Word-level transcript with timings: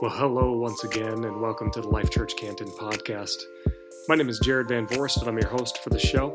Well, 0.00 0.10
hello 0.10 0.52
once 0.52 0.82
again, 0.82 1.24
and 1.24 1.42
welcome 1.42 1.70
to 1.72 1.82
the 1.82 1.88
Life 1.88 2.10
Church 2.10 2.34
Canton 2.34 2.68
podcast. 2.68 3.36
My 4.08 4.14
name 4.14 4.30
is 4.30 4.38
Jared 4.38 4.68
Van 4.68 4.86
Voorst, 4.86 5.18
and 5.18 5.28
I'm 5.28 5.36
your 5.36 5.50
host 5.50 5.84
for 5.84 5.90
the 5.90 5.98
show. 5.98 6.34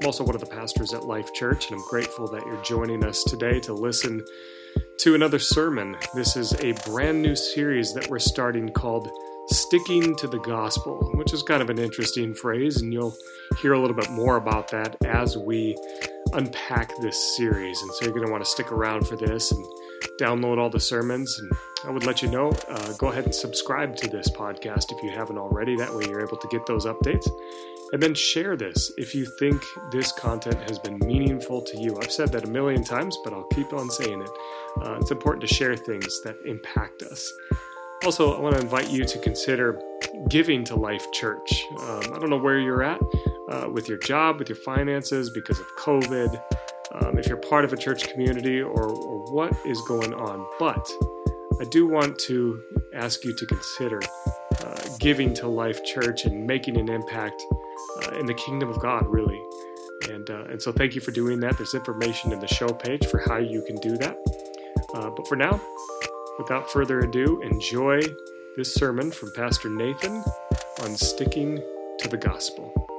I'm 0.00 0.06
also 0.06 0.22
one 0.22 0.36
of 0.36 0.40
the 0.40 0.46
pastors 0.46 0.94
at 0.94 1.02
Life 1.02 1.34
Church, 1.34 1.68
and 1.68 1.80
I'm 1.80 1.88
grateful 1.88 2.28
that 2.28 2.46
you're 2.46 2.62
joining 2.62 3.04
us 3.04 3.24
today 3.24 3.58
to 3.60 3.74
listen 3.74 4.24
to 5.00 5.16
another 5.16 5.40
sermon. 5.40 5.96
This 6.14 6.36
is 6.36 6.52
a 6.62 6.70
brand 6.88 7.20
new 7.20 7.34
series 7.34 7.92
that 7.94 8.08
we're 8.08 8.20
starting 8.20 8.72
called 8.72 9.08
Sticking 9.48 10.14
to 10.14 10.28
the 10.28 10.38
Gospel, 10.38 11.10
which 11.16 11.32
is 11.32 11.42
kind 11.42 11.62
of 11.62 11.68
an 11.68 11.80
interesting 11.80 12.32
phrase, 12.32 12.80
and 12.80 12.92
you'll 12.92 13.16
hear 13.60 13.72
a 13.72 13.80
little 13.80 13.96
bit 13.96 14.12
more 14.12 14.36
about 14.36 14.70
that 14.70 14.94
as 15.04 15.36
we 15.36 15.76
unpack 16.32 16.92
this 17.00 17.36
series. 17.36 17.82
And 17.82 17.90
so 17.94 18.04
you're 18.04 18.14
going 18.14 18.26
to 18.26 18.30
want 18.30 18.44
to 18.44 18.50
stick 18.50 18.70
around 18.70 19.08
for 19.08 19.16
this 19.16 19.50
and 19.50 19.66
download 20.20 20.58
all 20.58 20.70
the 20.70 20.78
sermons 20.78 21.36
and 21.40 21.50
I 21.86 21.90
would 21.90 22.04
let 22.04 22.20
you 22.20 22.28
know. 22.28 22.50
Uh, 22.68 22.92
go 22.94 23.08
ahead 23.08 23.24
and 23.24 23.34
subscribe 23.34 23.96
to 23.96 24.08
this 24.08 24.28
podcast 24.30 24.92
if 24.92 25.02
you 25.02 25.10
haven't 25.10 25.38
already. 25.38 25.76
That 25.76 25.94
way, 25.94 26.04
you're 26.08 26.22
able 26.22 26.36
to 26.36 26.48
get 26.48 26.66
those 26.66 26.84
updates. 26.84 27.26
And 27.92 28.02
then 28.02 28.14
share 28.14 28.56
this 28.56 28.92
if 28.98 29.14
you 29.14 29.26
think 29.38 29.62
this 29.90 30.12
content 30.12 30.58
has 30.68 30.78
been 30.78 30.98
meaningful 30.98 31.62
to 31.62 31.78
you. 31.78 31.98
I've 32.00 32.12
said 32.12 32.30
that 32.32 32.44
a 32.44 32.48
million 32.48 32.84
times, 32.84 33.18
but 33.24 33.32
I'll 33.32 33.44
keep 33.44 33.72
on 33.72 33.90
saying 33.90 34.22
it. 34.22 34.30
Uh, 34.82 34.98
it's 35.00 35.10
important 35.10 35.40
to 35.48 35.52
share 35.52 35.74
things 35.74 36.20
that 36.22 36.36
impact 36.46 37.02
us. 37.02 37.32
Also, 38.04 38.34
I 38.34 38.40
want 38.40 38.56
to 38.56 38.62
invite 38.62 38.90
you 38.90 39.04
to 39.04 39.18
consider 39.18 39.80
giving 40.28 40.64
to 40.64 40.76
Life 40.76 41.10
Church. 41.12 41.64
Um, 41.80 42.02
I 42.14 42.18
don't 42.18 42.30
know 42.30 42.38
where 42.38 42.58
you're 42.58 42.82
at 42.82 43.00
uh, 43.50 43.68
with 43.68 43.88
your 43.88 43.98
job, 43.98 44.38
with 44.38 44.48
your 44.48 44.56
finances, 44.56 45.30
because 45.30 45.58
of 45.58 45.66
COVID, 45.78 46.40
um, 46.92 47.18
if 47.18 47.26
you're 47.26 47.36
part 47.36 47.64
of 47.64 47.72
a 47.72 47.76
church 47.76 48.08
community, 48.08 48.60
or, 48.62 48.90
or 48.90 49.32
what 49.32 49.54
is 49.66 49.80
going 49.82 50.14
on. 50.14 50.46
But 50.58 50.88
I 51.60 51.64
do 51.64 51.86
want 51.86 52.18
to 52.20 52.62
ask 52.94 53.22
you 53.22 53.34
to 53.34 53.44
consider 53.44 54.00
uh, 54.64 54.80
giving 54.98 55.34
to 55.34 55.46
Life 55.46 55.84
Church 55.84 56.24
and 56.24 56.46
making 56.46 56.78
an 56.78 56.88
impact 56.88 57.42
uh, 58.02 58.18
in 58.18 58.24
the 58.24 58.32
kingdom 58.32 58.70
of 58.70 58.80
God, 58.80 59.06
really. 59.06 59.38
And, 60.10 60.30
uh, 60.30 60.44
and 60.44 60.62
so, 60.62 60.72
thank 60.72 60.94
you 60.94 61.02
for 61.02 61.10
doing 61.10 61.38
that. 61.40 61.58
There's 61.58 61.74
information 61.74 62.32
in 62.32 62.40
the 62.40 62.46
show 62.46 62.68
page 62.68 63.04
for 63.08 63.18
how 63.18 63.36
you 63.36 63.62
can 63.66 63.76
do 63.76 63.98
that. 63.98 64.16
Uh, 64.94 65.10
but 65.10 65.28
for 65.28 65.36
now, 65.36 65.60
without 66.38 66.70
further 66.70 67.00
ado, 67.00 67.42
enjoy 67.42 68.00
this 68.56 68.72
sermon 68.72 69.10
from 69.10 69.30
Pastor 69.36 69.68
Nathan 69.68 70.24
on 70.82 70.96
sticking 70.96 71.56
to 71.98 72.08
the 72.08 72.16
gospel. 72.16 72.89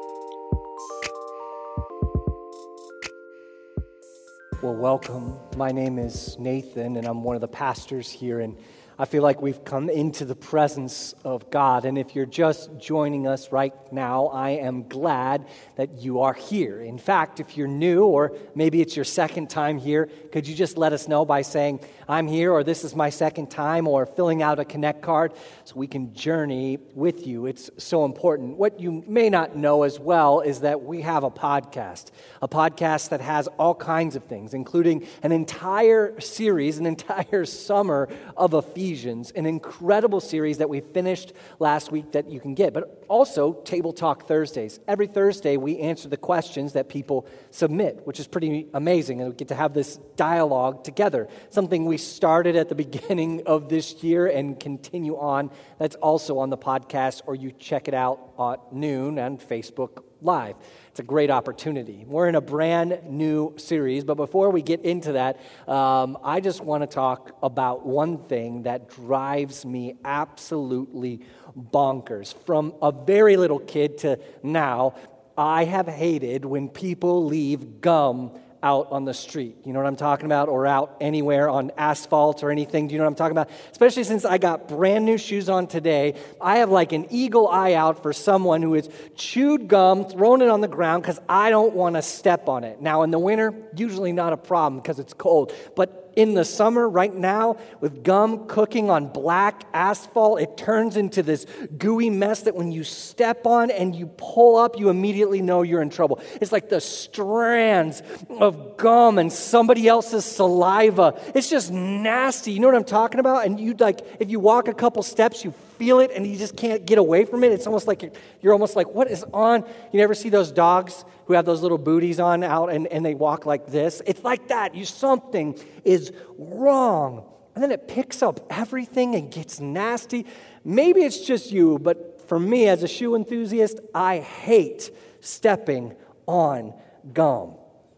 Well, 4.62 4.76
welcome. 4.76 5.40
My 5.58 5.72
name 5.72 5.98
is 5.98 6.38
Nathan, 6.38 6.98
and 6.98 7.08
I'm 7.08 7.24
one 7.24 7.34
of 7.34 7.42
the 7.42 7.48
pastors 7.48 8.12
here. 8.12 8.42
And 8.42 8.56
I 9.00 9.06
feel 9.06 9.24
like 9.24 9.42
we've 9.42 9.64
come 9.64 9.90
into 9.90 10.26
the 10.26 10.36
presence 10.36 11.16
of 11.24 11.50
God. 11.50 11.86
And 11.86 11.98
if 11.98 12.14
you're 12.14 12.26
just 12.26 12.78
joining 12.78 13.26
us 13.26 13.52
right 13.52 13.74
now, 13.92 14.28
I 14.28 14.52
am 14.52 14.88
glad 14.88 15.48
that 15.76 16.00
you 16.00 16.22
are 16.22 16.34
here. 16.34 16.82
In 16.82 16.98
fact, 16.98 17.40
if 17.40 17.58
you're 17.58 17.68
new, 17.68 18.04
or 18.04 18.36
maybe 18.54 18.82
it's 18.82 18.96
your 18.96 19.06
second 19.06 19.50
time 19.50 19.78
here, 19.78 20.10
could 20.32 20.48
you 20.48 20.54
just 20.54 20.78
let 20.78 20.94
us 20.94 21.08
know 21.08 21.26
by 21.26 21.42
saying, 21.42 21.80
I'm 22.08 22.28
here, 22.28 22.52
or 22.52 22.64
this 22.64 22.84
is 22.84 22.96
my 22.96 23.10
second 23.10 23.50
time, 23.50 23.88
or 23.88 24.06
filling 24.06 24.44
out 24.44 24.60
a 24.60 24.66
Connect 24.66 25.02
card 25.02 25.34
so 25.64 25.76
we 25.76 25.88
can 25.88 26.14
journey 26.14 26.78
with 26.94 27.26
you? 27.26 27.46
It's 27.46 27.70
so 27.78 28.06
important. 28.06 28.58
What 28.58 28.80
you 28.80 29.04
may 29.08 29.30
not 29.30 29.56
know 29.56 29.84
as 29.84 30.00
well 30.00 30.42
is 30.42 30.60
that 30.62 30.84
we 30.84 31.02
have 31.02 31.24
a 31.24 31.32
podcast, 31.32 32.12
a 32.42 32.48
podcast 32.48 33.10
that 33.10 33.22
has 33.22 33.48
all 33.58 33.74
kinds 33.74 34.16
of 34.16 34.26
things, 34.26 34.54
including 34.54 35.08
an 35.24 35.32
entire 35.32 36.20
series, 36.20 36.78
an 36.78 36.86
entire 36.86 37.46
summer 37.62 38.10
of 38.36 38.54
Ephesians, 38.82 39.30
an 39.36 39.46
incredible 39.46 40.20
series 40.20 40.58
that 40.58 40.68
we 40.68 40.80
finished 40.80 41.34
last 41.60 41.92
week 41.92 42.14
that 42.14 42.32
you 42.32 42.40
can 42.40 42.56
get, 42.56 42.74
but 42.74 43.06
also 43.08 43.54
Table 43.54 43.94
Talk 43.94 44.28
Thursdays. 44.28 44.80
Every 44.88 45.06
Thursday, 45.06 45.56
we 45.56 45.78
answer 45.78 46.10
the 46.10 46.18
questions 46.18 46.74
that 46.74 46.90
people 46.90 47.28
submit, 47.52 48.02
which 48.06 48.20
is 48.20 48.26
pretty 48.26 48.66
amazing, 48.74 49.22
and 49.22 49.30
we 49.30 49.36
get 49.36 49.50
to 49.50 49.56
have 49.56 49.76
this 49.76 49.98
dialogue 50.16 50.84
together, 50.84 51.28
something 51.52 51.86
we 51.86 51.98
started 51.98 52.56
at 52.56 52.70
the 52.70 52.76
beginning 52.86 53.44
of 53.46 53.70
this 53.70 54.04
year 54.04 54.26
and 54.26 54.60
continue 54.60 55.16
on. 55.16 55.52
That's 55.78 55.96
also 55.98 56.40
on 56.40 56.50
the 56.50 56.58
podcast, 56.58 57.22
or 57.28 57.36
you 57.36 57.52
check 57.52 57.88
it 57.88 57.94
out 57.94 58.32
at 58.40 58.74
noon 58.74 59.20
on 59.20 59.38
Facebook 59.38 60.04
Live. 60.24 60.56
It's 60.92 61.00
a 61.00 61.04
great 61.04 61.30
opportunity. 61.32 62.04
We're 62.06 62.28
in 62.28 62.36
a 62.36 62.42
brand 62.42 63.00
new 63.08 63.54
series, 63.56 64.04
but 64.04 64.16
before 64.16 64.50
we 64.50 64.62
get 64.62 64.82
into 64.82 65.14
that, 65.14 65.40
um, 65.66 66.18
I 66.22 66.42
just 66.42 66.60
want 66.60 66.84
to 66.84 66.88
talk 66.88 67.32
about 67.42 67.86
one 67.86 68.18
thing 68.26 68.64
that 68.64 68.90
drives 68.90 69.66
me 69.66 69.96
absolutely 70.04 71.22
bonkers. 71.58 72.34
From 72.46 72.74
a 72.82 72.92
very 72.92 73.38
little 73.38 73.60
kid 73.60 74.00
to 74.00 74.20
now, 74.44 74.96
I 75.38 75.64
have 75.64 75.88
hated 75.88 76.44
when 76.44 76.68
people 76.68 77.26
leave 77.26 77.80
gum 77.80 78.38
out 78.64 78.92
on 78.92 79.06
the 79.06 79.14
street. 79.14 79.56
You 79.66 79.74
know 79.74 79.80
what 79.80 79.88
I'm 79.88 79.96
talking 79.96 80.26
about? 80.26 80.50
Or 80.50 80.68
out 80.68 80.98
anywhere 81.02 81.50
on 81.50 81.72
asphalt 81.78 82.44
or 82.44 82.52
anything. 82.52 82.88
Do 82.88 82.94
you 82.94 83.00
know 83.00 83.06
what 83.06 83.12
I'm 83.12 83.16
talking 83.16 83.38
about? 83.38 83.50
Especially 83.72 84.04
since 84.04 84.26
I 84.26 84.38
got 84.38 84.68
brand 84.68 85.06
new 85.06 85.18
shoes 85.18 85.50
on 85.50 85.68
today. 85.68 86.16
I 86.40 86.58
have 86.58 86.70
like 86.70 86.92
an 86.92 87.08
eagle 87.10 87.48
eye 87.48 87.74
out 87.74 88.04
for 88.04 88.14
someone 88.14 88.62
who 88.62 88.74
has 88.74 88.90
chewed 89.16 89.68
gum, 89.68 90.06
thrown 90.06 90.42
it 90.42 90.50
on 90.50 90.62
the 90.62 90.68
ground 90.68 91.04
because 91.04 91.20
I 91.28 91.50
don't 91.50 91.74
want 91.74 91.96
to 91.96 92.02
step 92.02 92.48
on 92.48 92.64
it. 92.64 92.82
Now, 92.82 93.04
in 93.04 93.12
the 93.12 93.20
winter, 93.20 93.54
usually 93.76 94.12
not 94.12 94.34
a 94.34 94.38
problem 94.38 94.82
because 94.82 95.00
it's 95.00 95.14
cold. 95.14 95.54
But 95.76 96.01
in 96.16 96.34
the 96.34 96.46
summer, 96.46 96.88
right 96.88 97.14
now, 97.14 97.58
with 97.80 98.04
gum 98.04 98.48
cooking 98.48 98.90
on 98.90 99.08
black 99.08 99.64
asphalt, 99.74 100.42
it 100.42 100.58
turns 100.58 100.98
into 100.98 101.24
this 101.24 101.46
gooey 101.78 102.10
mess 102.10 102.42
that 102.44 102.56
when 102.56 102.72
you 102.72 102.84
step 102.84 103.46
on 103.46 103.72
and 103.72 103.96
you 103.96 104.08
pull 104.18 104.58
up, 104.58 104.78
you 104.78 104.90
immediately 104.90 105.42
know 105.42 105.62
you're 105.62 105.82
in 105.82 105.90
trouble. 105.90 106.20
It's 106.40 106.52
like 106.52 106.70
the 106.70 106.82
strands 106.82 108.04
of 108.30 108.78
gum 108.78 109.18
and 109.18 109.32
somebody 109.32 109.88
else's 109.88 110.26
saliva. 110.26 111.20
It's 111.34 111.50
just 111.50 111.72
nasty. 111.72 112.52
You 112.52 112.60
know 112.60 112.68
what 112.68 112.76
I'm 112.76 112.84
talking 112.84 113.20
about? 113.20 113.46
And 113.46 113.60
you 113.60 113.76
like, 113.80 114.02
if 114.20 114.30
you 114.30 114.40
walk 114.40 114.68
a 114.68 114.74
couple 114.74 115.04
steps, 115.04 115.44
you 115.44 115.54
feel 115.82 116.00
it 116.00 116.12
and 116.14 116.28
you 116.28 116.38
just 116.38 116.56
can't 116.56 116.86
get 116.86 117.00
away 117.00 117.26
from 117.26 117.44
it. 117.44 117.52
It's 117.52 117.66
almost 117.66 117.88
like 117.88 118.16
you're, 118.40 118.54
almost 118.54 118.76
like, 118.76 118.94
what 118.94 119.10
is 119.10 119.26
on? 119.34 119.66
You 119.92 120.00
never 120.00 120.14
see 120.14 120.30
those 120.30 120.52
dogs 120.52 121.04
who 121.26 121.34
have 121.34 121.44
those 121.44 121.64
little 121.64 121.80
booties 121.80 122.20
on 122.20 122.44
out 122.44 122.72
and, 122.72 122.86
and 122.86 123.04
they 123.04 123.16
walk 123.16 123.48
like 123.48 123.66
this? 123.66 124.00
It's 124.06 124.24
like 124.24 124.50
that. 124.50 124.76
You 124.76 124.86
something 124.86 125.60
is 125.84 126.14
wrong. 126.38 127.28
And 127.56 127.64
then 127.64 127.72
it 127.72 127.88
picks 127.88 128.22
up 128.22 128.46
everything 128.52 129.16
and 129.16 129.32
gets 129.32 129.60
nasty. 129.60 130.28
Maybe 130.64 131.02
it's 131.02 131.26
just 131.26 131.52
you, 131.52 131.80
but 131.80 132.30
for 132.30 132.40
me 132.40 132.68
as 132.68 132.84
a 132.84 132.88
shoe 132.88 133.16
enthusiast, 133.16 133.80
I 133.96 134.20
hate 134.20 134.92
stepping 135.20 135.96
on 136.28 136.76
gum. 137.12 137.56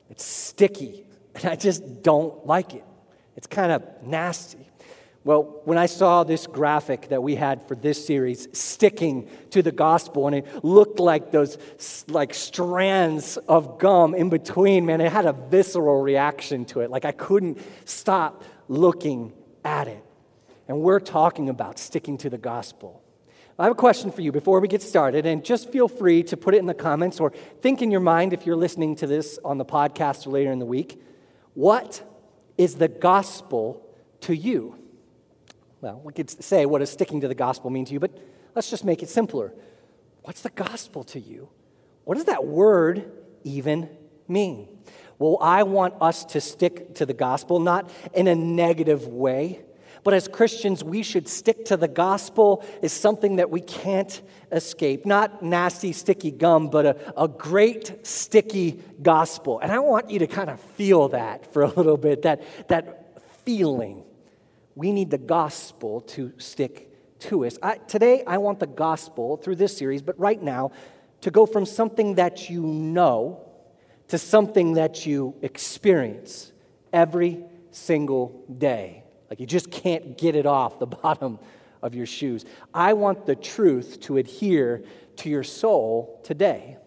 It's 0.10 0.24
sticky, 0.24 1.06
and 1.36 1.48
I 1.48 1.58
just 1.58 2.02
don't 2.02 2.48
like 2.48 2.76
it. 2.76 2.86
It's 3.36 3.48
kind 3.48 3.74
of 3.74 3.84
nasty. 4.04 4.63
Well, 5.26 5.62
when 5.64 5.78
I 5.78 5.86
saw 5.86 6.26
this 6.26 6.48
graphic 6.48 7.08
that 7.08 7.24
we 7.24 7.36
had 7.36 7.66
for 7.66 7.76
this 7.76 8.06
series 8.06 8.50
sticking 8.52 9.30
to 9.52 9.62
the 9.62 9.72
gospel, 9.72 10.28
and 10.28 10.36
it 10.36 10.66
looked 10.66 11.00
like 11.00 11.32
those 11.32 11.58
like 12.10 12.34
strands 12.34 13.38
of 13.38 13.80
gum 13.80 14.16
in 14.16 14.30
between, 14.30 14.86
man, 14.86 15.00
it 15.00 15.14
had 15.14 15.26
a 15.26 15.32
visceral 15.32 16.02
reaction 16.02 16.66
to 16.66 16.82
it. 16.82 16.92
Like 16.92 17.06
I 17.06 17.14
couldn't 17.14 17.60
stop 17.86 18.44
looking 18.68 19.32
at 19.64 19.88
it. 19.88 20.04
And 20.68 20.82
we're 20.82 21.00
talking 21.00 21.48
about 21.48 21.80
sticking 21.80 22.18
to 22.18 22.30
the 22.30 22.38
gospel. 22.38 23.02
I 23.58 23.64
have 23.64 23.72
a 23.72 23.76
question 23.76 24.12
for 24.12 24.22
you 24.22 24.32
before 24.34 24.60
we 24.60 24.68
get 24.68 24.82
started, 24.82 25.26
and 25.26 25.46
just 25.46 25.72
feel 25.72 25.88
free 25.88 26.24
to 26.24 26.36
put 26.36 26.54
it 26.54 26.58
in 26.58 26.66
the 26.66 26.74
comments 26.74 27.22
or 27.22 27.32
think 27.62 27.82
in 27.82 27.92
your 27.92 28.02
mind 28.02 28.34
if 28.34 28.46
you're 28.46 28.58
listening 28.58 28.96
to 28.98 29.08
this 29.08 29.40
on 29.46 29.58
the 29.58 29.66
podcast 29.66 30.28
or 30.28 30.32
later 30.32 30.52
in 30.52 30.60
the 30.60 30.66
week. 30.66 31.02
What 31.54 32.04
is 32.58 32.76
the 32.76 32.88
gospel 32.90 33.88
to 34.22 34.36
you? 34.36 34.83
Well, 35.84 36.00
we 36.02 36.14
could 36.14 36.30
say 36.30 36.66
what 36.66 36.80
does 36.80 36.90
sticking 36.90 37.20
to 37.20 37.28
the 37.28 37.36
gospel 37.36 37.70
mean 37.70 37.84
to 37.84 37.92
you, 37.92 38.00
but 38.00 38.18
let's 38.56 38.70
just 38.70 38.86
make 38.86 39.04
it 39.04 39.10
simpler. 39.10 39.54
What's 40.22 40.40
the 40.40 40.50
gospel 40.50 41.04
to 41.04 41.20
you? 41.20 41.50
What 42.06 42.16
does 42.16 42.24
that 42.24 42.46
word 42.46 43.12
even 43.44 43.90
mean? 44.30 44.70
Well, 45.20 45.38
I 45.42 45.64
want 45.64 45.96
us 46.00 46.24
to 46.24 46.40
stick 46.40 46.96
to 46.96 47.06
the 47.06 47.14
gospel, 47.14 47.60
not 47.60 47.92
in 48.14 48.30
a 48.30 48.36
negative 48.36 49.08
way, 49.08 49.60
but 50.06 50.14
as 50.14 50.30
Christians, 50.30 50.86
we 50.86 51.04
should 51.04 51.28
stick 51.28 51.66
to 51.66 51.76
the 51.76 51.90
gospel 51.90 52.64
is 52.82 52.94
something 52.94 53.36
that 53.36 53.50
we 53.50 53.60
can't 53.60 54.22
escape. 54.54 55.06
Not 55.06 55.44
nasty, 55.44 55.92
sticky 55.92 56.32
gum, 56.32 56.70
but 56.70 56.86
a, 56.86 57.22
a 57.22 57.28
great, 57.28 58.08
sticky 58.08 58.80
gospel. 59.02 59.60
And 59.60 59.70
I 59.70 59.80
want 59.80 60.10
you 60.10 60.20
to 60.20 60.28
kind 60.28 60.50
of 60.50 60.62
feel 60.62 61.10
that 61.10 61.52
for 61.52 61.64
a 61.64 61.68
little 61.68 61.98
bit, 61.98 62.22
that, 62.22 62.70
that 62.70 63.22
feeling. 63.44 64.06
We 64.76 64.92
need 64.92 65.12
the 65.12 65.18
gospel 65.18 66.02
to 66.02 66.34
stick 66.38 66.90
to 67.20 67.46
us. 67.46 67.58
I, 67.62 67.76
today, 67.76 68.24
I 68.26 68.38
want 68.38 68.60
the 68.60 68.68
gospel 68.68 69.38
through 69.38 69.56
this 69.56 69.78
series, 69.78 70.02
but 70.02 70.20
right 70.20 70.42
now, 70.42 70.72
to 71.22 71.32
go 71.32 71.46
from 71.46 71.66
something 71.66 72.16
that 72.16 72.50
you 72.50 72.62
know 72.62 73.50
to 74.10 74.18
something 74.18 74.74
that 74.74 75.06
you 75.06 75.34
experience 75.42 76.52
every 76.92 77.44
single 77.72 78.44
day. 78.58 79.04
Like 79.30 79.40
you 79.40 79.48
just 79.48 79.72
can't 79.72 80.18
get 80.18 80.36
it 80.36 80.46
off 80.46 80.80
the 80.80 80.86
bottom 81.04 81.40
of 81.82 81.96
your 81.96 82.06
shoes. 82.06 82.46
I 82.74 82.94
want 82.94 83.26
the 83.26 83.36
truth 83.36 84.00
to 84.02 84.18
adhere 84.18 84.84
to 85.18 85.30
your 85.30 85.44
soul 85.44 86.22
today. 86.24 86.78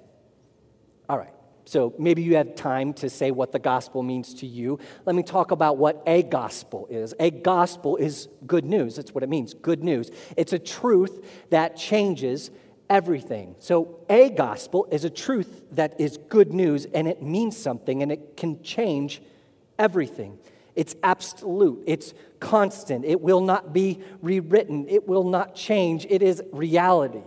All 1.08 1.18
right. 1.18 1.35
So 1.66 1.94
maybe 1.98 2.22
you 2.22 2.36
have 2.36 2.54
time 2.54 2.92
to 2.94 3.10
say 3.10 3.32
what 3.32 3.50
the 3.50 3.58
gospel 3.58 4.04
means 4.04 4.34
to 4.34 4.46
you. 4.46 4.78
Let 5.04 5.16
me 5.16 5.24
talk 5.24 5.50
about 5.50 5.78
what 5.78 6.00
a 6.06 6.22
gospel 6.22 6.86
is. 6.88 7.12
A 7.18 7.30
gospel 7.30 7.96
is 7.96 8.28
good 8.46 8.64
news. 8.64 8.94
That's 8.96 9.12
what 9.12 9.24
it 9.24 9.28
means 9.28 9.52
good 9.52 9.82
news. 9.82 10.10
It's 10.36 10.52
a 10.52 10.60
truth 10.60 11.26
that 11.50 11.76
changes 11.76 12.52
everything. 12.88 13.56
So, 13.58 13.98
a 14.08 14.30
gospel 14.30 14.86
is 14.92 15.04
a 15.04 15.10
truth 15.10 15.64
that 15.72 16.00
is 16.00 16.18
good 16.28 16.52
news 16.52 16.86
and 16.94 17.08
it 17.08 17.20
means 17.20 17.56
something 17.56 18.00
and 18.00 18.12
it 18.12 18.36
can 18.36 18.62
change 18.62 19.20
everything. 19.76 20.38
It's 20.76 20.94
absolute, 21.02 21.82
it's 21.86 22.14
constant, 22.38 23.04
it 23.04 23.20
will 23.20 23.40
not 23.40 23.72
be 23.72 24.00
rewritten, 24.20 24.88
it 24.88 25.08
will 25.08 25.24
not 25.24 25.56
change, 25.56 26.06
it 26.08 26.22
is 26.22 26.42
reality. 26.52 27.24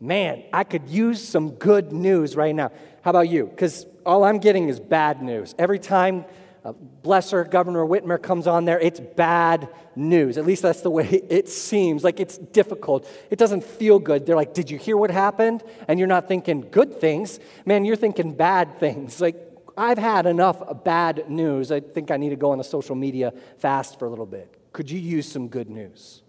Man, 0.00 0.44
I 0.52 0.64
could 0.64 0.88
use 0.88 1.22
some 1.26 1.50
good 1.50 1.92
news 1.92 2.36
right 2.36 2.54
now. 2.54 2.70
How 3.08 3.10
about 3.12 3.30
you? 3.30 3.46
Because 3.46 3.86
all 4.04 4.22
I'm 4.22 4.36
getting 4.36 4.68
is 4.68 4.78
bad 4.78 5.22
news. 5.22 5.54
Every 5.58 5.78
time 5.78 6.26
uh, 6.62 6.74
Blesser, 7.02 7.50
Governor 7.50 7.86
Whitmer 7.86 8.22
comes 8.22 8.46
on 8.46 8.66
there, 8.66 8.78
it's 8.78 9.00
bad 9.00 9.70
news. 9.96 10.36
At 10.36 10.44
least 10.44 10.60
that's 10.60 10.82
the 10.82 10.90
way 10.90 11.06
it 11.30 11.48
seems. 11.48 12.04
Like 12.04 12.20
it's 12.20 12.36
difficult. 12.36 13.08
It 13.30 13.38
doesn't 13.38 13.64
feel 13.64 13.98
good. 13.98 14.26
They're 14.26 14.36
like, 14.36 14.52
Did 14.52 14.70
you 14.70 14.76
hear 14.76 14.98
what 14.98 15.10
happened? 15.10 15.62
And 15.88 15.98
you're 15.98 16.06
not 16.06 16.28
thinking 16.28 16.68
good 16.70 17.00
things. 17.00 17.40
Man, 17.64 17.86
you're 17.86 17.96
thinking 17.96 18.34
bad 18.34 18.78
things. 18.78 19.22
Like, 19.28 19.36
I've 19.74 19.96
had 19.96 20.26
enough 20.26 20.84
bad 20.84 21.30
news. 21.30 21.72
I 21.72 21.80
think 21.80 22.10
I 22.10 22.18
need 22.18 22.28
to 22.28 22.36
go 22.36 22.50
on 22.50 22.58
the 22.58 22.64
social 22.64 22.94
media 22.94 23.32
fast 23.56 23.98
for 23.98 24.04
a 24.04 24.10
little 24.10 24.26
bit. 24.26 24.54
Could 24.74 24.90
you 24.90 24.98
use 24.98 25.26
some 25.32 25.48
good 25.48 25.70
news? 25.70 26.20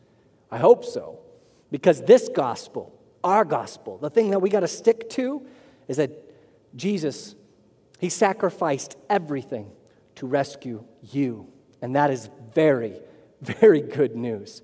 I 0.50 0.60
hope 0.60 0.86
so. 0.86 1.20
Because 1.72 2.02
this 2.04 2.30
gospel, 2.34 2.98
our 3.22 3.44
gospel, 3.44 3.98
the 3.98 4.10
thing 4.10 4.30
that 4.30 4.40
we 4.40 4.50
got 4.50 4.62
to 4.62 4.68
stick 4.70 5.10
to 5.10 5.46
is 5.90 5.98
that 5.98 6.29
Jesus, 6.75 7.36
he 8.00 8.10
sacrificed 8.10 8.95
everything 9.10 9.71
to 10.16 10.27
rescue 10.27 10.83
you. 11.12 11.48
And 11.81 11.95
that 11.95 12.12
is 12.12 12.30
very, 12.54 13.00
very 13.42 13.81
good 13.81 14.16
news. 14.16 14.62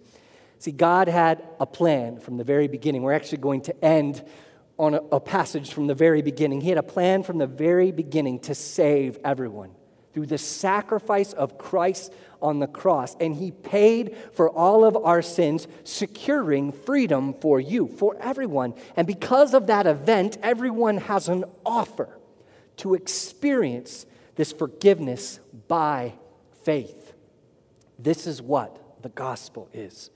See, 0.60 0.72
God 0.72 1.07
had 1.07 1.44
a 1.60 1.66
plan 1.66 2.19
from 2.19 2.38
the 2.38 2.44
very 2.44 2.68
beginning. 2.68 3.04
We're 3.04 3.13
actually 3.13 3.40
going 3.40 3.62
to 3.62 3.86
end 3.86 4.24
on 4.78 4.94
a, 4.94 5.02
a, 5.12 5.19
passage 5.19 5.72
from 5.72 5.88
the 5.88 5.96
very 5.96 6.22
beginning. 6.22 6.62
He 6.62 6.69
had 6.69 6.78
a 6.78 6.84
plan 6.84 7.24
from 7.24 7.38
the 7.38 7.48
very 7.48 7.92
beginning 7.92 8.40
to 8.40 8.56
save 8.56 9.18
everyone 9.24 9.72
through 10.16 10.26
the 10.26 10.38
sacrifice 10.38 11.34
of 11.34 11.58
Christ 11.58 12.14
on 12.42 12.60
the 12.60 12.68
cross. 12.68 13.18
And 13.20 13.36
he 13.36 13.52
paid 13.52 14.16
for 14.32 14.50
all 14.50 14.86
of 14.86 14.96
our 14.96 15.22
sins, 15.22 15.68
securing 15.84 16.72
freedom 16.72 17.34
for 17.34 17.60
you, 17.60 17.90
for 17.90 18.16
everyone. 18.22 18.76
And 18.96 19.06
because 19.06 19.54
of 19.54 19.68
that 19.68 19.86
event, 19.86 20.38
everyone 20.42 21.00
has 21.00 21.28
an 21.28 21.44
offer 21.66 22.18
to 22.78 22.94
experience 22.94 24.06
this 24.36 24.54
forgiveness 24.54 25.42
by 25.68 26.14
faith. 26.64 27.14
This 28.00 28.26
is 28.26 28.42
what 28.42 29.02
the 29.04 29.10
gospel 29.10 29.68
is. 29.74 30.12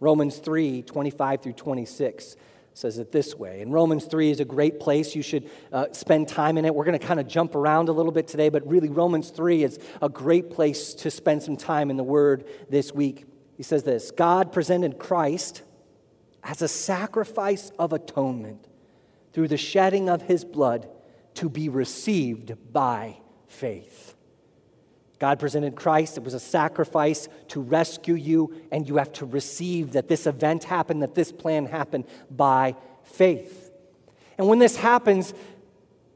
Romans 0.00 0.38
3 0.38 0.82
25 0.82 1.40
through 1.40 1.52
26 1.52 2.34
says 2.74 2.98
it 2.98 3.12
this 3.12 3.34
way. 3.36 3.62
And 3.62 3.72
Romans 3.72 4.04
3 4.04 4.30
is 4.30 4.40
a 4.40 4.44
great 4.44 4.80
place. 4.80 5.14
You 5.14 5.22
should 5.22 5.48
uh, 5.72 5.86
spend 5.92 6.28
time 6.28 6.58
in 6.58 6.64
it. 6.64 6.74
We're 6.74 6.84
going 6.84 6.98
to 6.98 7.06
kind 7.06 7.20
of 7.20 7.28
jump 7.28 7.54
around 7.54 7.88
a 7.88 7.92
little 7.92 8.12
bit 8.12 8.26
today, 8.26 8.48
but 8.48 8.66
really, 8.66 8.88
Romans 8.88 9.30
3 9.30 9.62
is 9.62 9.78
a 10.02 10.08
great 10.08 10.50
place 10.50 10.92
to 10.94 11.10
spend 11.10 11.42
some 11.42 11.56
time 11.56 11.90
in 11.90 11.96
the 11.96 12.04
Word 12.04 12.44
this 12.68 12.92
week. 12.92 13.24
He 13.56 13.62
says 13.62 13.84
this 13.84 14.10
God 14.10 14.52
presented 14.52 14.98
Christ 14.98 15.62
as 16.42 16.60
a 16.60 16.68
sacrifice 16.68 17.70
of 17.78 17.92
atonement 17.92 18.66
through 19.32 19.48
the 19.48 19.56
shedding 19.56 20.08
of 20.08 20.22
his 20.22 20.44
blood 20.44 20.88
to 21.34 21.48
be 21.48 21.68
received 21.68 22.54
by 22.72 23.18
faith. 23.46 24.13
God 25.18 25.38
presented 25.38 25.76
Christ. 25.76 26.16
It 26.16 26.24
was 26.24 26.34
a 26.34 26.40
sacrifice 26.40 27.28
to 27.48 27.60
rescue 27.60 28.14
you, 28.14 28.54
and 28.72 28.88
you 28.88 28.96
have 28.96 29.12
to 29.14 29.26
receive 29.26 29.92
that 29.92 30.08
this 30.08 30.26
event 30.26 30.64
happened, 30.64 31.02
that 31.02 31.14
this 31.14 31.32
plan 31.32 31.66
happened 31.66 32.04
by 32.30 32.76
faith. 33.04 33.70
And 34.36 34.48
when 34.48 34.58
this 34.58 34.76
happens, 34.76 35.32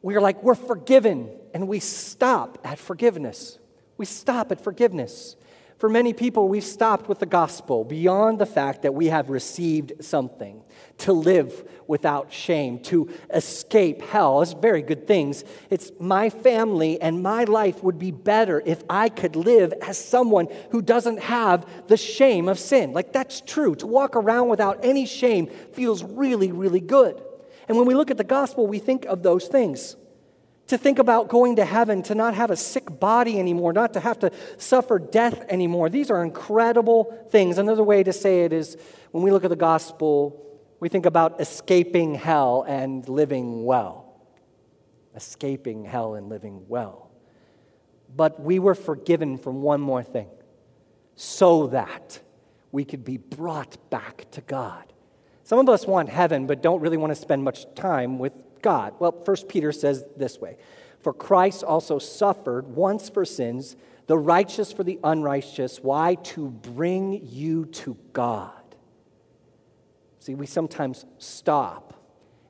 we're 0.02 0.20
like, 0.20 0.42
we're 0.42 0.54
forgiven, 0.54 1.30
and 1.54 1.68
we 1.68 1.80
stop 1.80 2.58
at 2.64 2.78
forgiveness. 2.78 3.58
We 3.96 4.04
stop 4.04 4.52
at 4.52 4.60
forgiveness. 4.60 5.36
For 5.78 5.88
many 5.88 6.12
people, 6.12 6.48
we've 6.48 6.64
stopped 6.64 7.08
with 7.08 7.20
the 7.20 7.26
gospel 7.26 7.84
beyond 7.84 8.40
the 8.40 8.46
fact 8.46 8.82
that 8.82 8.94
we 8.94 9.06
have 9.06 9.30
received 9.30 10.04
something 10.04 10.64
to 10.98 11.12
live 11.12 11.68
without 11.86 12.32
shame, 12.32 12.80
to 12.80 13.08
escape 13.32 14.02
hell. 14.02 14.42
It's 14.42 14.54
very 14.54 14.82
good 14.82 15.06
things. 15.06 15.44
It's 15.70 15.92
my 16.00 16.30
family 16.30 17.00
and 17.00 17.22
my 17.22 17.44
life 17.44 17.80
would 17.84 17.96
be 17.96 18.10
better 18.10 18.60
if 18.66 18.82
I 18.90 19.08
could 19.08 19.36
live 19.36 19.72
as 19.80 19.96
someone 19.96 20.48
who 20.72 20.82
doesn't 20.82 21.20
have 21.20 21.64
the 21.86 21.96
shame 21.96 22.48
of 22.48 22.58
sin. 22.58 22.92
Like, 22.92 23.12
that's 23.12 23.40
true. 23.40 23.76
To 23.76 23.86
walk 23.86 24.16
around 24.16 24.48
without 24.48 24.84
any 24.84 25.06
shame 25.06 25.46
feels 25.74 26.02
really, 26.02 26.50
really 26.50 26.80
good. 26.80 27.22
And 27.68 27.76
when 27.76 27.86
we 27.86 27.94
look 27.94 28.10
at 28.10 28.16
the 28.16 28.24
gospel, 28.24 28.66
we 28.66 28.80
think 28.80 29.04
of 29.04 29.22
those 29.22 29.46
things 29.46 29.94
to 30.68 30.78
think 30.78 30.98
about 30.98 31.28
going 31.28 31.56
to 31.56 31.64
heaven, 31.64 32.02
to 32.04 32.14
not 32.14 32.34
have 32.34 32.50
a 32.50 32.56
sick 32.56 33.00
body 33.00 33.38
anymore, 33.38 33.72
not 33.72 33.94
to 33.94 34.00
have 34.00 34.18
to 34.20 34.30
suffer 34.58 34.98
death 34.98 35.44
anymore. 35.48 35.88
These 35.88 36.10
are 36.10 36.22
incredible 36.22 37.26
things. 37.30 37.58
Another 37.58 37.82
way 37.82 38.02
to 38.02 38.12
say 38.12 38.44
it 38.44 38.52
is 38.52 38.76
when 39.10 39.24
we 39.24 39.30
look 39.30 39.44
at 39.44 39.50
the 39.50 39.56
gospel, 39.56 40.44
we 40.78 40.88
think 40.88 41.06
about 41.06 41.40
escaping 41.40 42.14
hell 42.14 42.64
and 42.68 43.08
living 43.08 43.64
well. 43.64 44.20
Escaping 45.16 45.84
hell 45.84 46.14
and 46.14 46.28
living 46.28 46.66
well. 46.68 47.10
But 48.14 48.40
we 48.40 48.58
were 48.58 48.74
forgiven 48.74 49.38
from 49.38 49.62
one 49.62 49.80
more 49.80 50.02
thing 50.02 50.28
so 51.16 51.68
that 51.68 52.20
we 52.72 52.84
could 52.84 53.04
be 53.04 53.16
brought 53.16 53.90
back 53.90 54.30
to 54.32 54.42
God. 54.42 54.84
Some 55.44 55.58
of 55.58 55.68
us 55.70 55.86
want 55.86 56.10
heaven, 56.10 56.46
but 56.46 56.62
don't 56.62 56.80
really 56.80 56.98
want 56.98 57.10
to 57.10 57.16
spend 57.16 57.42
much 57.42 57.66
time 57.74 58.18
with 58.18 58.34
God? 58.62 58.94
Well, 58.98 59.12
1 59.12 59.36
Peter 59.48 59.72
says 59.72 60.04
this 60.16 60.38
way 60.40 60.56
For 61.00 61.12
Christ 61.12 61.62
also 61.62 61.98
suffered 61.98 62.68
once 62.68 63.08
for 63.08 63.24
sins, 63.24 63.76
the 64.06 64.18
righteous 64.18 64.72
for 64.72 64.84
the 64.84 64.98
unrighteous. 65.04 65.80
Why? 65.82 66.14
To 66.16 66.48
bring 66.48 67.20
you 67.24 67.66
to 67.66 67.96
God. 68.12 68.52
See, 70.20 70.34
we 70.34 70.46
sometimes 70.46 71.06
stop 71.18 71.94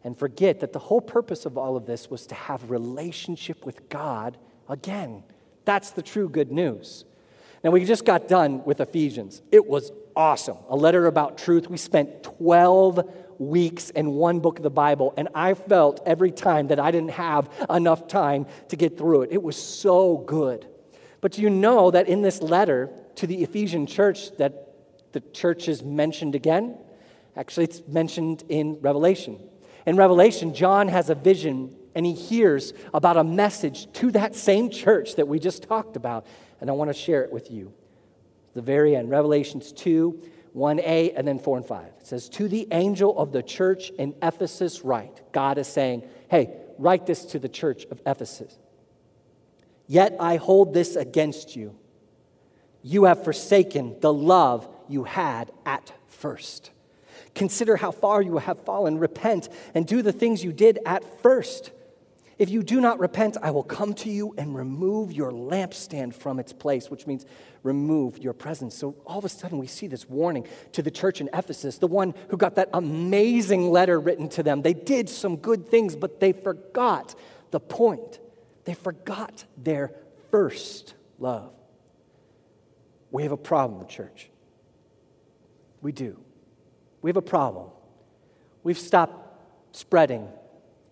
and 0.04 0.18
forget 0.18 0.60
that 0.60 0.72
the 0.72 0.78
whole 0.78 1.00
purpose 1.00 1.46
of 1.46 1.58
all 1.58 1.76
of 1.76 1.86
this 1.86 2.10
was 2.10 2.26
to 2.28 2.34
have 2.34 2.70
relationship 2.70 3.66
with 3.66 3.88
God 3.88 4.36
again. 4.68 5.22
That's 5.64 5.90
the 5.90 6.02
true 6.02 6.28
good 6.28 6.50
news. 6.50 7.04
Now, 7.62 7.70
we 7.70 7.84
just 7.84 8.04
got 8.04 8.28
done 8.28 8.64
with 8.64 8.80
Ephesians. 8.80 9.42
It 9.50 9.66
was 9.66 9.90
awesome. 10.14 10.56
A 10.68 10.76
letter 10.76 11.06
about 11.06 11.38
truth. 11.38 11.68
We 11.68 11.76
spent 11.76 12.22
12 12.22 13.08
weeks 13.38 13.90
in 13.90 14.12
one 14.12 14.40
book 14.40 14.58
of 14.58 14.62
the 14.62 14.70
Bible, 14.70 15.14
and 15.16 15.28
I 15.34 15.54
felt 15.54 16.00
every 16.04 16.30
time 16.30 16.68
that 16.68 16.80
I 16.80 16.90
didn't 16.90 17.12
have 17.12 17.48
enough 17.70 18.08
time 18.08 18.46
to 18.68 18.76
get 18.76 18.98
through 18.98 19.22
it. 19.22 19.32
It 19.32 19.42
was 19.42 19.56
so 19.56 20.18
good. 20.18 20.66
But 21.20 21.38
you 21.38 21.50
know 21.50 21.90
that 21.90 22.08
in 22.08 22.22
this 22.22 22.40
letter 22.42 22.90
to 23.16 23.26
the 23.26 23.42
Ephesian 23.42 23.86
church 23.86 24.36
that 24.36 24.68
the 25.12 25.20
church 25.20 25.68
is 25.68 25.82
mentioned 25.82 26.34
again? 26.34 26.78
Actually, 27.36 27.64
it's 27.64 27.86
mentioned 27.86 28.44
in 28.48 28.78
Revelation. 28.80 29.38
In 29.86 29.96
Revelation, 29.96 30.54
John 30.54 30.88
has 30.88 31.10
a 31.10 31.14
vision 31.14 31.74
and 31.94 32.04
he 32.06 32.12
hears 32.12 32.72
about 32.94 33.16
a 33.16 33.24
message 33.24 33.92
to 33.94 34.12
that 34.12 34.36
same 34.36 34.70
church 34.70 35.16
that 35.16 35.26
we 35.26 35.38
just 35.38 35.62
talked 35.64 35.96
about. 35.96 36.26
And 36.60 36.70
I 36.70 36.72
want 36.72 36.90
to 36.90 36.94
share 36.94 37.24
it 37.24 37.32
with 37.32 37.50
you. 37.50 37.72
The 38.54 38.62
very 38.62 38.94
end, 38.94 39.10
Revelations 39.10 39.72
2 39.72 40.22
1a, 40.56 41.12
and 41.16 41.26
then 41.26 41.38
4 41.38 41.58
and 41.58 41.66
5. 41.66 41.86
It 42.00 42.06
says, 42.06 42.28
To 42.30 42.48
the 42.48 42.68
angel 42.70 43.18
of 43.18 43.32
the 43.32 43.42
church 43.42 43.90
in 43.90 44.14
Ephesus, 44.22 44.82
write. 44.82 45.32
God 45.32 45.58
is 45.58 45.66
saying, 45.66 46.02
Hey, 46.30 46.50
write 46.78 47.06
this 47.06 47.24
to 47.26 47.38
the 47.38 47.48
church 47.48 47.84
of 47.90 48.00
Ephesus. 48.06 48.58
Yet 49.86 50.16
I 50.20 50.36
hold 50.36 50.74
this 50.74 50.96
against 50.96 51.56
you. 51.56 51.76
You 52.82 53.04
have 53.04 53.24
forsaken 53.24 53.96
the 54.00 54.12
love 54.12 54.68
you 54.88 55.04
had 55.04 55.50
at 55.66 55.92
first. 56.06 56.70
Consider 57.34 57.76
how 57.76 57.90
far 57.90 58.22
you 58.22 58.38
have 58.38 58.64
fallen. 58.64 58.98
Repent 58.98 59.48
and 59.74 59.86
do 59.86 60.02
the 60.02 60.12
things 60.12 60.44
you 60.44 60.52
did 60.52 60.78
at 60.84 61.22
first. 61.22 61.72
If 62.38 62.50
you 62.50 62.62
do 62.62 62.80
not 62.80 63.00
repent, 63.00 63.36
I 63.42 63.50
will 63.50 63.64
come 63.64 63.94
to 63.94 64.10
you 64.10 64.34
and 64.38 64.54
remove 64.54 65.12
your 65.12 65.32
lampstand 65.32 66.14
from 66.14 66.38
its 66.38 66.52
place, 66.52 66.88
which 66.88 67.06
means 67.06 67.26
remove 67.62 68.18
your 68.18 68.32
presence. 68.32 68.74
So 68.74 68.96
all 69.06 69.18
of 69.18 69.24
a 69.24 69.28
sudden, 69.28 69.58
we 69.58 69.66
see 69.66 69.86
this 69.86 70.08
warning 70.08 70.46
to 70.72 70.82
the 70.82 70.90
church 70.90 71.20
in 71.20 71.28
Ephesus, 71.32 71.78
the 71.78 71.86
one 71.86 72.14
who 72.28 72.36
got 72.36 72.54
that 72.56 72.68
amazing 72.72 73.70
letter 73.70 73.98
written 74.00 74.28
to 74.30 74.42
them. 74.42 74.62
They 74.62 74.74
did 74.74 75.08
some 75.08 75.36
good 75.36 75.68
things, 75.68 75.96
but 75.96 76.20
they 76.20 76.32
forgot 76.32 77.14
the 77.50 77.60
point. 77.60 78.18
They 78.64 78.74
forgot 78.74 79.44
their 79.56 79.92
first 80.30 80.94
love. 81.18 81.52
We 83.10 83.22
have 83.22 83.32
a 83.32 83.36
problem, 83.36 83.80
the 83.80 83.86
church. 83.86 84.30
We 85.80 85.92
do. 85.92 86.18
We 87.00 87.08
have 87.10 87.16
a 87.16 87.22
problem. 87.22 87.70
We've 88.62 88.78
stopped 88.78 89.76
spreading, 89.76 90.28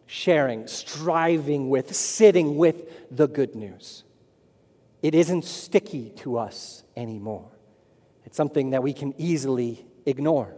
sharing, 0.06 0.66
striving 0.66 1.68
with, 1.68 1.94
sitting 1.94 2.56
with 2.56 3.14
the 3.14 3.26
good 3.26 3.54
news. 3.54 4.04
It 5.06 5.14
isn't 5.14 5.44
sticky 5.44 6.10
to 6.16 6.36
us 6.36 6.82
anymore. 6.96 7.52
It's 8.25 8.36
something 8.36 8.70
that 8.70 8.82
we 8.82 8.92
can 8.92 9.14
easily 9.16 9.86
ignore. 10.04 10.52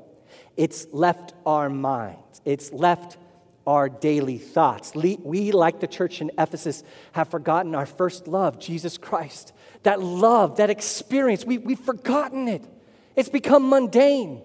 It's 0.57 0.87
left 0.91 1.35
our 1.45 1.69
minds, 1.69 2.41
it's 2.47 2.73
left 2.73 3.19
our 3.67 3.91
daily 3.91 4.39
thoughts. 4.39 4.95
We, 4.95 5.53
like 5.53 5.81
the 5.81 5.87
church 5.87 6.23
in 6.23 6.31
Ephesus, 6.39 6.83
have 7.13 7.29
forgotten 7.29 7.75
our 7.75 7.85
first 7.85 8.27
love, 8.27 8.59
Jesus 8.59 8.97
Christ. 8.97 9.53
That 9.83 10.01
love, 10.01 10.57
that 10.57 10.71
experience, 10.71 11.45
we, 11.45 11.59
we've 11.59 11.79
forgotten 11.79 12.49
it. 12.49 12.65
It's 13.17 13.29
become 13.29 13.69
mundane. 13.69 14.41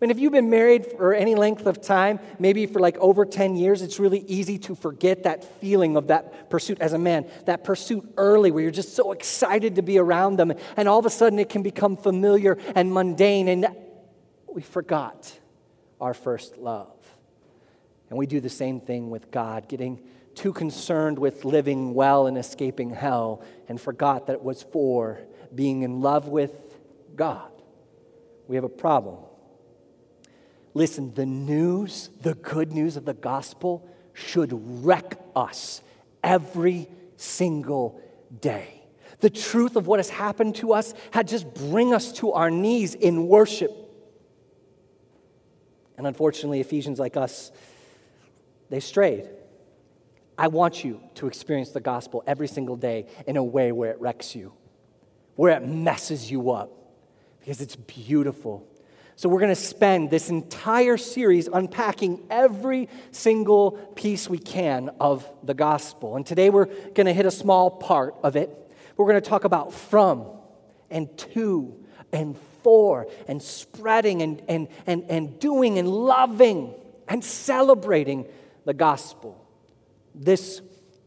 I 0.00 0.04
mean, 0.04 0.12
if 0.12 0.20
you've 0.20 0.32
been 0.32 0.48
married 0.48 0.86
for 0.86 1.12
any 1.12 1.34
length 1.34 1.66
of 1.66 1.80
time, 1.80 2.20
maybe 2.38 2.66
for 2.66 2.78
like 2.78 2.96
over 2.98 3.24
10 3.24 3.56
years, 3.56 3.82
it's 3.82 3.98
really 3.98 4.20
easy 4.20 4.56
to 4.58 4.76
forget 4.76 5.24
that 5.24 5.60
feeling 5.60 5.96
of 5.96 6.06
that 6.06 6.50
pursuit 6.50 6.78
as 6.80 6.92
a 6.92 6.98
man, 6.98 7.28
that 7.46 7.64
pursuit 7.64 8.08
early 8.16 8.52
where 8.52 8.62
you're 8.62 8.70
just 8.70 8.94
so 8.94 9.10
excited 9.10 9.74
to 9.74 9.82
be 9.82 9.98
around 9.98 10.36
them. 10.36 10.52
And 10.76 10.88
all 10.88 11.00
of 11.00 11.06
a 11.06 11.10
sudden 11.10 11.40
it 11.40 11.48
can 11.48 11.64
become 11.64 11.96
familiar 11.96 12.58
and 12.76 12.92
mundane, 12.92 13.48
and 13.48 13.66
we 14.46 14.62
forgot 14.62 15.36
our 16.00 16.14
first 16.14 16.58
love. 16.58 16.94
And 18.08 18.16
we 18.16 18.26
do 18.26 18.38
the 18.38 18.48
same 18.48 18.80
thing 18.80 19.10
with 19.10 19.32
God, 19.32 19.66
getting 19.68 20.00
too 20.36 20.52
concerned 20.52 21.18
with 21.18 21.44
living 21.44 21.92
well 21.92 22.28
and 22.28 22.38
escaping 22.38 22.90
hell, 22.90 23.42
and 23.68 23.80
forgot 23.80 24.28
that 24.28 24.34
it 24.34 24.42
was 24.44 24.62
for 24.62 25.18
being 25.52 25.82
in 25.82 26.02
love 26.02 26.28
with 26.28 26.52
God. 27.16 27.50
We 28.46 28.54
have 28.54 28.64
a 28.64 28.68
problem. 28.68 29.16
Listen, 30.78 31.12
the 31.12 31.26
news, 31.26 32.08
the 32.20 32.34
good 32.34 32.70
news 32.70 32.96
of 32.96 33.04
the 33.04 33.12
gospel 33.12 33.84
should 34.12 34.52
wreck 34.84 35.18
us 35.34 35.82
every 36.22 36.86
single 37.16 38.00
day. 38.40 38.84
The 39.18 39.28
truth 39.28 39.74
of 39.74 39.88
what 39.88 39.98
has 39.98 40.08
happened 40.08 40.54
to 40.56 40.72
us 40.72 40.94
had 41.10 41.26
just 41.26 41.52
bring 41.52 41.92
us 41.92 42.12
to 42.18 42.30
our 42.30 42.48
knees 42.48 42.94
in 42.94 43.26
worship. 43.26 43.72
And 45.96 46.06
unfortunately, 46.06 46.60
Ephesians 46.60 47.00
like 47.00 47.16
us, 47.16 47.50
they 48.70 48.78
strayed. 48.78 49.28
I 50.38 50.46
want 50.46 50.84
you 50.84 51.00
to 51.16 51.26
experience 51.26 51.70
the 51.70 51.80
gospel 51.80 52.22
every 52.24 52.46
single 52.46 52.76
day 52.76 53.06
in 53.26 53.36
a 53.36 53.42
way 53.42 53.72
where 53.72 53.90
it 53.90 54.00
wrecks 54.00 54.36
you, 54.36 54.52
where 55.34 55.56
it 55.56 55.66
messes 55.66 56.30
you 56.30 56.52
up, 56.52 56.70
because 57.40 57.60
it's 57.60 57.74
beautiful 57.74 58.64
so, 59.18 59.28
we're 59.28 59.40
going 59.40 59.50
to 59.50 59.56
spend 59.56 60.10
this 60.10 60.30
entire 60.30 60.96
series 60.96 61.48
unpacking 61.48 62.24
every 62.30 62.88
single 63.10 63.72
piece 63.72 64.30
we 64.30 64.38
can 64.38 64.90
of 65.00 65.28
the 65.42 65.54
gospel. 65.54 66.14
And 66.14 66.24
today 66.24 66.50
we're 66.50 66.66
going 66.66 67.06
to 67.06 67.12
hit 67.12 67.26
a 67.26 67.32
small 67.32 67.68
part 67.68 68.14
of 68.22 68.36
it. 68.36 68.48
We're 68.96 69.06
going 69.06 69.20
to 69.20 69.28
talk 69.28 69.42
about 69.42 69.72
from 69.72 70.24
and 70.88 71.18
to 71.34 71.84
and 72.12 72.38
for 72.62 73.08
and 73.26 73.42
spreading 73.42 74.22
and, 74.22 74.40
and, 74.46 74.68
and, 74.86 75.02
and 75.08 75.40
doing 75.40 75.80
and 75.80 75.88
loving 75.88 76.72
and 77.08 77.24
celebrating 77.24 78.24
the 78.66 78.72
gospel. 78.72 79.44
This 80.14 80.60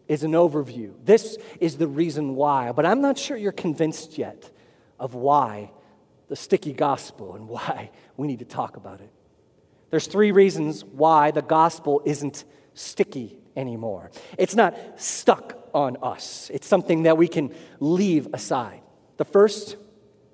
is 0.10 0.26
an 0.26 0.34
overview. 0.34 0.96
This 1.06 1.38
is 1.62 1.78
the 1.78 1.88
reason 1.88 2.36
why. 2.36 2.74
But 2.74 2.86
I'm 2.86 3.00
not 3.00 3.18
sure 3.18 3.38
you're 3.38 3.54
convinced 3.54 4.18
yet 4.18 4.52
of 5.00 5.16
why 5.16 5.72
the 6.32 6.38
sticky 6.38 6.72
gospel 6.72 7.36
and 7.36 7.46
why 7.50 7.92
we 8.16 8.26
need 8.26 8.40
to 8.40 8.46
talk 8.46 8.78
about 8.78 9.02
it. 9.02 9.10
There's 9.90 10.08
three 10.08 10.32
reasons 10.32 10.86
why 10.86 11.32
the 11.32 11.42
gospel 11.42 12.02
isn't 12.06 12.46
sticky 12.74 13.38
anymore. 13.58 14.12
It's 14.38 14.56
not 14.56 14.78
stuck 14.96 15.58
on 15.74 15.98
us, 16.02 16.50
it's 16.54 16.68
something 16.68 17.04
that 17.04 17.18
we 17.18 17.28
can 17.28 17.54
leave 17.82 18.30
aside. 18.34 18.80
The 19.18 19.26
first 19.26 19.76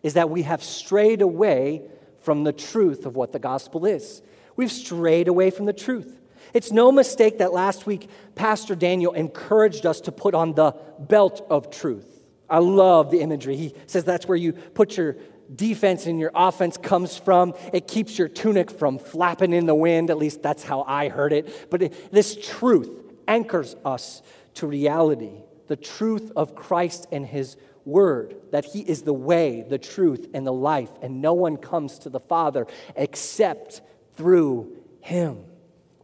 is 0.03 0.13
that 0.13 0.29
we 0.29 0.43
have 0.43 0.63
strayed 0.63 1.23
away 1.23 1.81
from 2.19 2.43
the 2.43 2.53
truth 2.53 3.07
of 3.07 3.15
what 3.15 3.31
the 3.31 3.39
gospel 3.39 3.87
is. 3.87 4.21
We've 4.55 4.71
strayed 4.71 5.27
away 5.27 5.49
from 5.49 5.65
the 5.65 5.73
truth. 5.73 6.21
It's 6.53 6.71
no 6.71 6.91
mistake 6.91 7.39
that 7.39 7.53
last 7.53 7.87
week 7.87 8.07
Pastor 8.35 8.75
Daniel 8.75 9.13
encouraged 9.13 9.87
us 9.87 10.01
to 10.01 10.11
put 10.11 10.35
on 10.35 10.53
the 10.53 10.75
belt 10.99 11.43
of 11.49 11.71
truth. 11.71 12.17
I 12.47 12.59
love 12.59 13.09
the 13.09 13.21
imagery. 13.21 13.57
He 13.57 13.73
says 13.87 14.03
that's 14.03 14.27
where 14.27 14.37
you 14.37 14.53
put 14.53 14.95
your 14.95 15.17
defense 15.53 16.05
and 16.05 16.19
your 16.19 16.31
offense 16.35 16.77
comes 16.77 17.17
from. 17.17 17.53
It 17.73 17.87
keeps 17.87 18.17
your 18.17 18.27
tunic 18.27 18.71
from 18.71 18.99
flapping 18.99 19.53
in 19.53 19.65
the 19.65 19.75
wind. 19.75 20.09
At 20.09 20.17
least 20.17 20.41
that's 20.41 20.63
how 20.63 20.83
I 20.83 21.09
heard 21.09 21.33
it. 21.33 21.69
But 21.69 21.83
it, 21.83 22.11
this 22.11 22.35
truth 22.35 22.89
anchors 23.27 23.75
us 23.85 24.21
to 24.55 24.67
reality 24.67 25.43
the 25.67 25.75
truth 25.75 26.31
of 26.35 26.55
Christ 26.55 27.07
and 27.11 27.25
His 27.25 27.57
Word, 27.85 28.35
that 28.51 28.65
He 28.65 28.81
is 28.81 29.03
the 29.03 29.13
way, 29.13 29.65
the 29.67 29.77
truth, 29.77 30.29
and 30.33 30.45
the 30.45 30.53
life, 30.53 30.89
and 31.01 31.21
no 31.21 31.33
one 31.33 31.57
comes 31.57 31.99
to 31.99 32.09
the 32.09 32.19
Father 32.19 32.67
except 32.95 33.81
through 34.15 34.77
Him. 35.01 35.43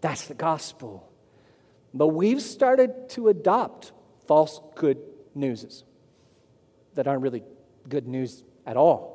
That's 0.02 0.28
the 0.28 0.34
gospel. 0.34 1.10
But 1.94 2.10
we've 2.10 2.42
started 2.42 3.10
to 3.12 3.30
adopt 3.30 3.92
false 4.28 4.60
good 4.76 5.00
newses 5.36 5.84
that 6.96 7.08
aren't 7.08 7.22
really 7.22 7.44
good 7.88 8.08
news 8.08 8.44
at 8.66 8.78
all. 8.78 9.13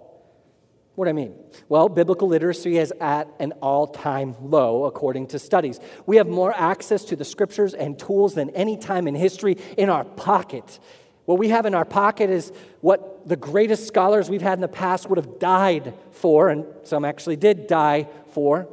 What 0.99 1.05
do 1.05 1.11
I 1.11 1.13
mean? 1.13 1.37
Well, 1.69 1.89
biblical 1.89 2.27
literacy 2.27 2.77
is 2.77 2.93
at 3.01 3.29
an 3.39 3.53
all 3.63 3.87
time 3.87 4.35
low, 4.41 4.85
according 4.85 5.29
to 5.29 5.39
studies. 5.39 5.79
We 6.07 6.17
have 6.17 6.27
more 6.27 6.53
access 6.53 7.05
to 7.05 7.15
the 7.15 7.25
scriptures 7.25 7.73
and 7.73 7.97
tools 7.97 8.35
than 8.35 8.51
any 8.51 8.77
time 8.77 9.07
in 9.07 9.15
history 9.15 9.59
in 9.77 9.91
our 9.91 10.03
pocket. 10.03 10.81
What 11.25 11.39
we 11.39 11.51
have 11.51 11.67
in 11.67 11.75
our 11.77 11.85
pocket 11.85 12.31
is 12.31 12.51
what 12.81 13.29
the 13.29 13.37
greatest 13.37 13.87
scholars 13.87 14.29
we've 14.29 14.43
had 14.43 14.55
in 14.55 14.61
the 14.61 14.67
past 14.67 15.09
would 15.09 15.19
have 15.19 15.39
died 15.39 15.95
for, 16.11 16.49
and 16.49 16.67
some 16.83 17.05
actually 17.05 17.37
did 17.37 17.69
die 17.69 18.09
for. 18.33 18.67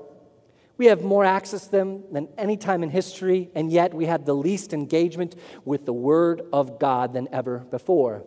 We 0.77 0.87
have 0.87 1.03
more 1.03 1.25
access 1.25 1.65
to 1.65 1.71
them 1.71 2.05
than 2.11 2.29
any 2.39 2.57
time 2.57 2.81
in 2.81 2.89
history, 2.89 3.51
and 3.53 3.71
yet 3.71 3.93
we 3.93 4.07
have 4.07 4.25
the 4.25 4.33
least 4.33 4.73
engagement 4.73 5.35
with 5.63 5.85
the 5.85 5.93
Word 5.93 6.41
of 6.51 6.79
God 6.79 7.13
than 7.13 7.27
ever 7.31 7.59
before. 7.59 8.25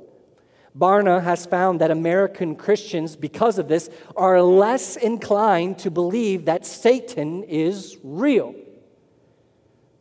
Barna 0.76 1.22
has 1.22 1.46
found 1.46 1.80
that 1.80 1.90
American 1.90 2.56
Christians, 2.56 3.16
because 3.16 3.58
of 3.58 3.68
this, 3.68 3.90
are 4.16 4.42
less 4.42 4.96
inclined 4.96 5.78
to 5.80 5.90
believe 5.90 6.44
that 6.44 6.66
Satan 6.66 7.42
is 7.44 7.96
real. 8.02 8.54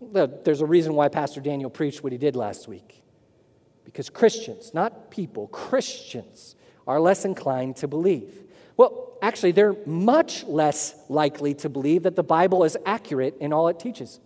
There's 0.02 0.62
a 0.62 0.66
reason 0.66 0.94
why 0.94 1.08
Pastor 1.08 1.42
Daniel 1.42 1.70
preached 1.70 2.04
what 2.04 2.12
he 2.12 2.18
did 2.18 2.36
last 2.36 2.68
week. 2.68 3.04
Because 3.84 4.10
Christians, 4.10 4.74
not 4.74 5.10
people, 5.10 5.48
Christians, 5.48 6.56
are 6.86 7.00
less 7.00 7.26
inclined 7.26 7.78
to 7.78 7.88
believe. 7.88 8.44
Well, 8.76 9.18
actually, 9.22 9.54
they're 9.54 9.76
much 9.86 10.44
less 10.44 10.94
likely 11.10 11.54
to 11.56 11.70
believe 11.70 12.04
that 12.04 12.16
the 12.16 12.24
Bible 12.24 12.64
is 12.64 12.78
accurate 12.86 13.38
in 13.40 13.52
all 13.52 13.68
it 13.70 13.80
teaches. 13.80 14.20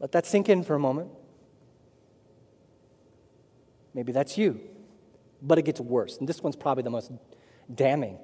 Let 0.00 0.12
that 0.12 0.26
sink 0.26 0.48
in 0.48 0.64
for 0.64 0.74
a 0.74 0.78
moment. 0.78 1.10
Maybe 3.98 4.12
that's 4.12 4.38
you. 4.38 4.60
But 5.42 5.58
it 5.58 5.62
gets 5.62 5.80
worse. 5.80 6.18
And 6.18 6.28
this 6.28 6.40
one's 6.40 6.54
probably 6.54 6.84
the 6.84 6.90
most 6.90 7.10
damning, 7.74 8.16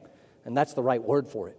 and 0.45 0.57
that's 0.57 0.73
the 0.73 0.85
right 0.85 1.03
word 1.03 1.27
for 1.27 1.49
it. 1.49 1.59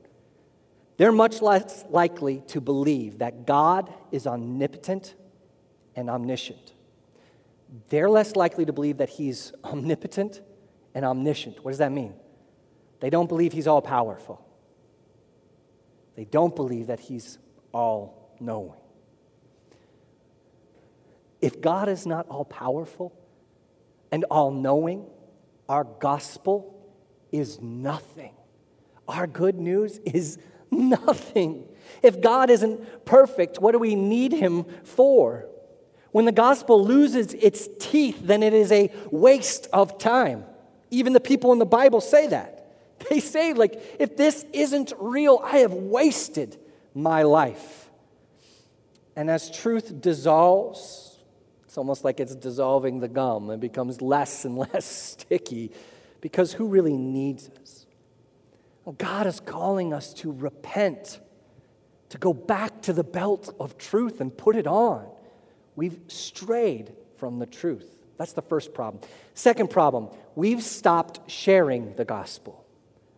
They're 0.95 1.11
much 1.11 1.41
less 1.41 1.83
likely 1.89 2.41
to 2.47 2.61
believe 2.61 3.17
that 3.17 3.45
God 3.45 3.93
is 4.13 4.25
omnipotent 4.25 5.15
and 5.97 6.09
omniscient. 6.09 6.71
They're 7.89 8.09
less 8.09 8.37
likely 8.37 8.63
to 8.63 8.71
believe 8.71 8.99
that 8.99 9.09
He's 9.09 9.51
omnipotent 9.65 10.39
and 10.93 11.03
omniscient. 11.03 11.65
What 11.65 11.71
does 11.71 11.79
that 11.79 11.91
mean? 11.91 12.13
They 13.01 13.09
don't 13.09 13.27
believe 13.27 13.51
He's 13.51 13.67
all 13.67 13.81
powerful, 13.81 14.47
they 16.15 16.23
don't 16.23 16.55
believe 16.55 16.87
that 16.87 17.01
He's 17.01 17.37
all 17.73 18.33
knowing. 18.39 18.79
If 21.41 21.59
God 21.59 21.89
is 21.89 22.05
not 22.05 22.29
all 22.29 22.45
powerful, 22.45 23.11
and 24.11 24.23
all 24.25 24.51
knowing, 24.51 25.05
our 25.67 25.83
gospel 25.83 26.75
is 27.31 27.61
nothing. 27.61 28.33
Our 29.07 29.27
good 29.27 29.55
news 29.55 29.99
is 29.99 30.37
nothing. 30.71 31.67
If 32.01 32.21
God 32.21 32.49
isn't 32.49 33.05
perfect, 33.05 33.59
what 33.59 33.71
do 33.71 33.79
we 33.79 33.95
need 33.95 34.31
Him 34.31 34.65
for? 34.83 35.47
When 36.11 36.25
the 36.25 36.31
gospel 36.31 36.83
loses 36.83 37.33
its 37.33 37.67
teeth, 37.79 38.19
then 38.23 38.41
it 38.41 38.53
is 38.53 38.71
a 38.71 38.89
waste 39.11 39.67
of 39.73 39.97
time. 39.97 40.45
Even 40.89 41.13
the 41.13 41.19
people 41.19 41.51
in 41.51 41.59
the 41.59 41.65
Bible 41.65 42.01
say 42.01 42.27
that. 42.27 42.61
They 43.09 43.19
say, 43.19 43.53
like, 43.53 43.97
if 43.99 44.15
this 44.15 44.45
isn't 44.53 44.93
real, 44.97 45.41
I 45.43 45.57
have 45.57 45.73
wasted 45.73 46.57
my 46.93 47.23
life. 47.23 47.89
And 49.15 49.29
as 49.29 49.51
truth 49.51 50.01
dissolves, 50.01 51.14
it's 51.75 51.77
almost 51.77 52.05
like 52.05 52.21
it's 52.21 52.35
dissolving 52.35 53.01
the 53.01 53.09
gum. 53.09 53.49
It 53.49 53.59
becomes 53.59 54.01
less 54.01 54.45
and 54.45 54.57
less 54.73 54.85
sticky 54.85 55.73
because 56.21 56.53
who 56.53 56.69
really 56.69 56.95
needs 56.95 57.49
us? 57.61 57.85
God 58.97 59.27
is 59.27 59.41
calling 59.41 59.91
us 59.91 60.13
to 60.13 60.31
repent, 60.31 61.19
to 62.07 62.17
go 62.17 62.31
back 62.31 62.83
to 62.83 62.93
the 62.93 63.03
belt 63.03 63.53
of 63.59 63.77
truth 63.77 64.21
and 64.21 64.37
put 64.37 64.55
it 64.55 64.67
on. 64.67 65.05
We've 65.75 65.99
strayed 66.07 66.93
from 67.17 67.39
the 67.39 67.45
truth. 67.45 67.89
That's 68.17 68.31
the 68.31 68.41
first 68.41 68.73
problem. 68.73 69.03
Second 69.33 69.69
problem, 69.69 70.07
we've 70.33 70.63
stopped 70.63 71.29
sharing 71.29 71.93
the 71.95 72.05
gospel. 72.05 72.65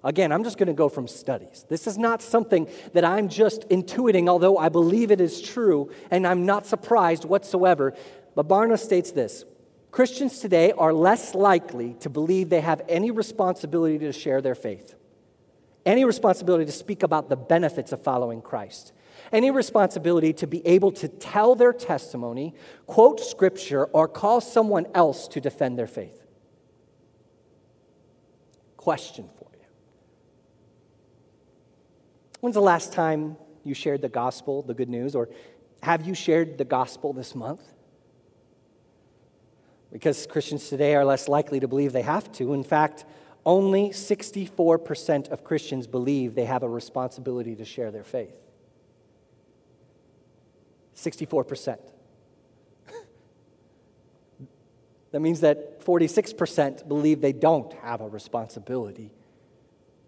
Again, 0.03 0.31
I'm 0.31 0.43
just 0.43 0.57
going 0.57 0.67
to 0.67 0.73
go 0.73 0.89
from 0.89 1.07
studies. 1.07 1.65
This 1.67 1.85
is 1.85 1.97
not 1.97 2.21
something 2.21 2.69
that 2.93 3.03
I'm 3.03 3.29
just 3.29 3.67
intuiting, 3.69 4.29
although 4.29 4.57
I 4.57 4.69
believe 4.69 5.11
it 5.11 5.19
is 5.19 5.41
true, 5.41 5.91
and 6.09 6.25
I'm 6.25 6.45
not 6.45 6.65
surprised 6.65 7.25
whatsoever. 7.25 7.93
But 8.37 8.77
states 8.77 9.09
this 9.11 9.45
Christians 9.89 10.37
today 10.37 10.71
are 10.73 10.93
less 10.93 11.33
likely 11.33 11.95
to 12.01 12.09
believe 12.09 12.49
they 12.49 12.61
have 12.61 12.83
any 12.87 13.09
responsibility 13.09 13.97
to 13.97 14.11
share 14.11 14.43
their 14.43 14.53
faith, 14.53 14.93
any 15.87 16.05
responsibility 16.05 16.63
to 16.65 16.71
speak 16.71 17.01
about 17.01 17.29
the 17.29 17.35
benefits 17.35 17.91
of 17.91 18.03
following 18.03 18.43
Christ, 18.43 18.93
any 19.31 19.49
responsibility 19.49 20.33
to 20.33 20.45
be 20.45 20.65
able 20.67 20.91
to 20.91 21.07
tell 21.07 21.55
their 21.55 21.73
testimony, 21.73 22.53
quote 22.85 23.19
scripture, 23.19 23.85
or 23.85 24.07
call 24.07 24.39
someone 24.39 24.85
else 24.93 25.27
to 25.29 25.41
defend 25.41 25.79
their 25.79 25.87
faith. 25.87 26.23
Question 28.77 29.29
for 29.39 29.49
you 29.53 29.65
When's 32.41 32.53
the 32.53 32.61
last 32.61 32.93
time 32.93 33.35
you 33.63 33.73
shared 33.73 34.03
the 34.03 34.09
gospel, 34.09 34.61
the 34.61 34.75
good 34.75 34.89
news, 34.89 35.15
or 35.15 35.27
have 35.81 36.05
you 36.05 36.13
shared 36.13 36.59
the 36.59 36.65
gospel 36.65 37.13
this 37.13 37.33
month? 37.33 37.73
Because 39.91 40.27
Christians 40.27 40.69
today 40.69 40.95
are 40.95 41.05
less 41.05 41.27
likely 41.27 41.59
to 41.59 41.67
believe 41.67 41.93
they 41.93 42.01
have 42.01 42.31
to. 42.33 42.53
In 42.53 42.63
fact, 42.63 43.05
only 43.45 43.89
64% 43.89 45.29
of 45.29 45.43
Christians 45.43 45.87
believe 45.87 46.35
they 46.35 46.45
have 46.45 46.63
a 46.63 46.69
responsibility 46.69 47.55
to 47.55 47.65
share 47.65 47.91
their 47.91 48.03
faith. 48.03 48.35
64%. 50.95 51.77
that 55.11 55.19
means 55.19 55.41
that 55.41 55.79
46% 55.79 56.87
believe 56.87 57.21
they 57.21 57.33
don't 57.33 57.71
have 57.73 58.01
a 58.01 58.07
responsibility 58.07 59.13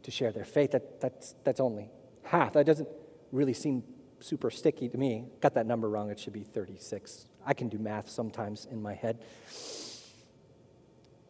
to 0.03 0.11
share 0.11 0.31
their 0.31 0.45
faith. 0.45 0.71
That, 0.71 0.99
that's, 0.99 1.35
that's 1.43 1.59
only 1.59 1.89
half. 2.23 2.53
That 2.53 2.65
doesn't 2.65 2.89
really 3.31 3.53
seem 3.53 3.83
super 4.19 4.49
sticky 4.49 4.89
to 4.89 4.97
me. 4.97 5.25
Got 5.39 5.53
that 5.53 5.65
number 5.65 5.89
wrong. 5.89 6.09
It 6.09 6.19
should 6.19 6.33
be 6.33 6.43
36. 6.43 7.27
I 7.49 7.53
can 7.53 7.67
do 7.67 7.79
math 7.79 8.11
sometimes 8.11 8.67
in 8.69 8.79
my 8.79 8.93
head. 8.93 9.17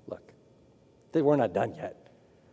Look, 0.05 0.33
we're 1.13 1.37
not 1.37 1.53
done 1.53 1.75
yet. 1.75 1.95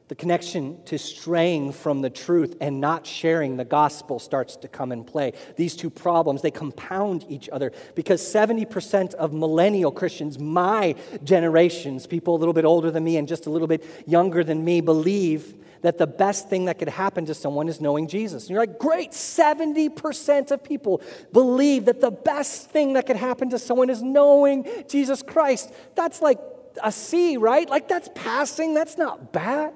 The 0.06 0.14
connection 0.14 0.84
to 0.84 0.96
straying 1.00 1.72
from 1.72 2.00
the 2.00 2.08
truth 2.08 2.56
and 2.60 2.80
not 2.80 3.08
sharing 3.08 3.56
the 3.56 3.64
gospel 3.64 4.20
starts 4.20 4.54
to 4.58 4.68
come 4.68 4.92
in 4.92 5.02
play. 5.02 5.32
These 5.56 5.74
two 5.74 5.90
problems, 5.90 6.42
they 6.42 6.52
compound 6.52 7.26
each 7.28 7.48
other 7.48 7.72
because 7.96 8.22
70% 8.22 9.14
of 9.14 9.32
millennial 9.32 9.90
Christians, 9.90 10.38
my 10.38 10.94
generations, 11.24 12.06
people 12.06 12.36
a 12.36 12.38
little 12.38 12.54
bit 12.54 12.64
older 12.64 12.92
than 12.92 13.02
me 13.02 13.16
and 13.16 13.26
just 13.26 13.46
a 13.46 13.50
little 13.50 13.66
bit 13.66 13.84
younger 14.06 14.44
than 14.44 14.64
me, 14.64 14.80
believe 14.80 15.54
that 15.86 15.98
the 15.98 16.06
best 16.06 16.50
thing 16.50 16.64
that 16.64 16.80
could 16.80 16.88
happen 16.88 17.24
to 17.24 17.32
someone 17.32 17.68
is 17.68 17.80
knowing 17.80 18.08
Jesus. 18.08 18.42
And 18.42 18.50
you're 18.50 18.58
like, 18.58 18.76
great, 18.76 19.12
70% 19.12 20.50
of 20.50 20.64
people 20.64 21.00
believe 21.32 21.84
that 21.84 22.00
the 22.00 22.10
best 22.10 22.70
thing 22.70 22.94
that 22.94 23.06
could 23.06 23.14
happen 23.14 23.50
to 23.50 23.58
someone 23.58 23.88
is 23.88 24.02
knowing 24.02 24.66
Jesus 24.88 25.22
Christ. 25.22 25.72
That's 25.94 26.20
like 26.20 26.40
a 26.82 26.90
C, 26.90 27.36
right? 27.36 27.70
Like 27.70 27.86
that's 27.86 28.08
passing, 28.16 28.74
that's 28.74 28.98
not 28.98 29.32
bad. 29.32 29.74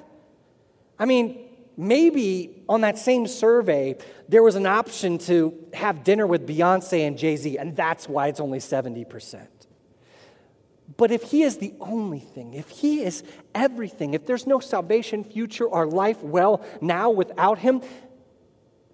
I 0.98 1.04
mean, 1.04 1.48
maybe 1.76 2.64
on 2.68 2.80
that 2.80 2.98
same 2.98 3.28
survey, 3.28 3.96
there 4.28 4.42
was 4.42 4.56
an 4.56 4.66
option 4.66 5.16
to 5.18 5.54
have 5.74 6.02
dinner 6.02 6.26
with 6.26 6.44
Beyonce 6.44 7.06
and 7.06 7.16
Jay 7.16 7.36
Z, 7.36 7.56
and 7.56 7.76
that's 7.76 8.08
why 8.08 8.26
it's 8.26 8.40
only 8.40 8.58
70%. 8.58 9.46
But 11.00 11.10
if 11.10 11.30
He 11.30 11.44
is 11.44 11.56
the 11.56 11.72
only 11.80 12.18
thing, 12.18 12.52
if 12.52 12.68
He 12.68 13.02
is 13.02 13.24
everything, 13.54 14.12
if 14.12 14.26
there's 14.26 14.46
no 14.46 14.60
salvation, 14.60 15.24
future, 15.24 15.64
or 15.64 15.86
life 15.86 16.22
well 16.22 16.62
now 16.82 17.08
without 17.08 17.58
Him, 17.58 17.80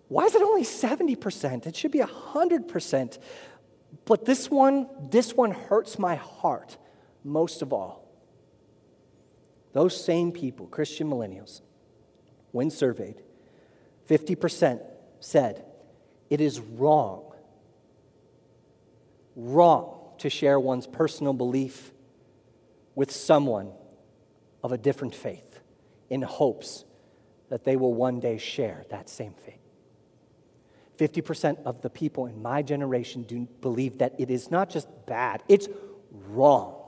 why 0.07 0.27
is 0.27 0.37
it 0.37 0.41
only 0.41 0.63
70%? 0.63 1.67
It 1.67 1.75
should 1.75 1.91
be 1.91 1.99
100%. 1.99 3.19
But 4.05 4.25
this 4.25 4.49
one, 4.49 4.89
this 5.11 5.35
one 5.35 5.51
hurts 5.51 5.99
my 5.99 6.15
heart 6.15 6.79
most 7.25 7.61
of 7.61 7.73
all. 7.73 8.09
Those 9.73 10.01
same 10.01 10.31
people, 10.31 10.69
Christian 10.69 11.11
millennials, 11.11 11.61
when 12.53 12.71
surveyed, 12.71 13.21
50% 14.09 14.81
said 15.19 15.65
it 16.31 16.41
is 16.41 16.61
wrong, 16.61 17.33
wrong 19.35 20.13
to 20.19 20.31
share 20.31 20.61
one's 20.61 20.87
personal 20.87 21.33
belief 21.33 21.91
with 22.97 23.13
someone 23.13 23.71
of 24.65 24.73
a 24.73 24.79
different 24.79 25.15
faith 25.15 25.61
in 26.11 26.23
hopes 26.23 26.85
that 27.51 27.63
they 27.63 27.77
will 27.77 27.95
one 27.95 28.19
day 28.19 28.39
share 28.39 28.85
that 28.91 29.09
same 29.09 29.35
faith. 29.35 29.61
50% 30.99 31.63
of 31.65 31.83
the 31.83 31.91
people 31.91 32.27
in 32.27 32.43
my 32.43 32.63
generation 32.63 33.23
do 33.23 33.47
believe 33.61 33.99
that 33.99 34.15
it 34.19 34.31
is 34.31 34.51
not 34.51 34.71
just 34.71 34.89
bad, 35.07 35.45
it's 35.47 35.69
wrong. 36.11 36.83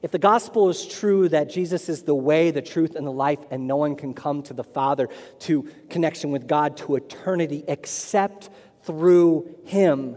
If 0.00 0.12
the 0.12 0.18
gospel 0.18 0.68
is 0.68 0.86
true 0.86 1.28
that 1.30 1.50
Jesus 1.50 1.88
is 1.88 2.02
the 2.02 2.14
way, 2.14 2.50
the 2.50 2.62
truth, 2.62 2.94
and 2.94 3.06
the 3.06 3.12
life, 3.12 3.40
and 3.50 3.66
no 3.66 3.76
one 3.76 3.96
can 3.96 4.14
come 4.14 4.42
to 4.44 4.54
the 4.54 4.62
Father 4.62 5.08
to 5.40 5.68
connection 5.88 6.30
with 6.30 6.46
God 6.46 6.76
to 6.78 6.94
eternity 6.94 7.64
except 7.66 8.48
through 8.84 9.56
him, 9.64 10.16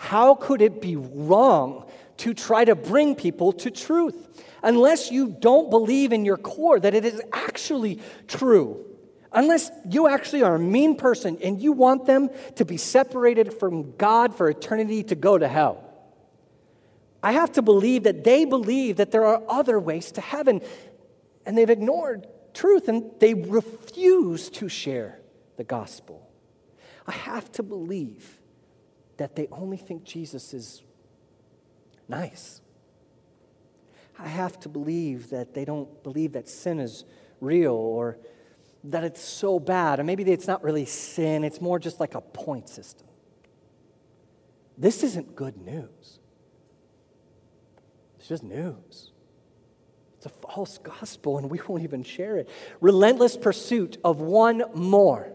how 0.00 0.34
could 0.34 0.62
it 0.62 0.80
be 0.80 0.96
wrong 0.96 1.84
to 2.16 2.32
try 2.32 2.64
to 2.64 2.74
bring 2.74 3.14
people 3.14 3.52
to 3.52 3.70
truth? 3.70 4.42
Unless 4.62 5.10
you 5.10 5.28
don't 5.28 5.68
believe 5.68 6.14
in 6.14 6.24
your 6.24 6.38
core 6.38 6.80
that 6.80 6.94
it 6.94 7.04
is 7.04 7.20
actually 7.34 8.00
true. 8.26 8.82
Unless 9.30 9.70
you 9.90 10.08
actually 10.08 10.42
are 10.42 10.54
a 10.54 10.58
mean 10.58 10.96
person 10.96 11.36
and 11.44 11.60
you 11.60 11.72
want 11.72 12.06
them 12.06 12.30
to 12.56 12.64
be 12.64 12.78
separated 12.78 13.52
from 13.52 13.94
God 13.98 14.34
for 14.34 14.48
eternity 14.48 15.02
to 15.04 15.14
go 15.14 15.36
to 15.36 15.46
hell. 15.46 15.84
I 17.22 17.32
have 17.32 17.52
to 17.52 17.62
believe 17.62 18.04
that 18.04 18.24
they 18.24 18.46
believe 18.46 18.96
that 18.96 19.10
there 19.10 19.26
are 19.26 19.42
other 19.50 19.78
ways 19.78 20.12
to 20.12 20.22
heaven 20.22 20.62
and 21.44 21.58
they've 21.58 21.68
ignored 21.68 22.26
truth 22.54 22.88
and 22.88 23.10
they 23.18 23.34
refuse 23.34 24.48
to 24.48 24.70
share 24.70 25.20
the 25.58 25.64
gospel. 25.64 26.26
I 27.06 27.12
have 27.12 27.52
to 27.52 27.62
believe 27.62 28.40
that 29.20 29.36
they 29.36 29.46
only 29.52 29.76
think 29.76 30.02
Jesus 30.02 30.54
is 30.54 30.82
nice. 32.08 32.62
I 34.18 34.26
have 34.26 34.58
to 34.60 34.70
believe 34.70 35.28
that 35.28 35.52
they 35.52 35.66
don't 35.66 36.02
believe 36.02 36.32
that 36.32 36.48
sin 36.48 36.80
is 36.80 37.04
real 37.38 37.74
or 37.74 38.16
that 38.82 39.04
it's 39.04 39.20
so 39.20 39.60
bad. 39.60 40.00
Or 40.00 40.04
maybe 40.04 40.22
it's 40.22 40.46
not 40.46 40.64
really 40.64 40.86
sin, 40.86 41.44
it's 41.44 41.60
more 41.60 41.78
just 41.78 42.00
like 42.00 42.14
a 42.14 42.22
point 42.22 42.70
system. 42.70 43.06
This 44.78 45.02
isn't 45.02 45.36
good 45.36 45.58
news. 45.58 46.18
It's 48.18 48.26
just 48.26 48.42
news. 48.42 49.12
It's 50.16 50.24
a 50.24 50.30
false 50.30 50.78
gospel, 50.78 51.36
and 51.36 51.50
we 51.50 51.60
won't 51.68 51.82
even 51.82 52.04
share 52.04 52.38
it. 52.38 52.48
Relentless 52.80 53.36
pursuit 53.36 53.98
of 54.02 54.22
one 54.22 54.62
more 54.74 55.30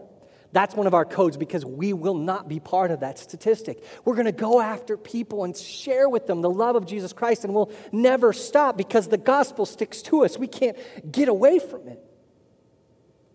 that's 0.52 0.74
one 0.74 0.86
of 0.86 0.94
our 0.94 1.04
codes 1.04 1.36
because 1.36 1.64
we 1.64 1.92
will 1.92 2.14
not 2.14 2.48
be 2.48 2.60
part 2.60 2.90
of 2.90 3.00
that 3.00 3.18
statistic. 3.18 3.82
We're 4.04 4.14
going 4.14 4.26
to 4.26 4.32
go 4.32 4.60
after 4.60 4.96
people 4.96 5.44
and 5.44 5.56
share 5.56 6.08
with 6.08 6.26
them 6.26 6.40
the 6.40 6.50
love 6.50 6.76
of 6.76 6.86
Jesus 6.86 7.12
Christ, 7.12 7.44
and 7.44 7.54
we'll 7.54 7.72
never 7.92 8.32
stop 8.32 8.76
because 8.76 9.08
the 9.08 9.18
gospel 9.18 9.66
sticks 9.66 10.02
to 10.02 10.24
us. 10.24 10.38
We 10.38 10.46
can't 10.46 10.76
get 11.10 11.28
away 11.28 11.58
from 11.58 11.88
it. 11.88 12.02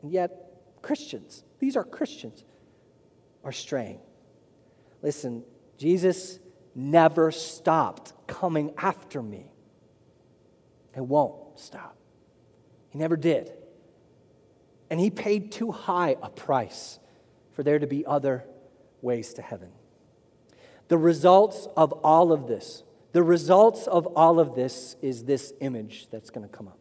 And 0.02 0.12
yet, 0.12 0.32
Christians, 0.82 1.44
these 1.60 1.76
are 1.76 1.84
Christians, 1.84 2.44
are 3.44 3.52
straying. 3.52 4.00
Listen, 5.02 5.44
Jesus 5.78 6.40
never 6.74 7.32
stopped 7.32 8.14
coming 8.28 8.74
after 8.78 9.22
me. 9.22 9.52
It 10.96 11.02
won't 11.02 11.60
stop. 11.60 11.98
He 12.90 13.00
never 13.00 13.16
did. 13.16 13.52
And 14.90 15.00
he 15.00 15.10
paid 15.10 15.52
too 15.52 15.72
high 15.72 16.18
a 16.22 16.30
price 16.30 17.00
for 17.54 17.64
there 17.64 17.80
to 17.80 17.88
be 17.88 18.06
other 18.06 18.46
ways 19.02 19.34
to 19.36 19.42
heaven. 19.42 19.70
The 20.88 20.98
results 20.98 21.68
of 21.78 21.94
all 22.04 22.32
of 22.32 22.48
this, 22.48 22.84
the 23.14 23.24
results 23.24 23.88
of 23.88 24.08
all 24.08 24.40
of 24.40 24.56
this 24.56 24.96
is 25.02 25.24
this 25.24 25.54
image 25.62 26.08
that's 26.12 26.30
going 26.30 26.48
to 26.48 26.54
come 26.54 26.68
up. 26.68 26.78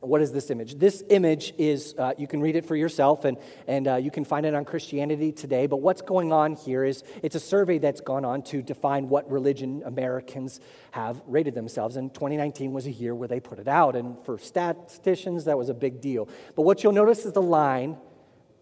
What 0.00 0.20
is 0.20 0.32
this 0.32 0.50
image? 0.50 0.74
This 0.74 1.02
image 1.08 1.54
is, 1.56 1.94
uh, 1.96 2.12
you 2.18 2.26
can 2.26 2.42
read 2.42 2.56
it 2.56 2.66
for 2.66 2.76
yourself 2.76 3.24
and, 3.24 3.38
and 3.66 3.88
uh, 3.88 3.96
you 3.96 4.10
can 4.10 4.24
find 4.24 4.44
it 4.44 4.54
on 4.54 4.66
Christianity 4.66 5.32
Today. 5.32 5.66
But 5.66 5.78
what's 5.78 6.02
going 6.02 6.30
on 6.30 6.56
here 6.56 6.84
is 6.84 7.02
it's 7.22 7.36
a 7.36 7.40
survey 7.40 7.78
that's 7.78 8.02
gone 8.02 8.24
on 8.24 8.42
to 8.44 8.60
define 8.60 9.08
what 9.08 9.30
religion 9.30 9.82
Americans 9.86 10.60
have 10.90 11.22
rated 11.26 11.54
themselves. 11.54 11.96
And 11.96 12.12
2019 12.12 12.74
was 12.74 12.86
a 12.86 12.92
year 12.92 13.14
where 13.14 13.28
they 13.28 13.40
put 13.40 13.58
it 13.58 13.68
out. 13.68 13.96
And 13.96 14.22
for 14.24 14.38
statisticians, 14.38 15.46
that 15.46 15.56
was 15.56 15.70
a 15.70 15.74
big 15.74 16.02
deal. 16.02 16.28
But 16.54 16.62
what 16.62 16.82
you'll 16.82 16.92
notice 16.92 17.24
is 17.24 17.32
the 17.32 17.42
line 17.42 17.96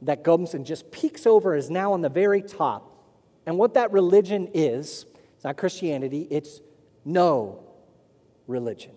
that 0.03 0.25
comes 0.25 0.55
and 0.55 0.67
just 0.67 0.91
peeks 0.91 1.27
over 1.27 1.55
is 1.55 1.71
now 1.71 1.93
on 1.93 2.03
the 2.03 2.09
very 2.09 2.43
top. 2.43 2.89
And 3.47 3.59
what 3.59 3.75
that 3.75 3.93
religion 3.93 4.51
is, 4.55 5.07
it's 5.35 5.45
not 5.45 5.57
Christianity, 5.57 6.27
it's 6.31 6.61
no 7.05 7.65
religion. 8.47 8.93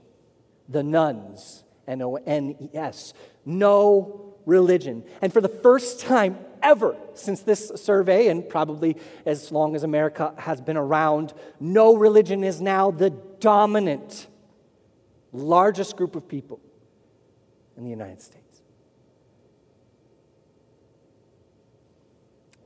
The 0.69 0.83
nones 0.83 1.63
N 1.87 2.01
O 2.01 2.15
N 2.15 2.55
E 2.59 2.69
S. 2.73 3.13
No 3.45 4.35
religion. 4.45 5.03
And 5.21 5.31
for 5.31 5.41
the 5.41 5.49
first 5.49 5.99
time 5.99 6.37
ever 6.61 6.95
since 7.13 7.41
this 7.41 7.71
survey, 7.75 8.27
and 8.27 8.47
probably 8.47 8.97
as 9.25 9.51
long 9.51 9.75
as 9.75 9.83
America 9.83 10.33
has 10.37 10.61
been 10.61 10.77
around, 10.77 11.33
no 11.59 11.95
religion 11.95 12.43
is 12.43 12.61
now 12.61 12.91
the 12.91 13.11
dominant, 13.39 14.27
largest 15.31 15.95
group 15.95 16.15
of 16.15 16.27
people 16.27 16.59
in 17.77 17.83
the 17.83 17.89
United 17.89 18.21
States. 18.21 18.44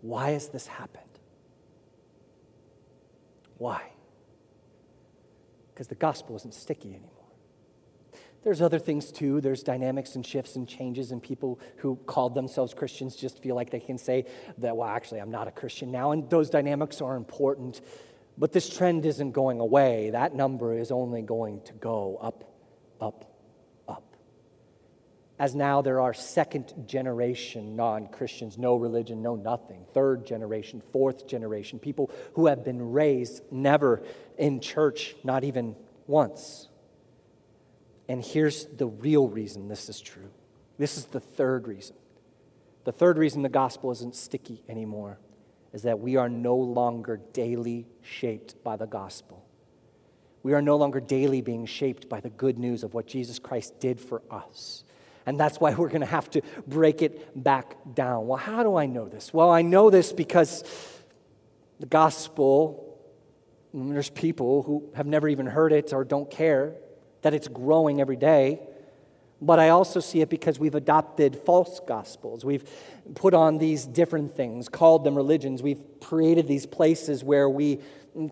Why 0.01 0.31
has 0.31 0.49
this 0.49 0.67
happened? 0.67 1.03
Why? 3.57 3.91
Because 5.73 5.87
the 5.87 5.95
gospel 5.95 6.35
isn't 6.37 6.53
sticky 6.53 6.89
anymore. 6.89 7.11
There's 8.43 8.61
other 8.61 8.79
things 8.79 9.11
too. 9.11 9.41
There's 9.41 9.63
dynamics 9.63 10.15
and 10.15 10.25
shifts 10.25 10.55
and 10.55 10.67
changes, 10.67 11.11
and 11.11 11.21
people 11.21 11.59
who 11.77 11.97
called 12.05 12.35
themselves 12.35 12.73
Christians 12.73 13.15
just 13.15 13.43
feel 13.43 13.55
like 13.55 13.69
they 13.69 13.81
can 13.81 13.97
say 13.97 14.25
that, 14.59 14.77
well, 14.77 14.87
actually, 14.87 15.19
I'm 15.19 15.31
not 15.31 15.49
a 15.49 15.51
Christian 15.51 15.91
now. 15.91 16.11
And 16.11 16.29
those 16.29 16.49
dynamics 16.49 17.01
are 17.01 17.17
important. 17.17 17.81
But 18.37 18.53
this 18.53 18.69
trend 18.69 19.05
isn't 19.05 19.31
going 19.31 19.59
away. 19.59 20.11
That 20.11 20.33
number 20.33 20.77
is 20.77 20.91
only 20.91 21.21
going 21.21 21.61
to 21.63 21.73
go 21.73 22.17
up, 22.21 22.45
up, 23.01 23.25
up. 23.25 23.28
As 25.39 25.55
now 25.55 25.81
there 25.81 26.01
are 26.01 26.13
second 26.13 26.73
generation 26.85 27.77
non 27.77 28.07
Christians, 28.07 28.57
no 28.57 28.75
religion, 28.75 29.21
no 29.21 29.35
nothing, 29.35 29.85
third 29.93 30.25
generation, 30.27 30.83
fourth 30.91 31.27
generation, 31.27 31.79
people 31.79 32.11
who 32.33 32.47
have 32.47 32.65
been 32.65 32.91
raised 32.91 33.41
never 33.49 34.03
in 34.37 34.59
church, 34.59 35.15
not 35.23 35.45
even 35.45 35.77
once. 36.07 36.67
And 38.09 38.21
here's 38.21 38.65
the 38.65 38.87
real 38.87 39.29
reason 39.29 39.69
this 39.69 39.87
is 39.87 40.01
true. 40.01 40.29
This 40.77 40.97
is 40.97 41.05
the 41.05 41.21
third 41.21 41.67
reason. 41.67 41.95
The 42.83 42.91
third 42.91 43.17
reason 43.17 43.41
the 43.41 43.49
gospel 43.49 43.91
isn't 43.91 44.15
sticky 44.15 44.63
anymore 44.67 45.19
is 45.71 45.83
that 45.83 45.99
we 45.99 46.17
are 46.17 46.29
no 46.29 46.55
longer 46.55 47.21
daily 47.31 47.85
shaped 48.01 48.61
by 48.63 48.75
the 48.75 48.87
gospel. 48.87 49.45
We 50.41 50.53
are 50.53 50.61
no 50.61 50.77
longer 50.77 50.99
daily 50.99 51.41
being 51.41 51.65
shaped 51.65 52.09
by 52.09 52.19
the 52.19 52.29
good 52.29 52.57
news 52.57 52.83
of 52.83 52.93
what 52.93 53.07
Jesus 53.07 53.39
Christ 53.39 53.79
did 53.79 53.99
for 53.99 54.21
us. 54.31 54.83
And 55.29 55.39
that's 55.39 55.59
why 55.59 55.75
we're 55.75 55.89
going 55.89 56.01
to 56.01 56.07
have 56.07 56.27
to 56.31 56.41
break 56.65 57.03
it 57.03 57.41
back 57.43 57.77
down. 57.93 58.25
Well, 58.25 58.39
how 58.39 58.63
do 58.63 58.75
I 58.75 58.87
know 58.87 59.07
this? 59.07 59.31
Well, 59.31 59.51
I 59.51 59.61
know 59.61 59.91
this 59.91 60.11
because 60.11 60.63
the 61.79 61.85
gospel, 61.85 62.99
there's 63.71 64.09
people 64.09 64.63
who 64.63 64.89
have 64.95 65.05
never 65.05 65.29
even 65.29 65.45
heard 65.45 65.71
it 65.71 65.93
or 65.93 66.03
don't 66.03 66.31
care 66.31 66.73
that 67.21 67.35
it's 67.35 67.47
growing 67.47 68.01
every 68.01 68.15
day. 68.15 68.59
But 69.39 69.59
I 69.59 69.69
also 69.69 69.99
see 69.99 70.21
it 70.21 70.29
because 70.29 70.57
we've 70.57 70.73
adopted 70.73 71.35
false 71.35 71.79
gospels. 71.87 72.43
We've 72.43 72.67
put 73.13 73.35
on 73.35 73.59
these 73.59 73.85
different 73.85 74.35
things, 74.35 74.67
called 74.67 75.03
them 75.03 75.13
religions. 75.13 75.61
We've 75.61 75.83
created 76.01 76.47
these 76.47 76.65
places 76.65 77.23
where 77.23 77.47
we 77.47 77.81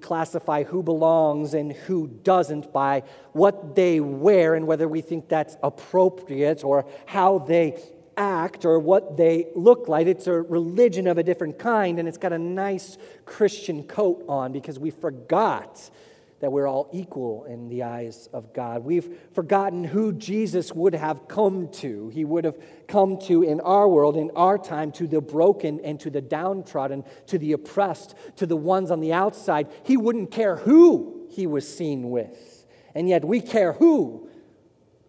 classify 0.02 0.64
who 0.64 0.84
belongs 0.84 1.54
and 1.54 1.72
who 1.72 2.08
doesn't 2.08 2.72
by 2.74 3.04
what 3.34 3.76
they 3.76 4.00
wear 4.00 4.56
and 4.56 4.68
whether 4.68 4.88
we 4.88 5.02
think 5.02 5.30
that's 5.30 5.58
appropriate 5.64 6.64
or 6.64 6.86
how 7.06 7.40
they 7.40 7.80
act 8.18 8.66
or 8.66 8.80
what 8.80 9.16
they 9.16 9.48
look 9.56 9.88
like. 9.88 10.08
It's 10.08 10.28
a 10.28 10.34
religion 10.34 11.08
of 11.08 11.18
a 11.18 11.24
different 11.24 11.60
kind, 11.60 12.00
and 12.00 12.08
it's 12.08 12.18
got 12.18 12.34
a 12.34 12.40
nice 12.40 12.98
Christian 13.26 13.84
coat 13.84 14.26
on 14.28 14.52
because 14.52 14.80
we 14.80 14.90
forgot 14.90 15.90
that 16.40 16.52
we're 16.52 16.68
all 16.68 16.90
equal 16.94 17.46
in 17.46 17.68
the 17.68 17.84
eyes 17.84 18.30
of 18.32 18.54
God. 18.54 18.84
We've 18.84 19.18
forgotten 19.34 19.84
who 19.84 20.14
Jesus 20.14 20.72
would 20.72 20.94
have 20.94 21.28
come 21.28 21.70
to. 21.74 22.10
He 22.10 22.26
would 22.26 22.46
have 22.46 22.58
come 22.88 23.18
to 23.22 23.42
in 23.42 23.60
our 23.62 23.88
world, 23.90 24.16
in 24.18 24.30
our 24.36 24.58
time, 24.58 24.92
to 24.94 25.08
the 25.08 25.20
broken 25.20 25.80
and 25.80 26.00
to 26.02 26.10
the 26.12 26.22
downtrodden, 26.22 27.06
to 27.28 27.40
the 27.40 27.54
oppressed, 27.54 28.16
to 28.36 28.46
the 28.46 28.56
ones 28.56 28.92
on 28.92 29.00
the 29.00 29.14
outside. 29.14 29.68
He 29.84 29.98
wouldn't 29.98 30.30
care 30.30 30.58
who 30.58 31.28
he 31.32 31.48
was 31.48 31.68
seen 31.68 32.12
with. 32.12 32.66
And 32.94 33.10
yet 33.10 33.26
we 33.26 33.42
care 33.42 33.74
who 33.74 34.30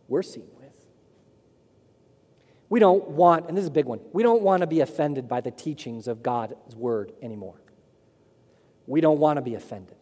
we're 0.09 0.23
seen 0.23 0.49
with. 0.59 0.73
We 2.71 2.81
don't 2.81 3.09
want, 3.09 3.49
and 3.49 3.57
this 3.57 3.63
is 3.63 3.69
a 3.69 3.73
big 3.73 3.87
one, 3.87 4.01
we 4.13 4.23
don't 4.23 4.43
want 4.43 4.63
to 4.63 4.67
be 4.67 4.81
offended 4.81 5.29
by 5.29 5.43
the 5.43 5.51
teachings 5.51 6.09
of 6.09 6.23
God's 6.23 6.75
word 6.75 7.13
anymore. 7.23 7.61
We 8.87 9.03
don't 9.03 9.19
want 9.19 9.37
to 9.37 9.43
be 9.43 9.55
offended. 9.55 9.98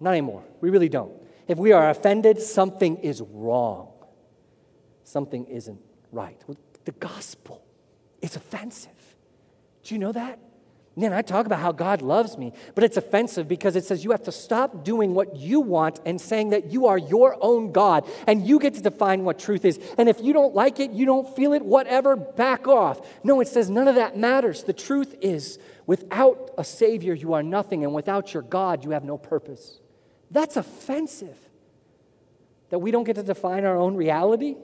Not 0.00 0.10
anymore. 0.10 0.44
We 0.60 0.70
really 0.70 0.88
don't. 0.88 1.12
If 1.48 1.58
we 1.58 1.72
are 1.72 1.90
offended, 1.90 2.40
something 2.40 2.98
is 2.98 3.22
wrong. 3.22 3.92
Something 5.04 5.46
isn't 5.46 5.80
right. 6.12 6.42
The 6.84 6.92
gospel 6.92 7.64
is 8.20 8.36
offensive. 8.36 8.90
Do 9.82 9.94
you 9.94 9.98
know 9.98 10.12
that? 10.12 10.40
Man, 10.98 11.12
I 11.12 11.20
talk 11.20 11.44
about 11.44 11.60
how 11.60 11.72
God 11.72 12.00
loves 12.00 12.38
me, 12.38 12.54
but 12.74 12.82
it's 12.82 12.96
offensive 12.96 13.46
because 13.46 13.76
it 13.76 13.84
says 13.84 14.02
you 14.02 14.12
have 14.12 14.22
to 14.22 14.32
stop 14.32 14.82
doing 14.82 15.14
what 15.14 15.36
you 15.36 15.60
want 15.60 16.00
and 16.06 16.18
saying 16.18 16.50
that 16.50 16.72
you 16.72 16.86
are 16.86 16.96
your 16.96 17.36
own 17.42 17.70
God 17.70 18.08
and 18.26 18.46
you 18.46 18.58
get 18.58 18.72
to 18.74 18.80
define 18.80 19.22
what 19.22 19.38
truth 19.38 19.66
is. 19.66 19.78
And 19.98 20.08
if 20.08 20.22
you 20.22 20.32
don't 20.32 20.54
like 20.54 20.80
it, 20.80 20.92
you 20.92 21.04
don't 21.04 21.36
feel 21.36 21.52
it, 21.52 21.62
whatever, 21.62 22.16
back 22.16 22.66
off. 22.66 23.06
No, 23.22 23.42
it 23.42 23.48
says 23.48 23.68
none 23.68 23.88
of 23.88 23.96
that 23.96 24.16
matters. 24.16 24.62
The 24.62 24.72
truth 24.72 25.14
is 25.20 25.58
without 25.84 26.50
a 26.56 26.64
Savior, 26.64 27.12
you 27.12 27.34
are 27.34 27.42
nothing, 27.42 27.84
and 27.84 27.92
without 27.92 28.32
your 28.32 28.42
God, 28.42 28.82
you 28.82 28.92
have 28.92 29.04
no 29.04 29.18
purpose. 29.18 29.80
That's 30.30 30.56
offensive. 30.56 31.38
That 32.70 32.80
we 32.80 32.90
don't 32.90 33.04
get 33.04 33.16
to 33.16 33.22
define 33.22 33.64
our 33.64 33.76
own 33.76 33.94
reality. 33.94 34.56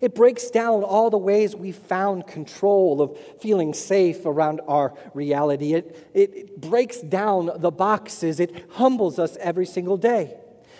It 0.00 0.14
breaks 0.14 0.50
down 0.50 0.82
all 0.82 1.08
the 1.08 1.18
ways 1.18 1.56
we 1.56 1.72
found 1.72 2.26
control 2.26 3.00
of 3.00 3.18
feeling 3.40 3.72
safe 3.72 4.26
around 4.26 4.60
our 4.68 4.94
reality. 5.14 5.74
It, 5.74 6.10
it, 6.12 6.60
breaks 6.60 7.00
down 7.00 7.50
the 7.56 7.70
boxes. 7.70 8.38
It 8.38 8.66
humbles 8.72 9.18
us 9.18 9.36
every 9.40 9.66
single 9.66 9.96
day. 9.96 10.36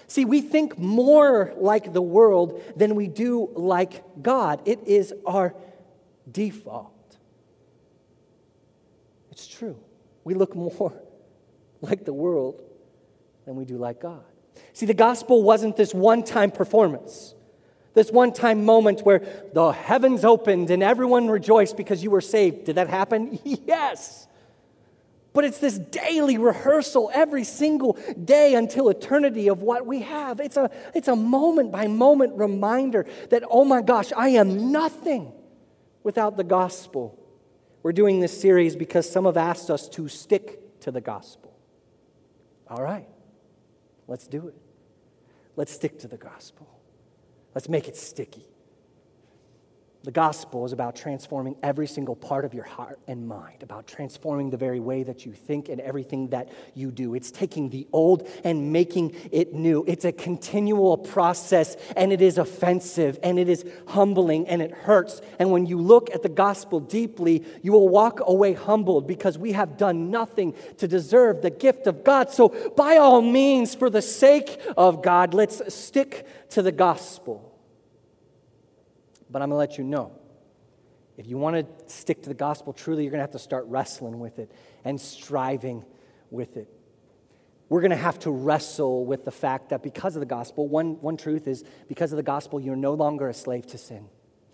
See, 0.07 0.25
we 0.25 0.41
think 0.41 0.79
more 0.79 1.55
like 1.57 1.93
the 1.93 2.03
world 2.03 2.63
than 2.77 2.95
we 2.95 3.09
do 3.09 3.51
like 3.55 4.23
God. 4.23 4.61
It 4.67 4.87
is 4.87 5.15
our 5.25 5.55
default. 6.31 7.17
It's 9.31 9.47
true. 9.47 9.79
We 10.25 10.35
look 10.35 10.55
more 10.55 10.93
like 11.81 12.05
the 12.05 12.13
world 12.13 12.61
than 13.45 13.57
we 13.57 13.65
do 13.65 13.77
like 13.77 14.01
God. 14.01 14.25
See, 14.73 14.87
the 14.87 14.95
gospel 14.95 15.43
wasn't 15.43 15.77
this 15.77 15.95
one 15.95 16.23
time 16.25 16.51
performance, 16.51 17.35
this 17.95 18.11
one 18.11 18.33
time 18.33 18.65
moment 18.65 19.01
where 19.03 19.23
the 19.53 19.71
heavens 19.71 20.25
opened 20.25 20.71
and 20.71 20.83
everyone 20.83 21.29
rejoiced 21.29 21.77
because 21.77 22.03
you 22.03 22.11
were 22.11 22.21
saved. 22.21 22.65
Did 22.65 22.77
that 22.77 22.89
happen? 22.89 23.39
Yes. 23.67 24.29
But 25.33 25.45
it's 25.45 25.59
this 25.59 25.77
daily 25.77 26.39
rehearsal 26.39 27.11
every 27.13 27.43
single 27.43 27.99
day 28.25 28.55
until 28.55 28.89
eternity 28.89 29.49
of 29.49 29.63
what 29.63 29.85
we 29.85 30.03
have. 30.03 30.39
It's 30.39 30.57
a, 30.57 30.71
it's 30.95 31.09
a 31.09 31.17
moment 31.17 31.73
by 31.73 31.89
moment 31.89 32.35
reminder 32.37 33.05
that, 33.31 33.43
oh 33.51 33.65
my 33.65 33.83
gosh, 33.83 34.13
I 34.17 34.29
am 34.29 34.71
nothing 34.71 35.33
without 36.05 36.37
the 36.37 36.45
gospel. 36.45 37.19
We're 37.83 37.93
doing 37.93 38.21
this 38.21 38.41
series 38.41 38.77
because 38.77 39.11
some 39.11 39.25
have 39.25 39.37
asked 39.37 39.71
us 39.71 39.89
to 39.89 40.07
stick 40.07 40.81
to 40.83 40.93
the 40.93 41.01
gospel. 41.01 41.53
All 42.69 42.83
right. 42.83 43.09
Let's 44.07 44.27
do 44.27 44.49
it. 44.49 44.57
Let's 45.57 45.73
stick 45.73 45.99
to 46.01 46.09
the 46.09 46.17
gospel. 46.17 46.69
Let's 47.55 47.69
make 47.69 47.88
it 47.88 47.97
sticky. 47.97 48.47
The 50.05 50.11
gospel 50.11 50.67
is 50.67 50.73
about 50.75 50.97
transforming 50.97 51.57
every 51.62 51.87
single 51.87 52.14
part 52.14 52.45
of 52.45 52.53
your 52.53 52.64
heart 52.64 52.99
and 53.09 53.27
mind, 53.27 53.62
about 53.62 53.87
transforming 53.87 54.51
the 54.51 54.59
very 54.59 54.79
way 54.79 55.03
that 55.03 55.25
you 55.25 55.33
think 55.33 55.71
and 55.71 55.81
everything 55.81 56.29
that 56.29 56.51
you 56.75 56.90
do. 56.90 57.14
It's 57.14 57.31
taking 57.31 57.71
the 57.71 57.87
old 57.90 58.29
and 58.45 58.71
making 58.71 59.17
it 59.33 59.55
new. 59.55 59.83
It's 59.88 60.05
a 60.05 60.12
continual 60.12 60.99
process, 60.99 61.79
and 61.97 62.12
it 62.12 62.21
is 62.21 62.37
offensive, 62.37 63.19
and 63.23 63.38
it 63.38 63.49
is 63.49 63.64
humbling, 63.88 64.47
and 64.47 64.61
it 64.61 64.73
hurts. 64.73 65.23
And 65.38 65.51
when 65.51 65.64
you 65.64 65.79
look 65.79 66.14
at 66.14 66.23
the 66.23 66.29
gospel 66.29 66.81
deeply, 66.81 67.43
you 67.62 67.73
will 67.73 67.88
walk 67.88 68.21
away 68.27 68.53
humbled 68.53 69.07
because 69.07 69.38
we 69.38 69.53
have 69.53 69.79
done 69.79 70.11
nothing 70.11 70.55
to 70.77 70.87
deserve 70.87 71.40
the 71.40 71.49
gift 71.49 71.87
of 71.87 72.05
God. 72.05 72.31
So, 72.31 72.51
by 72.77 72.99
all 72.99 73.23
means, 73.23 73.75
for 73.75 73.88
the 73.88 74.03
sake 74.03 74.61
of 74.77 75.01
God, 75.01 75.33
let's 75.33 75.75
stick 75.75 76.27
to 76.51 76.61
the 76.61 76.73
gospel. 76.73 77.54
But 79.35 79.42
I'm 79.42 79.49
going 79.49 79.57
to 79.66 79.73
let 79.73 79.79
you 79.79 79.83
know 79.83 80.12
if 81.16 81.27
you 81.27 81.38
want 81.38 81.57
to 81.57 81.92
stick 81.92 82.23
to 82.23 82.29
the 82.29 82.37
gospel 82.37 82.73
truly, 82.73 83.03
you're 83.03 83.11
going 83.11 83.18
to 83.18 83.25
have 83.25 83.33
to 83.33 83.40
start 83.40 83.64
wrestling 83.66 84.20
with 84.20 84.38
it 84.38 84.49
and 84.85 85.01
striving 85.01 85.85
with 86.31 86.57
it. 86.57 86.68
We're 87.68 87.81
going 87.81 87.90
to 87.90 87.97
have 87.97 88.20
to 88.20 88.31
wrestle 88.31 89.05
with 89.05 89.25
the 89.25 89.33
fact 89.33 89.70
that 89.70 89.83
because 89.83 90.14
of 90.14 90.20
the 90.20 90.27
gospel, 90.27 90.68
one, 90.68 91.01
one 91.01 91.16
truth 91.16 91.49
is 91.49 91.64
because 91.88 92.12
of 92.12 92.16
the 92.16 92.23
gospel, 92.23 92.61
you're 92.61 92.77
no 92.77 92.94
longer 92.94 93.29
a 93.29 93.35
slave 93.35 93.66
to 93.66 93.77
sin. 93.77 94.09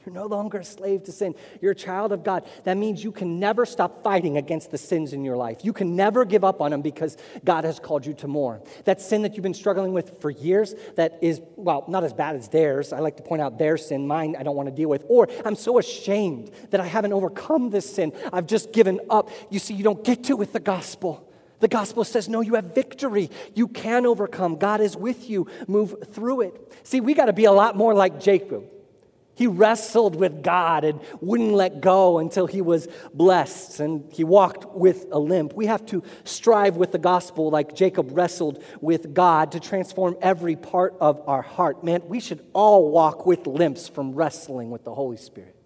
You're 0.06 0.14
no 0.14 0.24
longer 0.24 0.58
a 0.58 0.64
slave 0.64 1.04
to 1.04 1.12
sin. 1.12 1.34
You're 1.60 1.72
a 1.72 1.76
child 1.76 2.12
of 2.12 2.24
God. 2.24 2.46
That 2.64 2.78
means 2.78 3.04
you 3.04 3.12
can 3.12 3.38
never 3.38 3.66
stop 3.66 4.02
fighting 4.02 4.38
against 4.38 4.70
the 4.70 4.78
sins 4.78 5.12
in 5.12 5.24
your 5.24 5.36
life. 5.36 5.62
You 5.62 5.74
can 5.74 5.94
never 5.94 6.24
give 6.24 6.42
up 6.42 6.62
on 6.62 6.70
them 6.70 6.80
because 6.80 7.18
God 7.44 7.64
has 7.64 7.78
called 7.78 8.06
you 8.06 8.14
to 8.14 8.26
more. 8.26 8.62
That 8.84 9.02
sin 9.02 9.20
that 9.22 9.34
you've 9.34 9.42
been 9.42 9.52
struggling 9.52 9.92
with 9.92 10.18
for 10.22 10.30
years, 10.30 10.74
that 10.96 11.18
is, 11.20 11.42
well, 11.56 11.84
not 11.86 12.02
as 12.02 12.14
bad 12.14 12.34
as 12.34 12.48
theirs. 12.48 12.94
I 12.94 13.00
like 13.00 13.18
to 13.18 13.22
point 13.22 13.42
out 13.42 13.58
their 13.58 13.76
sin, 13.76 14.06
mine 14.06 14.36
I 14.38 14.42
don't 14.42 14.56
want 14.56 14.70
to 14.70 14.74
deal 14.74 14.88
with. 14.88 15.04
Or 15.06 15.28
I'm 15.44 15.54
so 15.54 15.78
ashamed 15.78 16.50
that 16.70 16.80
I 16.80 16.86
haven't 16.86 17.12
overcome 17.12 17.68
this 17.68 17.94
sin. 17.94 18.14
I've 18.32 18.46
just 18.46 18.72
given 18.72 19.00
up. 19.10 19.28
You 19.50 19.58
see, 19.58 19.74
you 19.74 19.84
don't 19.84 20.02
get 20.02 20.24
to 20.24 20.36
with 20.36 20.54
the 20.54 20.60
gospel. 20.60 21.30
The 21.58 21.68
gospel 21.68 22.04
says, 22.04 22.26
no, 22.26 22.40
you 22.40 22.54
have 22.54 22.74
victory. 22.74 23.30
You 23.54 23.68
can 23.68 24.06
overcome. 24.06 24.56
God 24.56 24.80
is 24.80 24.96
with 24.96 25.28
you. 25.28 25.46
Move 25.68 25.94
through 26.06 26.40
it. 26.40 26.72
See, 26.84 27.02
we 27.02 27.12
got 27.12 27.26
to 27.26 27.34
be 27.34 27.44
a 27.44 27.52
lot 27.52 27.76
more 27.76 27.92
like 27.92 28.18
Jacob. 28.18 28.64
He 29.40 29.46
wrestled 29.46 30.16
with 30.16 30.42
God 30.42 30.84
and 30.84 31.00
wouldn't 31.22 31.54
let 31.54 31.80
go 31.80 32.18
until 32.18 32.46
he 32.46 32.60
was 32.60 32.86
blessed 33.14 33.80
and 33.80 34.12
he 34.12 34.22
walked 34.22 34.66
with 34.74 35.06
a 35.12 35.18
limp. 35.18 35.54
We 35.54 35.64
have 35.64 35.86
to 35.86 36.02
strive 36.24 36.76
with 36.76 36.92
the 36.92 36.98
gospel 36.98 37.48
like 37.48 37.74
Jacob 37.74 38.10
wrestled 38.12 38.62
with 38.82 39.14
God 39.14 39.52
to 39.52 39.58
transform 39.58 40.18
every 40.20 40.56
part 40.56 40.94
of 41.00 41.26
our 41.26 41.40
heart. 41.40 41.82
Man, 41.82 42.02
we 42.06 42.20
should 42.20 42.44
all 42.52 42.90
walk 42.90 43.24
with 43.24 43.46
limps 43.46 43.88
from 43.88 44.12
wrestling 44.12 44.68
with 44.70 44.84
the 44.84 44.92
Holy 44.92 45.16
Spirit. 45.16 45.56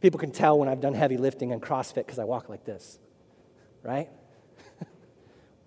People 0.00 0.20
can 0.20 0.30
tell 0.30 0.56
when 0.56 0.68
I've 0.68 0.80
done 0.80 0.94
heavy 0.94 1.16
lifting 1.16 1.50
and 1.50 1.60
CrossFit 1.60 2.06
because 2.06 2.20
I 2.20 2.24
walk 2.26 2.48
like 2.48 2.64
this, 2.64 2.96
right? 3.82 4.08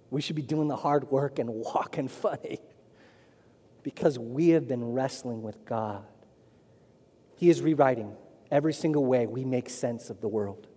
we 0.10 0.22
should 0.22 0.38
be 0.38 0.44
doing 0.44 0.70
the 0.70 0.78
hard 0.78 1.12
work 1.12 1.40
and 1.40 1.50
walking 1.50 2.08
funny 2.24 2.62
because 3.84 4.18
we 4.18 4.50
have 4.50 4.68
been 4.68 4.94
wrestling 4.94 5.44
with 5.44 5.66
God. 5.66 6.04
He 7.36 7.50
is 7.50 7.62
rewriting 7.62 8.16
every 8.50 8.74
single 8.74 9.06
way 9.06 9.28
we 9.28 9.44
make 9.44 9.70
sense 9.70 10.10
of 10.10 10.22
the 10.22 10.28
world 10.28 10.68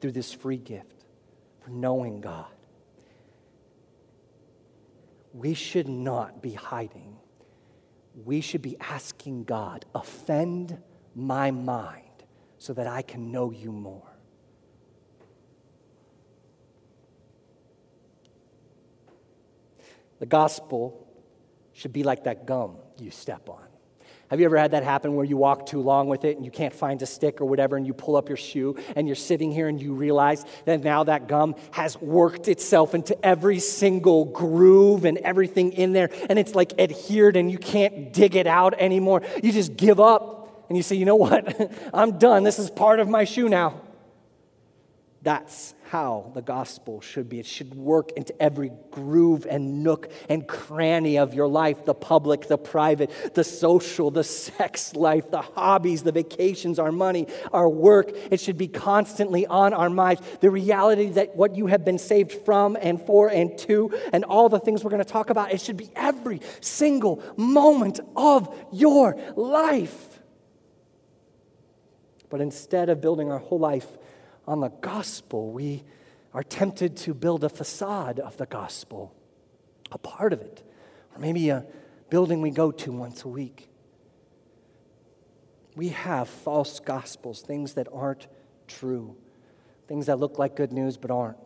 through 0.00 0.12
this 0.12 0.32
free 0.32 0.58
gift 0.58 1.04
for 1.62 1.70
knowing 1.70 2.20
God. 2.20 2.46
We 5.32 5.54
should 5.54 5.88
not 5.88 6.42
be 6.42 6.52
hiding. 6.52 7.16
We 8.24 8.40
should 8.40 8.62
be 8.62 8.76
asking 8.78 9.44
God, 9.44 9.84
offend 9.94 10.78
my 11.14 11.50
mind 11.50 12.04
so 12.58 12.72
that 12.74 12.86
I 12.86 13.02
can 13.02 13.32
know 13.32 13.50
you 13.50 13.72
more. 13.72 14.13
The 20.18 20.26
gospel 20.26 21.06
should 21.72 21.92
be 21.92 22.02
like 22.02 22.24
that 22.24 22.46
gum 22.46 22.76
you 22.98 23.10
step 23.10 23.48
on. 23.48 23.64
Have 24.28 24.40
you 24.40 24.46
ever 24.46 24.56
had 24.56 24.70
that 24.70 24.82
happen 24.82 25.14
where 25.14 25.24
you 25.24 25.36
walk 25.36 25.66
too 25.66 25.80
long 25.80 26.08
with 26.08 26.24
it 26.24 26.36
and 26.36 26.44
you 26.44 26.50
can't 26.50 26.74
find 26.74 27.00
a 27.02 27.06
stick 27.06 27.40
or 27.40 27.44
whatever 27.44 27.76
and 27.76 27.86
you 27.86 27.92
pull 27.92 28.16
up 28.16 28.28
your 28.28 28.38
shoe 28.38 28.76
and 28.96 29.06
you're 29.06 29.14
sitting 29.14 29.52
here 29.52 29.68
and 29.68 29.80
you 29.80 29.92
realize 29.92 30.44
that 30.64 30.82
now 30.82 31.04
that 31.04 31.28
gum 31.28 31.54
has 31.72 32.00
worked 32.00 32.48
itself 32.48 32.94
into 32.94 33.22
every 33.24 33.58
single 33.58 34.24
groove 34.24 35.04
and 35.04 35.18
everything 35.18 35.72
in 35.72 35.92
there 35.92 36.08
and 36.30 36.38
it's 36.38 36.54
like 36.54 36.72
adhered 36.80 37.36
and 37.36 37.50
you 37.50 37.58
can't 37.58 38.12
dig 38.12 38.34
it 38.34 38.46
out 38.46 38.74
anymore? 38.74 39.22
You 39.42 39.52
just 39.52 39.76
give 39.76 40.00
up 40.00 40.66
and 40.68 40.76
you 40.76 40.82
say, 40.82 40.96
you 40.96 41.04
know 41.04 41.16
what? 41.16 41.70
I'm 41.94 42.18
done. 42.18 42.44
This 42.44 42.58
is 42.58 42.70
part 42.70 43.00
of 43.00 43.08
my 43.08 43.24
shoe 43.24 43.48
now. 43.48 43.82
That's 45.24 45.74
how 45.88 46.32
the 46.34 46.42
gospel 46.42 47.00
should 47.00 47.30
be. 47.30 47.40
It 47.40 47.46
should 47.46 47.74
work 47.74 48.12
into 48.12 48.34
every 48.42 48.70
groove 48.90 49.46
and 49.48 49.82
nook 49.82 50.10
and 50.28 50.46
cranny 50.46 51.16
of 51.16 51.32
your 51.32 51.48
life 51.48 51.86
the 51.86 51.94
public, 51.94 52.46
the 52.46 52.58
private, 52.58 53.10
the 53.32 53.42
social, 53.42 54.10
the 54.10 54.22
sex 54.22 54.94
life, 54.94 55.30
the 55.30 55.40
hobbies, 55.40 56.02
the 56.02 56.12
vacations, 56.12 56.78
our 56.78 56.92
money, 56.92 57.26
our 57.54 57.70
work. 57.70 58.10
It 58.30 58.38
should 58.38 58.58
be 58.58 58.68
constantly 58.68 59.46
on 59.46 59.72
our 59.72 59.88
minds. 59.88 60.20
The 60.40 60.50
reality 60.50 61.08
that 61.12 61.34
what 61.34 61.56
you 61.56 61.68
have 61.68 61.86
been 61.86 61.98
saved 61.98 62.32
from 62.44 62.76
and 62.78 63.00
for 63.00 63.30
and 63.30 63.56
to, 63.60 63.98
and 64.12 64.24
all 64.24 64.50
the 64.50 64.60
things 64.60 64.84
we're 64.84 64.90
going 64.90 65.02
to 65.02 65.10
talk 65.10 65.30
about, 65.30 65.52
it 65.52 65.60
should 65.62 65.78
be 65.78 65.88
every 65.96 66.42
single 66.60 67.22
moment 67.38 67.98
of 68.14 68.54
your 68.70 69.18
life. 69.36 70.20
But 72.28 72.42
instead 72.42 72.90
of 72.90 73.00
building 73.00 73.32
our 73.32 73.38
whole 73.38 73.58
life, 73.58 73.86
on 74.46 74.60
the 74.60 74.68
gospel, 74.68 75.50
we 75.50 75.84
are 76.32 76.42
tempted 76.42 76.96
to 76.98 77.14
build 77.14 77.44
a 77.44 77.48
facade 77.48 78.18
of 78.18 78.36
the 78.36 78.46
gospel, 78.46 79.14
a 79.92 79.98
part 79.98 80.32
of 80.32 80.40
it, 80.40 80.62
or 81.14 81.20
maybe 81.20 81.48
a 81.48 81.64
building 82.10 82.42
we 82.42 82.50
go 82.50 82.70
to 82.70 82.92
once 82.92 83.24
a 83.24 83.28
week. 83.28 83.68
We 85.76 85.88
have 85.90 86.28
false 86.28 86.80
gospels, 86.80 87.42
things 87.42 87.74
that 87.74 87.88
aren't 87.92 88.26
true, 88.68 89.16
things 89.88 90.06
that 90.06 90.18
look 90.18 90.38
like 90.38 90.56
good 90.56 90.72
news 90.72 90.96
but 90.96 91.10
aren't. 91.10 91.38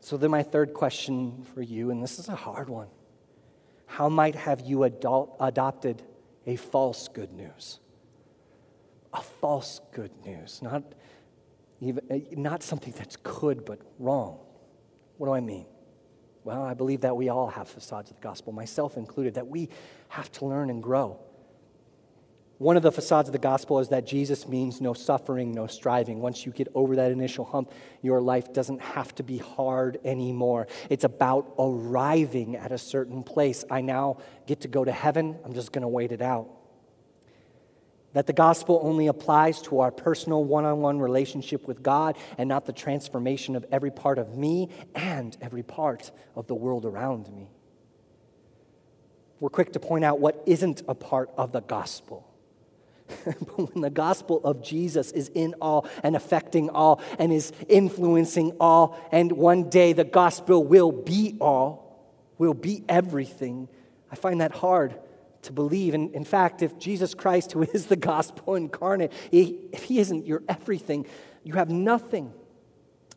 So, 0.00 0.16
then, 0.16 0.30
my 0.30 0.42
third 0.42 0.74
question 0.74 1.46
for 1.54 1.62
you, 1.62 1.90
and 1.90 2.02
this 2.02 2.18
is 2.18 2.28
a 2.28 2.34
hard 2.34 2.68
one 2.68 2.88
how 3.92 4.08
might 4.08 4.34
have 4.34 4.62
you 4.62 4.84
adult, 4.84 5.36
adopted 5.38 6.02
a 6.46 6.56
false 6.56 7.08
good 7.08 7.30
news? 7.34 7.78
A 9.12 9.20
false 9.20 9.82
good 9.92 10.12
news, 10.24 10.60
not 10.62 10.82
even, 11.82 12.04
eh, 12.10 12.20
not 12.32 12.62
something 12.62 12.94
that's 12.96 13.16
good 13.16 13.64
but 13.64 13.80
wrong. 13.98 14.38
What 15.18 15.26
do 15.26 15.32
I 15.34 15.40
mean? 15.40 15.66
Well, 16.44 16.62
I 16.62 16.74
believe 16.74 17.02
that 17.02 17.16
we 17.16 17.28
all 17.28 17.48
have 17.48 17.68
facades 17.68 18.10
of 18.10 18.16
the 18.16 18.22
gospel, 18.22 18.52
myself 18.52 18.96
included, 18.96 19.34
that 19.34 19.46
we 19.46 19.68
have 20.08 20.30
to 20.32 20.46
learn 20.46 20.70
and 20.70 20.82
grow. 20.82 21.18
One 22.58 22.76
of 22.76 22.84
the 22.84 22.92
facades 22.92 23.28
of 23.28 23.32
the 23.32 23.40
gospel 23.40 23.80
is 23.80 23.88
that 23.88 24.06
Jesus 24.06 24.46
means 24.46 24.80
no 24.80 24.92
suffering, 24.94 25.52
no 25.52 25.66
striving. 25.66 26.20
Once 26.20 26.46
you 26.46 26.52
get 26.52 26.68
over 26.74 26.94
that 26.96 27.10
initial 27.10 27.44
hump, 27.44 27.72
your 28.02 28.20
life 28.20 28.52
doesn't 28.52 28.80
have 28.80 29.12
to 29.16 29.24
be 29.24 29.38
hard 29.38 29.98
anymore. 30.04 30.68
It's 30.88 31.02
about 31.02 31.52
arriving 31.58 32.54
at 32.54 32.70
a 32.70 32.78
certain 32.78 33.24
place. 33.24 33.64
I 33.68 33.80
now 33.80 34.18
get 34.46 34.60
to 34.60 34.68
go 34.68 34.84
to 34.84 34.92
heaven. 34.92 35.38
I'm 35.44 35.54
just 35.54 35.72
going 35.72 35.82
to 35.82 35.88
wait 35.88 36.12
it 36.12 36.22
out 36.22 36.48
that 38.12 38.26
the 38.26 38.32
gospel 38.32 38.80
only 38.82 39.06
applies 39.06 39.62
to 39.62 39.80
our 39.80 39.90
personal 39.90 40.44
one 40.44 40.64
on 40.64 40.80
one 40.80 40.98
relationship 40.98 41.66
with 41.66 41.82
God 41.82 42.16
and 42.38 42.48
not 42.48 42.66
the 42.66 42.72
transformation 42.72 43.56
of 43.56 43.64
every 43.72 43.90
part 43.90 44.18
of 44.18 44.36
me 44.36 44.68
and 44.94 45.36
every 45.40 45.62
part 45.62 46.10
of 46.36 46.46
the 46.46 46.54
world 46.54 46.84
around 46.84 47.32
me. 47.32 47.48
We're 49.40 49.50
quick 49.50 49.72
to 49.72 49.80
point 49.80 50.04
out 50.04 50.20
what 50.20 50.42
isn't 50.46 50.82
a 50.86 50.94
part 50.94 51.30
of 51.36 51.52
the 51.52 51.60
gospel. 51.60 52.28
but 53.24 53.74
when 53.74 53.82
the 53.82 53.90
gospel 53.90 54.40
of 54.44 54.62
Jesus 54.62 55.10
is 55.10 55.30
in 55.34 55.54
all 55.60 55.88
and 56.02 56.14
affecting 56.14 56.70
all 56.70 57.02
and 57.18 57.32
is 57.32 57.52
influencing 57.68 58.52
all, 58.60 58.98
and 59.10 59.32
one 59.32 59.68
day 59.68 59.92
the 59.92 60.04
gospel 60.04 60.62
will 60.62 60.92
be 60.92 61.36
all, 61.40 62.06
will 62.38 62.54
be 62.54 62.84
everything, 62.88 63.68
I 64.10 64.16
find 64.16 64.40
that 64.40 64.52
hard 64.52 64.94
to 65.42 65.52
believe. 65.52 65.94
And 65.94 66.14
in 66.14 66.24
fact, 66.24 66.62
if 66.62 66.78
Jesus 66.78 67.14
Christ, 67.14 67.52
who 67.52 67.62
is 67.62 67.86
the 67.86 67.96
gospel 67.96 68.54
incarnate, 68.54 69.12
if 69.30 69.84
he 69.84 69.98
isn't 69.98 70.26
your 70.26 70.42
everything, 70.48 71.06
you 71.44 71.54
have 71.54 71.68
nothing. 71.70 72.32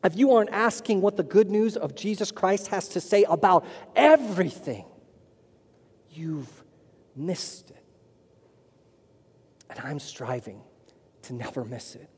If 0.03 0.15
you 0.15 0.33
aren't 0.33 0.51
asking 0.51 1.01
what 1.01 1.17
the 1.17 1.23
good 1.23 1.49
news 1.49 1.77
of 1.77 1.95
Jesus 1.95 2.31
Christ 2.31 2.67
has 2.67 2.89
to 2.89 3.01
say 3.01 3.23
about 3.23 3.65
everything, 3.95 4.85
you've 6.11 6.63
missed 7.15 7.71
it. 7.71 7.83
And 9.69 9.79
I'm 9.79 9.99
striving 9.99 10.61
to 11.23 11.33
never 11.33 11.65
miss 11.65 11.95
it. 11.95 12.09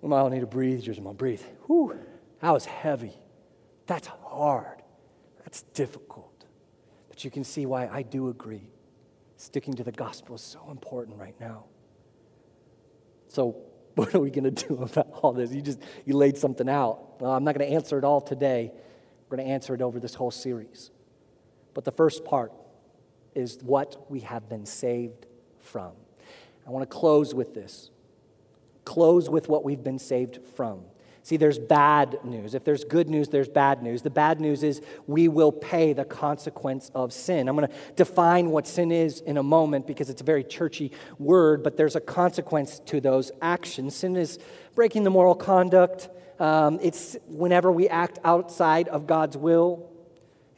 Well, 0.00 0.26
I 0.26 0.30
need 0.30 0.40
to 0.40 0.46
breathe. 0.46 0.84
Going 0.84 1.02
to 1.02 1.12
breathe. 1.12 1.42
Whew, 1.66 1.98
that 2.40 2.50
was 2.50 2.64
heavy. 2.66 3.14
That's 3.86 4.06
hard. 4.06 4.82
That's 5.38 5.62
difficult. 5.74 6.27
But 7.18 7.24
you 7.24 7.32
can 7.32 7.42
see 7.42 7.66
why 7.66 7.88
I 7.88 8.02
do 8.02 8.28
agree. 8.28 8.70
Sticking 9.38 9.74
to 9.74 9.82
the 9.82 9.90
gospel 9.90 10.36
is 10.36 10.40
so 10.40 10.60
important 10.70 11.18
right 11.18 11.34
now. 11.40 11.64
So, 13.26 13.56
what 13.96 14.14
are 14.14 14.20
we 14.20 14.30
going 14.30 14.54
to 14.54 14.68
do 14.68 14.80
about 14.84 15.08
all 15.14 15.32
this? 15.32 15.52
You 15.52 15.60
just 15.60 15.80
you 16.04 16.14
laid 16.14 16.38
something 16.38 16.68
out. 16.68 17.20
Well, 17.20 17.32
I'm 17.32 17.42
not 17.42 17.58
going 17.58 17.68
to 17.68 17.74
answer 17.74 17.98
it 17.98 18.04
all 18.04 18.20
today. 18.20 18.70
We're 19.28 19.36
going 19.36 19.48
to 19.48 19.52
answer 19.52 19.74
it 19.74 19.82
over 19.82 19.98
this 19.98 20.14
whole 20.14 20.30
series. 20.30 20.92
But 21.74 21.84
the 21.84 21.90
first 21.90 22.24
part 22.24 22.52
is 23.34 23.58
what 23.62 24.08
we 24.08 24.20
have 24.20 24.48
been 24.48 24.64
saved 24.64 25.26
from. 25.58 25.94
I 26.68 26.70
want 26.70 26.88
to 26.88 26.96
close 26.96 27.34
with 27.34 27.52
this. 27.52 27.90
Close 28.84 29.28
with 29.28 29.48
what 29.48 29.64
we've 29.64 29.82
been 29.82 29.98
saved 29.98 30.38
from. 30.54 30.82
See, 31.22 31.36
there's 31.36 31.58
bad 31.58 32.18
news. 32.24 32.54
If 32.54 32.64
there's 32.64 32.84
good 32.84 33.08
news, 33.08 33.28
there's 33.28 33.48
bad 33.48 33.82
news. 33.82 34.02
The 34.02 34.10
bad 34.10 34.40
news 34.40 34.62
is 34.62 34.80
we 35.06 35.28
will 35.28 35.52
pay 35.52 35.92
the 35.92 36.04
consequence 36.04 36.90
of 36.94 37.12
sin. 37.12 37.48
I'm 37.48 37.56
going 37.56 37.68
to 37.68 37.74
define 37.96 38.50
what 38.50 38.66
sin 38.66 38.90
is 38.90 39.20
in 39.20 39.36
a 39.36 39.42
moment 39.42 39.86
because 39.86 40.10
it's 40.10 40.20
a 40.20 40.24
very 40.24 40.44
churchy 40.44 40.92
word, 41.18 41.62
but 41.62 41.76
there's 41.76 41.96
a 41.96 42.00
consequence 42.00 42.78
to 42.86 43.00
those 43.00 43.30
actions. 43.42 43.96
Sin 43.96 44.16
is 44.16 44.38
breaking 44.74 45.04
the 45.04 45.10
moral 45.10 45.34
conduct, 45.34 46.08
um, 46.38 46.78
it's 46.80 47.16
whenever 47.26 47.72
we 47.72 47.88
act 47.88 48.18
outside 48.24 48.88
of 48.88 49.06
God's 49.06 49.36
will. 49.36 49.90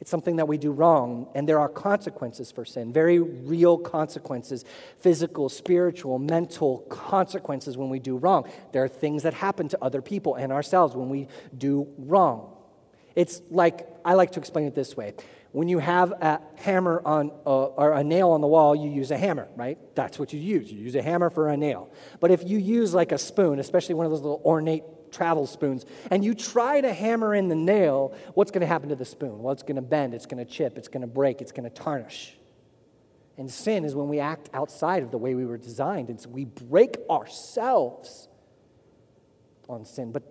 It's 0.01 0.09
something 0.09 0.37
that 0.37 0.47
we 0.47 0.57
do 0.57 0.71
wrong, 0.71 1.27
and 1.35 1.47
there 1.47 1.59
are 1.59 1.69
consequences 1.69 2.51
for 2.51 2.65
sin, 2.65 2.91
very 2.91 3.19
real 3.19 3.77
consequences 3.77 4.65
physical, 4.99 5.47
spiritual, 5.47 6.17
mental 6.17 6.79
consequences 6.89 7.77
when 7.77 7.89
we 7.89 7.99
do 7.99 8.17
wrong. 8.17 8.49
There 8.71 8.83
are 8.83 8.87
things 8.87 9.21
that 9.23 9.35
happen 9.35 9.69
to 9.69 9.77
other 9.79 10.01
people 10.01 10.33
and 10.35 10.51
ourselves 10.51 10.95
when 10.95 11.09
we 11.09 11.27
do 11.55 11.87
wrong. 11.99 12.57
It's 13.15 13.41
like, 13.51 13.87
I 14.03 14.15
like 14.15 14.31
to 14.31 14.39
explain 14.39 14.65
it 14.65 14.73
this 14.73 14.97
way. 14.97 15.13
When 15.51 15.67
you 15.67 15.77
have 15.77 16.11
a 16.13 16.39
hammer 16.55 17.01
on, 17.05 17.29
uh, 17.45 17.65
or 17.65 17.93
a 17.93 18.03
nail 18.03 18.31
on 18.31 18.41
the 18.41 18.47
wall, 18.47 18.75
you 18.75 18.89
use 18.89 19.11
a 19.11 19.17
hammer, 19.17 19.49
right? 19.55 19.77
That's 19.95 20.17
what 20.17 20.33
you 20.33 20.39
use. 20.39 20.71
You 20.71 20.79
use 20.79 20.95
a 20.95 21.03
hammer 21.03 21.29
for 21.29 21.49
a 21.49 21.57
nail. 21.57 21.91
But 22.19 22.31
if 22.31 22.47
you 22.47 22.57
use 22.57 22.93
like 22.93 23.11
a 23.11 23.19
spoon, 23.19 23.59
especially 23.59 23.95
one 23.95 24.05
of 24.07 24.11
those 24.11 24.21
little 24.21 24.41
ornate 24.43 24.83
travel 25.11 25.45
spoons, 25.47 25.85
and 26.09 26.23
you 26.23 26.33
try 26.33 26.81
to 26.81 26.93
hammer 26.93 27.35
in 27.35 27.49
the 27.49 27.55
nail, 27.55 28.15
what's 28.33 28.51
going 28.51 28.61
to 28.61 28.67
happen 28.67 28.89
to 28.89 28.95
the 28.95 29.05
spoon? 29.05 29.39
Well, 29.41 29.51
it's 29.53 29.63
going 29.63 29.75
to 29.75 29.81
bend, 29.81 30.13
it's 30.13 30.25
going 30.25 30.43
to 30.43 30.51
chip, 30.51 30.77
it's 30.77 30.87
going 30.87 31.01
to 31.01 31.07
break, 31.07 31.41
it's 31.41 31.51
going 31.51 31.69
to 31.69 31.75
tarnish. 31.75 32.37
And 33.37 33.49
sin 33.49 33.85
is 33.85 33.95
when 33.95 34.07
we 34.07 34.19
act 34.19 34.49
outside 34.53 35.03
of 35.03 35.11
the 35.11 35.17
way 35.17 35.35
we 35.35 35.45
were 35.45 35.57
designed, 35.57 36.09
and 36.09 36.19
so 36.19 36.29
we 36.29 36.45
break 36.45 36.97
ourselves 37.09 38.27
on 39.67 39.85
sin. 39.85 40.11
But 40.11 40.23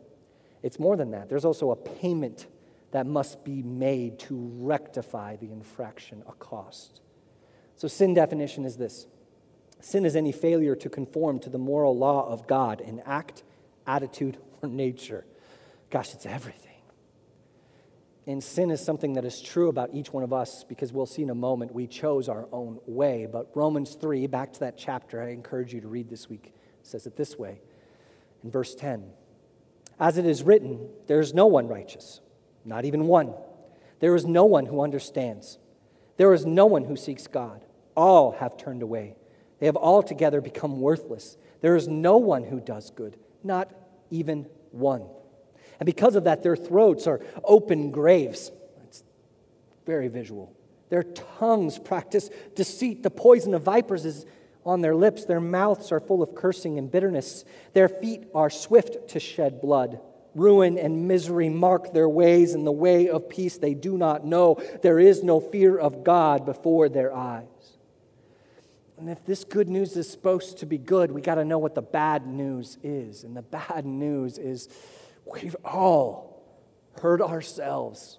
it's 0.63 0.79
more 0.79 0.97
than 0.97 1.11
that. 1.13 1.29
There's 1.29 1.45
also 1.45 1.71
a 1.71 1.77
payment 1.77 2.47
that 2.93 3.07
must 3.07 3.45
be 3.45 3.63
made 3.63 4.19
to 4.19 4.51
rectify 4.57 5.37
the 5.37 5.51
infraction, 5.51 6.23
a 6.29 6.33
cost. 6.33 7.01
So, 7.77 7.89
sin 7.89 8.15
definition 8.15 8.65
is 8.65 8.77
this 8.77 9.07
sin 9.81 10.05
is 10.05 10.15
any 10.15 10.33
failure 10.33 10.77
to 10.77 10.91
conform 10.91 11.39
to 11.41 11.51
the 11.51 11.59
moral 11.59 11.97
law 11.97 12.29
of 12.29 12.47
God 12.47 12.81
in 12.81 13.01
act, 13.07 13.43
attitude, 13.87 14.37
or 14.63 14.69
nature. 14.69 15.25
Gosh, 15.91 16.15
it's 16.15 16.27
everything. 16.27 16.71
And 18.27 18.45
sin 18.45 18.71
is 18.71 18.85
something 18.85 19.15
that 19.15 19.25
is 19.25 19.41
true 19.41 19.69
about 19.69 19.91
each 19.93 20.13
one 20.13 20.23
of 20.23 20.33
us 20.33 20.65
because 20.65 20.93
we'll 20.93 21.07
see 21.07 21.23
in 21.23 21.31
a 21.31 21.35
moment 21.35 21.75
we 21.75 21.87
chose 21.87 22.29
our 22.29 22.47
own 22.53 22.79
way. 22.87 23.27
But 23.31 23.51
Romans 23.55 23.95
3, 23.95 24.27
back 24.29 24.53
to 24.53 24.61
that 24.61 24.77
chapter, 24.77 25.23
I 25.23 25.31
encourage 25.31 25.75
you 25.75 25.81
to 25.81 25.89
read 25.89 26.09
this 26.09 26.29
week, 26.29 26.55
says 26.83 27.07
it 27.07 27.17
this 27.17 27.39
way 27.39 27.61
in 28.43 28.51
verse 28.51 28.75
10 28.75 29.11
As 29.99 30.19
it 30.19 30.27
is 30.27 30.43
written, 30.43 30.89
there 31.07 31.21
is 31.21 31.35
no 31.35 31.47
one 31.47 31.69
righteous, 31.69 32.21
not 32.65 32.85
even 32.85 33.07
one. 33.07 33.35
There 34.01 34.15
is 34.15 34.25
no 34.25 34.45
one 34.45 34.67
who 34.67 34.81
understands. 34.81 35.59
There 36.17 36.33
is 36.33 36.47
no 36.47 36.67
one 36.67 36.85
who 36.85 36.97
seeks 36.97 37.27
God. 37.27 37.65
All 37.97 38.33
have 38.33 38.57
turned 38.57 38.83
away. 38.83 39.17
They 39.59 39.67
have 39.67 39.77
altogether 39.77 40.41
become 40.41 40.81
worthless. 40.81 41.37
There 41.61 41.77
is 41.77 41.87
no 41.87 42.17
one 42.17 42.45
who 42.45 42.61
does 42.61 42.91
good, 42.91 43.19
not 43.45 43.71
even 44.11 44.47
one. 44.71 45.07
And 45.79 45.87
because 45.87 46.15
of 46.15 46.25
that, 46.25 46.43
their 46.43 46.57
throats 46.57 47.07
are 47.07 47.21
open 47.43 47.91
graves. 47.91 48.51
It's 48.85 49.03
very 49.87 50.09
visual. 50.09 50.55
Their 50.91 51.05
tongues 51.05 51.79
practice 51.79 52.29
deceit. 52.55 53.03
The 53.03 53.11
poison 53.11 53.55
of 53.55 53.63
vipers 53.63 54.05
is 54.05 54.27
on 54.67 54.83
their 54.83 54.95
lips. 54.95 55.25
Their 55.25 55.41
mouths 55.41 55.91
are 55.93 56.01
full 56.01 56.23
of 56.23 56.35
cursing 56.35 56.79
and 56.79 56.91
bitterness. 56.91 57.45
Their 57.73 57.89
feet 57.89 58.25
are 58.35 58.51
swift 58.51 59.09
to 59.11 59.21
shed 59.21 59.61
blood. 59.61 60.01
Ruin 60.35 60.79
and 60.79 61.09
misery 61.09 61.49
mark 61.49 61.93
their 61.93 62.09
ways, 62.09 62.55
and 62.55 62.65
the 62.67 62.73
way 62.73 63.09
of 63.09 63.29
peace 63.29 63.59
they 63.59 63.75
do 63.75 63.99
not 63.99 64.25
know. 64.25 64.61
There 64.83 65.01
is 65.01 65.25
no 65.25 65.41
fear 65.41 65.77
of 65.77 66.05
God 66.05 66.45
before 66.45 66.89
their 66.89 67.13
eyes. 67.13 67.47
And 69.01 69.09
if 69.09 69.25
this 69.25 69.45
good 69.45 69.71
news 69.71 69.97
is 69.97 70.11
supposed 70.11 70.59
to 70.59 70.67
be 70.67 70.77
good, 70.77 71.11
we 71.11 71.23
got 71.23 71.37
to 71.37 71.45
know 71.45 71.59
what 71.59 71.75
the 71.75 71.83
bad 71.83 72.27
news 72.27 72.77
is. 72.83 73.25
And 73.25 73.35
the 73.35 73.43
bad 73.43 73.87
news 73.87 74.37
is 74.37 74.69
we've 75.25 75.57
all 75.65 76.45
hurt 77.01 77.23
ourselves 77.23 78.19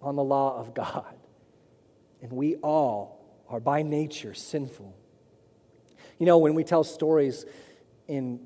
on 0.00 0.16
the 0.16 0.24
law 0.24 0.58
of 0.58 0.72
God. 0.72 1.14
And 2.22 2.32
we 2.32 2.56
all 2.56 3.44
are 3.50 3.60
by 3.60 3.82
nature 3.82 4.32
sinful. 4.32 4.96
You 6.18 6.24
know, 6.24 6.38
when 6.38 6.54
we 6.54 6.64
tell 6.64 6.84
stories 6.84 7.44
in 8.08 8.40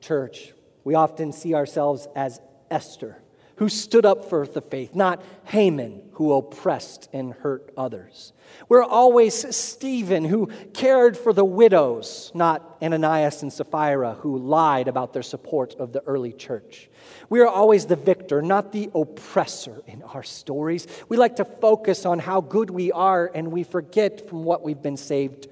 church, 0.00 0.52
we 0.84 0.94
often 0.94 1.32
see 1.32 1.52
ourselves 1.54 2.06
as 2.14 2.40
Esther 2.70 3.20
who 3.58 3.68
stood 3.68 4.06
up 4.06 4.24
for 4.24 4.46
the 4.46 4.60
faith, 4.60 4.94
not 4.94 5.22
Haman, 5.44 6.02
who 6.12 6.32
oppressed 6.32 7.08
and 7.12 7.32
hurt 7.32 7.72
others. 7.76 8.32
We're 8.68 8.84
always 8.84 9.54
Stephen, 9.54 10.24
who 10.24 10.46
cared 10.72 11.16
for 11.16 11.32
the 11.32 11.44
widows, 11.44 12.30
not 12.34 12.76
Ananias 12.80 13.42
and 13.42 13.52
Sapphira, 13.52 14.14
who 14.14 14.38
lied 14.38 14.86
about 14.86 15.12
their 15.12 15.22
support 15.22 15.74
of 15.74 15.92
the 15.92 16.02
early 16.04 16.32
church. 16.32 16.88
We 17.28 17.40
are 17.40 17.48
always 17.48 17.86
the 17.86 17.96
victor, 17.96 18.42
not 18.42 18.72
the 18.72 18.90
oppressor 18.94 19.82
in 19.86 20.02
our 20.02 20.22
stories. 20.22 20.86
We 21.08 21.16
like 21.16 21.36
to 21.36 21.44
focus 21.44 22.06
on 22.06 22.20
how 22.20 22.40
good 22.40 22.70
we 22.70 22.92
are, 22.92 23.30
and 23.34 23.50
we 23.50 23.64
forget 23.64 24.28
from 24.28 24.44
what 24.44 24.62
we've 24.62 24.80
been 24.80 24.96
saved 24.96 25.48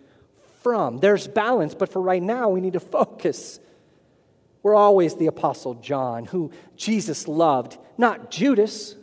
from. 0.63 0.99
There's 0.99 1.27
balance, 1.27 1.75
but 1.75 1.93
for 1.93 2.01
right 2.01 2.23
now, 2.23 2.49
we 2.51 2.61
need 2.61 2.75
to 2.75 2.81
focus 2.81 3.59
we're 4.67 4.75
always 4.75 5.15
the 5.15 5.29
Apostle 5.29 5.75
John, 5.75 6.25
who 6.25 6.51
Jesus 6.77 7.29
loved, 7.29 7.79
not 7.99 8.31
Judas, 8.31 8.97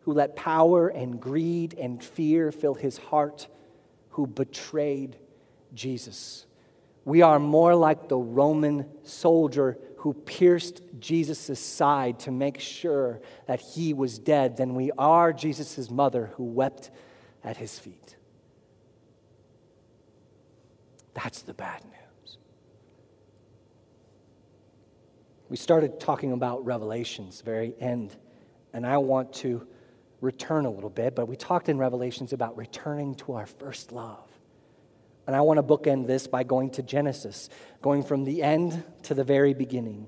who 0.00 0.12
let 0.12 0.36
power 0.36 0.88
and 0.88 1.20
greed 1.20 1.74
and 1.78 2.02
fear 2.02 2.50
fill 2.50 2.74
his 2.74 2.98
heart, 2.98 3.48
who 4.10 4.26
betrayed 4.26 5.16
Jesus. 5.74 6.46
We 7.04 7.22
are 7.22 7.38
more 7.38 7.74
like 7.74 8.08
the 8.08 8.16
Roman 8.18 8.86
soldier 9.02 9.78
who 9.98 10.14
pierced 10.14 10.82
Jesus' 10.98 11.60
side 11.60 12.18
to 12.20 12.30
make 12.30 12.58
sure 12.58 13.20
that 13.46 13.60
he 13.60 13.94
was 13.94 14.18
dead 14.18 14.56
than 14.56 14.74
we 14.74 14.90
are 14.98 15.32
Jesus' 15.32 15.90
mother 15.90 16.32
who 16.36 16.44
wept 16.44 16.90
at 17.44 17.56
his 17.56 17.78
feet. 17.78 18.16
That's 21.14 21.42
the 21.42 21.54
bad 21.54 21.84
news. 21.84 22.01
We 25.52 25.58
started 25.58 26.00
talking 26.00 26.32
about 26.32 26.64
Revelations, 26.64 27.42
very 27.42 27.74
end, 27.78 28.16
and 28.72 28.86
I 28.86 28.96
want 28.96 29.34
to 29.34 29.66
return 30.22 30.64
a 30.64 30.70
little 30.70 30.88
bit, 30.88 31.14
but 31.14 31.28
we 31.28 31.36
talked 31.36 31.68
in 31.68 31.76
Revelations 31.76 32.32
about 32.32 32.56
returning 32.56 33.16
to 33.16 33.34
our 33.34 33.44
first 33.44 33.92
love. 33.92 34.26
And 35.26 35.36
I 35.36 35.42
want 35.42 35.58
to 35.58 35.62
bookend 35.62 36.06
this 36.06 36.26
by 36.26 36.42
going 36.42 36.70
to 36.70 36.82
Genesis, 36.82 37.50
going 37.82 38.02
from 38.02 38.24
the 38.24 38.42
end 38.42 38.82
to 39.02 39.12
the 39.12 39.24
very 39.24 39.52
beginning. 39.52 40.06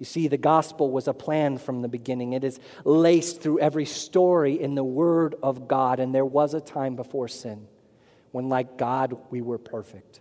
You 0.00 0.06
see, 0.06 0.26
the 0.26 0.38
gospel 0.38 0.90
was 0.90 1.06
a 1.06 1.14
plan 1.14 1.56
from 1.56 1.80
the 1.80 1.88
beginning. 1.88 2.32
It 2.32 2.42
is 2.42 2.58
laced 2.84 3.42
through 3.42 3.60
every 3.60 3.84
story 3.84 4.60
in 4.60 4.74
the 4.74 4.82
Word 4.82 5.36
of 5.40 5.68
God, 5.68 6.00
and 6.00 6.12
there 6.12 6.26
was 6.26 6.52
a 6.52 6.60
time 6.60 6.96
before 6.96 7.28
sin 7.28 7.68
when, 8.32 8.48
like 8.48 8.76
God, 8.76 9.16
we 9.30 9.40
were 9.40 9.58
perfect 9.58 10.18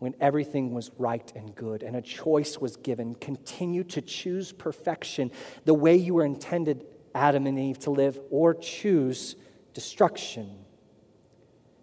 when 0.00 0.14
everything 0.18 0.72
was 0.72 0.90
right 0.98 1.30
and 1.36 1.54
good 1.54 1.82
and 1.82 1.94
a 1.94 2.02
choice 2.02 2.58
was 2.58 2.76
given. 2.76 3.14
Continue 3.14 3.84
to 3.84 4.00
choose 4.00 4.50
perfection 4.50 5.30
the 5.66 5.74
way 5.74 5.94
you 5.94 6.14
were 6.14 6.24
intended, 6.24 6.84
Adam 7.14 7.46
and 7.46 7.58
Eve, 7.58 7.78
to 7.80 7.90
live, 7.90 8.18
or 8.30 8.54
choose 8.54 9.36
destruction. 9.74 10.50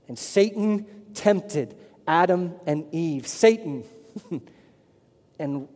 And 0.08 0.18
Satan 0.18 0.86
tempted 1.14 1.78
Adam 2.08 2.56
and 2.66 2.92
Eve. 2.94 3.28
Satan. 3.28 3.84
and 5.40 5.68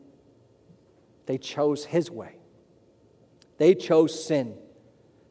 they 1.28 1.38
chose 1.38 1.86
his 1.86 2.10
way. 2.10 2.36
They 3.58 3.76
chose 3.76 4.26
sin, 4.26 4.58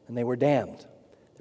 and 0.07 0.17
they 0.17 0.23
were 0.23 0.37
damned. 0.37 0.85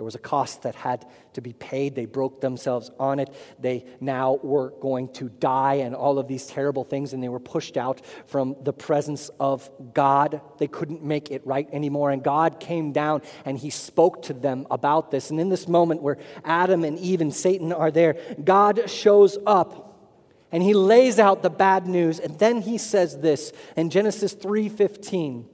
There 0.00 0.04
was 0.06 0.14
a 0.14 0.18
cost 0.18 0.62
that 0.62 0.74
had 0.76 1.04
to 1.34 1.42
be 1.42 1.52
paid. 1.52 1.94
They 1.94 2.06
broke 2.06 2.40
themselves 2.40 2.90
on 2.98 3.18
it. 3.18 3.28
They 3.58 3.84
now 4.00 4.38
were 4.42 4.70
going 4.80 5.12
to 5.12 5.28
die 5.28 5.74
and 5.74 5.94
all 5.94 6.18
of 6.18 6.26
these 6.26 6.46
terrible 6.46 6.84
things, 6.84 7.12
and 7.12 7.22
they 7.22 7.28
were 7.28 7.38
pushed 7.38 7.76
out 7.76 8.00
from 8.24 8.56
the 8.62 8.72
presence 8.72 9.28
of 9.38 9.70
God. 9.92 10.40
They 10.56 10.68
couldn't 10.68 11.04
make 11.04 11.30
it 11.30 11.46
right 11.46 11.68
anymore. 11.70 12.12
And 12.12 12.24
God 12.24 12.60
came 12.60 12.92
down 12.92 13.20
and 13.44 13.58
He 13.58 13.68
spoke 13.68 14.22
to 14.22 14.32
them 14.32 14.66
about 14.70 15.10
this. 15.10 15.28
And 15.28 15.38
in 15.38 15.50
this 15.50 15.68
moment 15.68 16.00
where 16.00 16.16
Adam 16.46 16.82
and 16.82 16.98
Eve 16.98 17.20
and 17.20 17.34
Satan 17.34 17.70
are 17.70 17.90
there, 17.90 18.16
God 18.42 18.88
shows 18.88 19.36
up 19.46 20.16
and 20.50 20.62
He 20.62 20.72
lays 20.72 21.18
out 21.18 21.42
the 21.42 21.50
bad 21.50 21.86
news. 21.86 22.18
And 22.20 22.38
then 22.38 22.62
He 22.62 22.78
says 22.78 23.18
this 23.18 23.52
in 23.76 23.90
Genesis 23.90 24.34
3:15, 24.34 25.44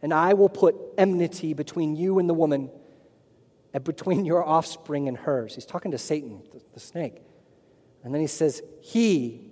and 0.00 0.14
I 0.14 0.34
will 0.34 0.48
put 0.48 0.76
enmity 0.96 1.54
between 1.54 1.96
you 1.96 2.20
and 2.20 2.28
the 2.28 2.34
woman 2.34 2.70
between 3.84 4.24
your 4.24 4.44
offspring 4.44 5.08
and 5.08 5.16
hers. 5.16 5.54
He's 5.54 5.66
talking 5.66 5.90
to 5.90 5.98
Satan, 5.98 6.42
the, 6.52 6.60
the 6.74 6.80
snake. 6.80 7.22
And 8.04 8.14
then 8.14 8.20
he 8.20 8.26
says, 8.26 8.62
He, 8.80 9.50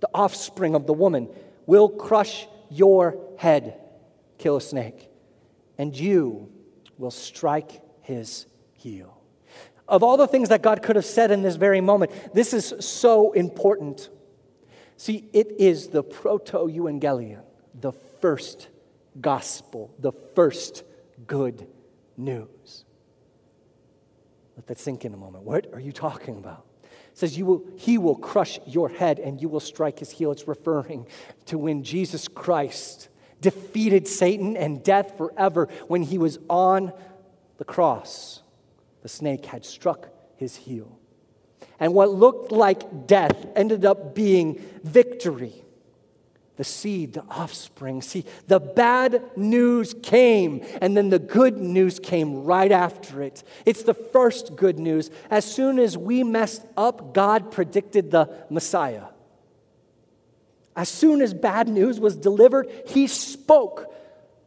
the 0.00 0.08
offspring 0.12 0.74
of 0.74 0.86
the 0.86 0.92
woman, 0.92 1.28
will 1.66 1.88
crush 1.88 2.46
your 2.70 3.18
head. 3.38 3.78
kill 4.38 4.56
a 4.56 4.60
snake, 4.60 5.08
and 5.78 5.96
you 5.96 6.50
will 6.98 7.10
strike 7.10 7.82
his 8.00 8.46
heel. 8.72 9.20
Of 9.88 10.02
all 10.02 10.16
the 10.16 10.26
things 10.26 10.48
that 10.48 10.62
God 10.62 10.82
could 10.82 10.96
have 10.96 11.04
said 11.04 11.30
in 11.30 11.42
this 11.42 11.56
very 11.56 11.80
moment, 11.80 12.12
this 12.34 12.52
is 12.52 12.74
so 12.80 13.32
important. 13.32 14.10
See, 14.96 15.28
it 15.32 15.52
is 15.58 15.88
the 15.88 16.02
proto 16.02 16.66
evangelion, 16.68 17.42
the 17.74 17.92
first 17.92 18.68
gospel, 19.20 19.94
the 19.98 20.12
first 20.12 20.84
good 21.26 21.66
news. 22.16 22.84
Let 24.56 24.66
that 24.66 24.78
sink 24.78 25.04
in 25.04 25.14
a 25.14 25.16
moment. 25.16 25.44
What 25.44 25.66
are 25.72 25.80
you 25.80 25.92
talking 25.92 26.38
about? 26.38 26.66
It 26.84 27.18
says 27.18 27.36
you 27.36 27.46
will, 27.46 27.64
he 27.76 27.98
will 27.98 28.16
crush 28.16 28.58
your 28.66 28.88
head 28.88 29.18
and 29.18 29.40
you 29.40 29.48
will 29.48 29.60
strike 29.60 29.98
his 29.98 30.10
heel. 30.10 30.32
It's 30.32 30.48
referring 30.48 31.06
to 31.46 31.58
when 31.58 31.82
Jesus 31.82 32.28
Christ 32.28 33.08
defeated 33.40 34.06
Satan 34.06 34.56
and 34.56 34.82
death 34.82 35.16
forever 35.18 35.68
when 35.88 36.02
he 36.02 36.16
was 36.18 36.38
on 36.48 36.92
the 37.58 37.64
cross. 37.64 38.42
The 39.02 39.08
snake 39.08 39.46
had 39.46 39.64
struck 39.64 40.08
his 40.36 40.56
heel. 40.56 40.98
And 41.80 41.94
what 41.94 42.10
looked 42.10 42.52
like 42.52 43.06
death 43.06 43.46
ended 43.56 43.84
up 43.84 44.14
being 44.14 44.60
victory 44.84 45.64
the 46.62 46.68
seed, 46.68 47.14
the 47.14 47.24
offspring. 47.28 48.00
See, 48.00 48.24
the 48.46 48.60
bad 48.60 49.20
news 49.36 49.96
came, 50.00 50.64
and 50.80 50.96
then 50.96 51.10
the 51.10 51.18
good 51.18 51.58
news 51.58 51.98
came 51.98 52.44
right 52.44 52.70
after 52.70 53.20
it. 53.20 53.42
It's 53.66 53.82
the 53.82 53.94
first 53.94 54.54
good 54.54 54.78
news. 54.78 55.10
As 55.28 55.44
soon 55.44 55.80
as 55.80 55.98
we 55.98 56.22
messed 56.22 56.64
up, 56.76 57.14
God 57.14 57.50
predicted 57.50 58.12
the 58.12 58.30
Messiah. 58.48 59.06
As 60.76 60.88
soon 60.88 61.20
as 61.20 61.34
bad 61.34 61.66
news 61.66 61.98
was 61.98 62.14
delivered, 62.16 62.70
He 62.86 63.08
spoke 63.08 63.92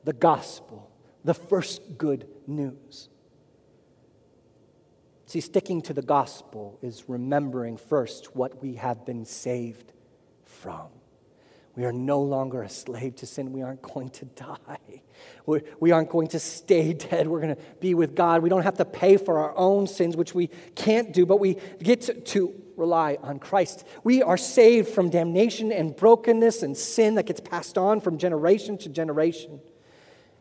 the 0.05 0.13
gospel, 0.13 0.89
the 1.25 1.33
first 1.33 1.97
good 1.97 2.29
news. 2.47 3.09
See, 5.25 5.41
sticking 5.41 5.81
to 5.81 5.93
the 5.93 6.01
gospel 6.01 6.79
is 6.81 7.09
remembering 7.09 7.75
first 7.75 8.37
what 8.37 8.61
we 8.61 8.75
have 8.75 9.05
been 9.05 9.25
saved 9.25 9.91
from. 10.45 10.94
We 11.75 11.83
are 11.85 11.91
no 11.91 12.21
longer 12.21 12.63
a 12.63 12.69
slave 12.69 13.17
to 13.17 13.25
sin. 13.25 13.51
We 13.51 13.61
aren't 13.61 13.81
going 13.81 14.09
to 14.11 14.25
die. 14.25 15.01
We're, 15.45 15.61
we 15.79 15.91
aren't 15.91 16.09
going 16.09 16.29
to 16.29 16.39
stay 16.39 16.93
dead. 16.93 17.27
We're 17.27 17.41
going 17.41 17.55
to 17.55 17.61
be 17.79 17.93
with 17.93 18.15
God. 18.15 18.41
We 18.41 18.49
don't 18.49 18.63
have 18.63 18.77
to 18.77 18.85
pay 18.85 19.17
for 19.17 19.39
our 19.39 19.53
own 19.57 19.87
sins, 19.87 20.15
which 20.15 20.33
we 20.33 20.47
can't 20.75 21.13
do, 21.13 21.25
but 21.25 21.39
we 21.39 21.57
get 21.81 22.01
to, 22.01 22.13
to 22.13 22.53
rely 22.77 23.17
on 23.21 23.39
Christ. 23.39 23.85
We 24.03 24.23
are 24.23 24.37
saved 24.37 24.89
from 24.89 25.09
damnation 25.09 25.71
and 25.71 25.95
brokenness 25.95 26.63
and 26.63 26.77
sin 26.77 27.15
that 27.15 27.25
gets 27.25 27.41
passed 27.41 27.77
on 27.77 28.01
from 28.01 28.17
generation 28.17 28.77
to 28.79 28.89
generation. 28.89 29.59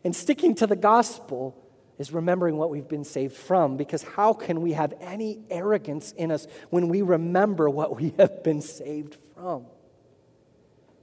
And 0.03 0.15
sticking 0.15 0.55
to 0.55 0.67
the 0.67 0.75
gospel 0.75 1.55
is 1.97 2.11
remembering 2.11 2.57
what 2.57 2.69
we've 2.69 2.87
been 2.87 3.05
saved 3.05 3.35
from, 3.35 3.77
because 3.77 4.03
how 4.03 4.33
can 4.33 4.61
we 4.61 4.73
have 4.73 4.93
any 4.99 5.39
arrogance 5.49 6.11
in 6.11 6.31
us 6.31 6.47
when 6.69 6.89
we 6.89 7.01
remember 7.01 7.69
what 7.69 7.95
we 7.95 8.13
have 8.17 8.43
been 8.43 8.61
saved 8.61 9.17
from? 9.33 9.65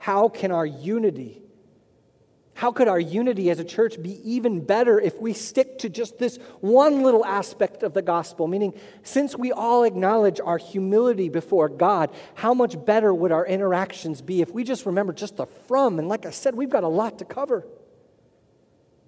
How 0.02 0.28
can 0.28 0.50
our 0.50 0.66
unity, 0.66 1.40
how 2.54 2.72
could 2.72 2.88
our 2.88 2.98
unity 2.98 3.50
as 3.50 3.60
a 3.60 3.64
church 3.64 4.02
be 4.02 4.18
even 4.28 4.64
better 4.64 4.98
if 4.98 5.20
we 5.20 5.32
stick 5.32 5.78
to 5.78 5.88
just 5.88 6.18
this 6.18 6.38
one 6.60 7.04
little 7.04 7.24
aspect 7.24 7.84
of 7.84 7.94
the 7.94 8.02
gospel? 8.02 8.48
Meaning, 8.48 8.74
since 9.04 9.36
we 9.36 9.52
all 9.52 9.84
acknowledge 9.84 10.40
our 10.40 10.58
humility 10.58 11.28
before 11.28 11.68
God, 11.68 12.10
how 12.34 12.52
much 12.52 12.84
better 12.84 13.14
would 13.14 13.30
our 13.30 13.46
interactions 13.46 14.22
be 14.22 14.40
if 14.40 14.50
we 14.50 14.64
just 14.64 14.86
remember 14.86 15.12
just 15.12 15.36
the 15.36 15.46
from? 15.46 16.00
And 16.00 16.08
like 16.08 16.26
I 16.26 16.30
said, 16.30 16.56
we've 16.56 16.68
got 16.68 16.82
a 16.82 16.88
lot 16.88 17.20
to 17.20 17.24
cover. 17.24 17.64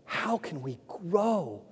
How 0.04 0.38
can 0.38 0.62
we 0.62 0.78
grow? 0.86 1.64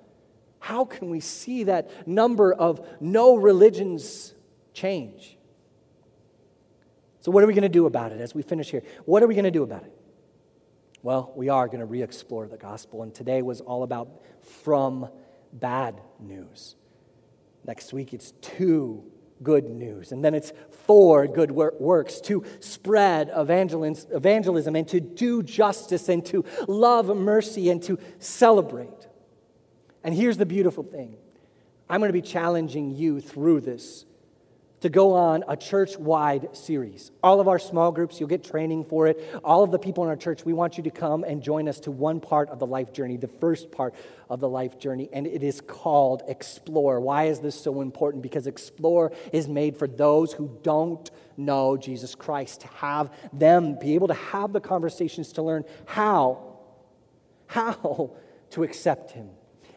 How 0.58 0.84
can 0.84 1.10
we 1.10 1.20
see 1.20 1.62
that 1.62 2.08
number 2.08 2.52
of 2.52 2.84
no 3.00 3.36
religions 3.36 4.34
change? 4.74 5.38
So, 7.22 7.30
what 7.30 7.44
are 7.44 7.46
we 7.46 7.54
going 7.54 7.62
to 7.62 7.68
do 7.68 7.86
about 7.86 8.10
it 8.10 8.20
as 8.20 8.34
we 8.34 8.42
finish 8.42 8.70
here? 8.70 8.82
What 9.04 9.22
are 9.22 9.28
we 9.28 9.34
going 9.34 9.44
to 9.44 9.50
do 9.50 9.62
about 9.62 9.84
it? 9.84 9.92
Well, 11.02 11.32
we 11.36 11.48
are 11.48 11.66
going 11.68 11.78
to 11.78 11.86
re 11.86 12.02
explore 12.02 12.48
the 12.48 12.56
gospel, 12.56 13.04
and 13.04 13.14
today 13.14 13.42
was 13.42 13.60
all 13.60 13.84
about 13.84 14.22
from 14.42 15.08
bad 15.52 16.00
news. 16.18 16.74
Next 17.64 17.92
week, 17.92 18.12
it's 18.12 18.32
two 18.40 19.04
good 19.40 19.70
news, 19.70 20.10
and 20.10 20.24
then 20.24 20.34
it's 20.34 20.52
four 20.84 21.28
good 21.28 21.52
works 21.52 22.20
to 22.22 22.44
spread 22.58 23.30
evangelism 23.36 24.74
and 24.74 24.88
to 24.88 25.00
do 25.00 25.44
justice 25.44 26.08
and 26.08 26.26
to 26.26 26.44
love 26.66 27.16
mercy 27.16 27.70
and 27.70 27.80
to 27.84 28.00
celebrate. 28.18 29.06
And 30.02 30.12
here's 30.12 30.38
the 30.38 30.46
beautiful 30.46 30.82
thing 30.82 31.16
I'm 31.88 32.00
going 32.00 32.08
to 32.08 32.12
be 32.12 32.22
challenging 32.22 32.90
you 32.90 33.20
through 33.20 33.60
this 33.60 34.06
to 34.82 34.88
go 34.88 35.12
on 35.12 35.44
a 35.48 35.56
church 35.56 35.96
wide 35.96 36.56
series. 36.56 37.12
All 37.22 37.40
of 37.40 37.46
our 37.46 37.58
small 37.58 37.92
groups, 37.92 38.18
you'll 38.18 38.28
get 38.28 38.42
training 38.42 38.84
for 38.84 39.06
it. 39.06 39.24
All 39.44 39.62
of 39.62 39.70
the 39.70 39.78
people 39.78 40.02
in 40.04 40.10
our 40.10 40.16
church, 40.16 40.44
we 40.44 40.52
want 40.52 40.76
you 40.76 40.82
to 40.82 40.90
come 40.90 41.22
and 41.24 41.40
join 41.40 41.68
us 41.68 41.80
to 41.80 41.92
one 41.92 42.20
part 42.20 42.48
of 42.50 42.58
the 42.58 42.66
life 42.66 42.92
journey, 42.92 43.16
the 43.16 43.28
first 43.28 43.70
part 43.70 43.94
of 44.28 44.40
the 44.40 44.48
life 44.48 44.78
journey, 44.78 45.08
and 45.12 45.26
it 45.26 45.44
is 45.44 45.60
called 45.60 46.22
Explore. 46.26 47.00
Why 47.00 47.24
is 47.24 47.38
this 47.38 47.58
so 47.58 47.80
important? 47.80 48.22
Because 48.24 48.48
Explore 48.48 49.12
is 49.32 49.46
made 49.48 49.76
for 49.76 49.86
those 49.86 50.32
who 50.32 50.58
don't 50.62 51.08
know 51.36 51.76
Jesus 51.76 52.14
Christ, 52.14 52.62
to 52.62 52.66
have 52.68 53.10
them 53.32 53.78
be 53.78 53.94
able 53.94 54.08
to 54.08 54.14
have 54.14 54.52
the 54.52 54.60
conversations 54.60 55.32
to 55.34 55.42
learn 55.42 55.64
how, 55.86 56.58
how 57.46 58.16
to 58.50 58.64
accept 58.64 59.12
Him 59.12 59.30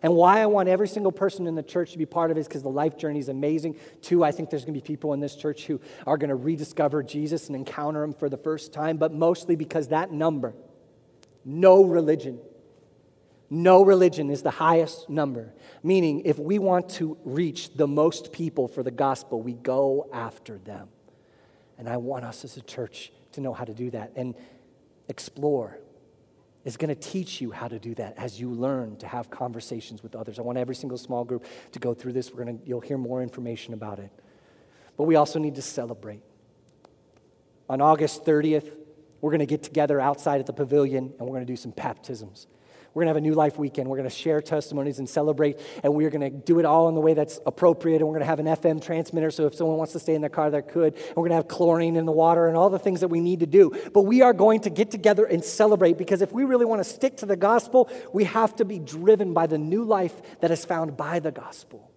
and 0.06 0.14
why 0.14 0.40
I 0.40 0.46
want 0.46 0.70
every 0.70 0.88
single 0.88 1.12
person 1.12 1.48
in 1.48 1.56
the 1.56 1.64
church 1.64 1.94
to 1.94 1.98
be 1.98 2.06
part 2.06 2.30
of 2.30 2.38
it 2.38 2.42
is 2.42 2.48
because 2.48 2.62
the 2.62 2.70
life 2.70 2.96
journey 2.96 3.18
is 3.18 3.28
amazing. 3.28 3.76
Two, 4.04 4.24
I 4.24 4.32
think 4.32 4.52
there's 4.52 4.64
going 4.64 4.76
to 4.76 4.80
be 4.80 4.86
people 4.86 5.14
in 5.14 5.20
this 5.20 5.36
church 5.36 5.66
who 5.66 5.82
are 6.06 6.16
going 6.16 6.30
to 6.30 6.36
rediscover 6.36 7.02
Jesus 7.02 7.48
and 7.48 7.56
encounter 7.56 8.04
him 8.04 8.14
for 8.14 8.30
the 8.30 8.38
first 8.38 8.72
time, 8.72 8.98
but 8.98 9.12
mostly 9.12 9.56
because 9.56 9.88
that 9.88 10.12
number, 10.12 10.54
no 11.44 11.84
religion, 11.84 12.38
no 13.50 13.84
religion 13.84 14.30
is 14.30 14.44
the 14.44 14.52
highest 14.52 15.10
number. 15.10 15.56
Meaning, 15.82 16.22
if 16.24 16.38
we 16.38 16.60
want 16.60 16.88
to 16.90 17.18
reach 17.26 17.74
the 17.74 17.88
most 17.88 18.32
people 18.32 18.68
for 18.68 18.84
the 18.84 18.92
gospel, 18.92 19.42
we 19.42 19.54
go 19.54 20.08
after 20.14 20.60
them. 20.60 20.88
And 21.80 21.90
I 21.90 21.98
want 21.98 22.26
us 22.26 22.46
as 22.46 22.58
a 22.58 22.62
church 22.62 23.12
to 23.32 23.42
know 23.42 23.54
how 23.54 23.64
to 23.64 23.74
do 23.74 23.90
that 23.90 24.12
and 24.16 24.36
explore 25.10 25.80
is 26.66 26.78
going 26.78 26.90
to 26.90 26.96
teach 26.96 27.40
you 27.40 27.52
how 27.52 27.68
to 27.68 27.78
do 27.78 27.94
that 27.96 28.16
as 28.18 28.40
you 28.40 28.50
learn 28.50 28.98
to 28.98 29.08
have 29.08 29.30
conversations 29.30 30.02
with 30.02 30.16
others. 30.16 30.40
I 30.40 30.42
want 30.42 30.58
every 30.58 30.76
single 30.76 30.98
small 30.98 31.24
group 31.24 31.46
to 31.72 31.80
go 31.80 31.94
through 31.94 32.14
this. 32.14 32.34
We're 32.34 32.44
going 32.44 32.60
to, 32.60 32.68
you'll 32.68 32.82
hear 32.82 32.98
more 32.98 33.22
information 33.22 33.74
about 33.74 34.00
it. 34.00 34.10
But 34.98 35.04
we 35.04 35.16
also 35.16 35.38
need 35.38 35.56
to 35.56 35.62
celebrate. 35.62 36.22
On 37.70 37.82
August 37.82 38.26
30th, 38.26 38.72
we're 39.22 39.32
going 39.32 39.40
to 39.40 39.46
get 39.46 39.64
together 39.64 40.02
outside 40.02 40.40
at 40.40 40.48
the 40.48 40.54
pavilion 40.54 41.14
and 41.18 41.28
we're 41.28 41.36
going 41.36 41.46
to 41.46 41.52
do 41.52 41.56
some 41.56 41.72
baptisms. 41.72 42.48
We're 42.96 43.02
going 43.02 43.14
to 43.14 43.20
have 43.20 43.24
a 43.24 43.28
new 43.28 43.34
life 43.34 43.60
weekend. 43.60 43.90
We're 43.90 43.98
going 43.98 44.10
to 44.10 44.16
share 44.16 44.40
testimonies 44.40 45.00
and 45.00 45.10
celebrate, 45.10 45.60
and 45.84 45.94
we're 45.94 46.10
going 46.10 46.22
to 46.22 46.30
do 46.30 46.60
it 46.60 46.66
all 46.66 46.88
in 46.88 46.96
the 46.96 47.02
way 47.02 47.14
that's 47.14 47.42
appropriate. 47.46 47.98
And 47.98 48.08
we're 48.08 48.14
going 48.14 48.22
to 48.22 48.26
have 48.26 48.40
an 48.40 48.46
FM 48.46 48.82
transmitter, 48.82 49.32
so 49.32 49.48
if 49.48 49.54
someone 49.54 49.76
wants 49.76 49.92
to 49.94 50.00
stay 50.00 50.16
in 50.16 50.22
their 50.22 50.30
car, 50.30 50.50
they 50.50 50.62
could. 50.62 50.96
And 50.96 51.10
we're 51.10 51.24
going 51.24 51.32
to 51.32 51.36
have 51.36 51.50
chlorine 51.50 51.98
in 51.98 52.06
the 52.06 52.14
water 52.14 52.48
and 52.48 52.56
all 52.56 52.70
the 52.70 52.80
things 52.80 53.02
that 53.02 53.10
we 53.10 53.20
need 53.20 53.42
to 53.42 53.46
do. 53.46 53.74
But 53.94 54.04
we 54.04 54.22
are 54.22 54.32
going 54.32 54.62
to 54.62 54.70
get 54.70 54.92
together 54.92 55.26
and 55.26 55.44
celebrate 55.44 55.98
because 55.98 56.22
if 56.22 56.32
we 56.32 56.46
really 56.46 56.64
want 56.64 56.80
to 56.80 56.90
stick 56.90 57.18
to 57.18 57.26
the 57.26 57.36
gospel, 57.36 57.92
we 58.14 58.24
have 58.24 58.56
to 58.56 58.66
be 58.66 58.80
driven 58.80 59.34
by 59.34 59.48
the 59.48 59.58
new 59.58 59.84
life 59.84 60.40
that 60.40 60.50
is 60.50 60.64
found 60.64 60.96
by 60.96 61.20
the 61.20 61.34
gospel. 61.34 61.92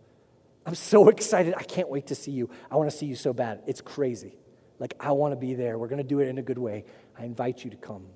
I'm 0.67 0.75
so 0.75 1.09
excited. 1.11 1.55
I 1.57 1.63
can't 1.63 1.89
wait 1.89 2.09
to 2.09 2.17
see 2.17 2.33
you. 2.33 2.51
I 2.73 2.75
want 2.77 2.91
to 2.91 2.97
see 2.97 3.07
you 3.07 3.15
so 3.15 3.33
bad. 3.33 3.63
It's 3.69 3.81
crazy. 3.81 4.35
Like, 4.81 4.95
I 4.99 5.13
want 5.13 5.31
to 5.31 5.37
be 5.37 5.55
there. 5.55 5.79
We're 5.79 5.87
going 5.87 6.03
to 6.03 6.09
do 6.09 6.19
it 6.19 6.27
in 6.27 6.39
a 6.39 6.43
good 6.43 6.59
way. 6.59 6.87
I 7.17 7.25
invite 7.25 7.63
you 7.63 7.71
to 7.71 7.77
come. 7.77 8.07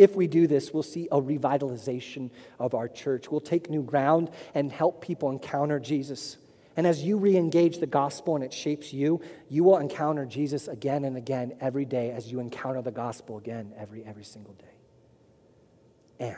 If 0.00 0.16
we 0.16 0.28
do 0.28 0.46
this, 0.46 0.72
we'll 0.72 0.82
see 0.82 1.08
a 1.12 1.20
revitalization 1.20 2.30
of 2.58 2.72
our 2.72 2.88
church. 2.88 3.30
We'll 3.30 3.42
take 3.42 3.68
new 3.68 3.82
ground 3.82 4.30
and 4.54 4.72
help 4.72 5.02
people 5.02 5.28
encounter 5.28 5.78
Jesus. 5.78 6.38
And 6.74 6.86
as 6.86 7.02
you 7.02 7.18
re 7.18 7.36
engage 7.36 7.80
the 7.80 7.86
gospel 7.86 8.34
and 8.34 8.42
it 8.42 8.50
shapes 8.50 8.94
you, 8.94 9.20
you 9.50 9.62
will 9.62 9.76
encounter 9.76 10.24
Jesus 10.24 10.68
again 10.68 11.04
and 11.04 11.18
again 11.18 11.52
every 11.60 11.84
day 11.84 12.12
as 12.12 12.32
you 12.32 12.40
encounter 12.40 12.80
the 12.80 12.90
gospel 12.90 13.36
again 13.36 13.74
every, 13.76 14.02
every 14.06 14.24
single 14.24 14.54
day. 14.54 14.64
And 16.18 16.36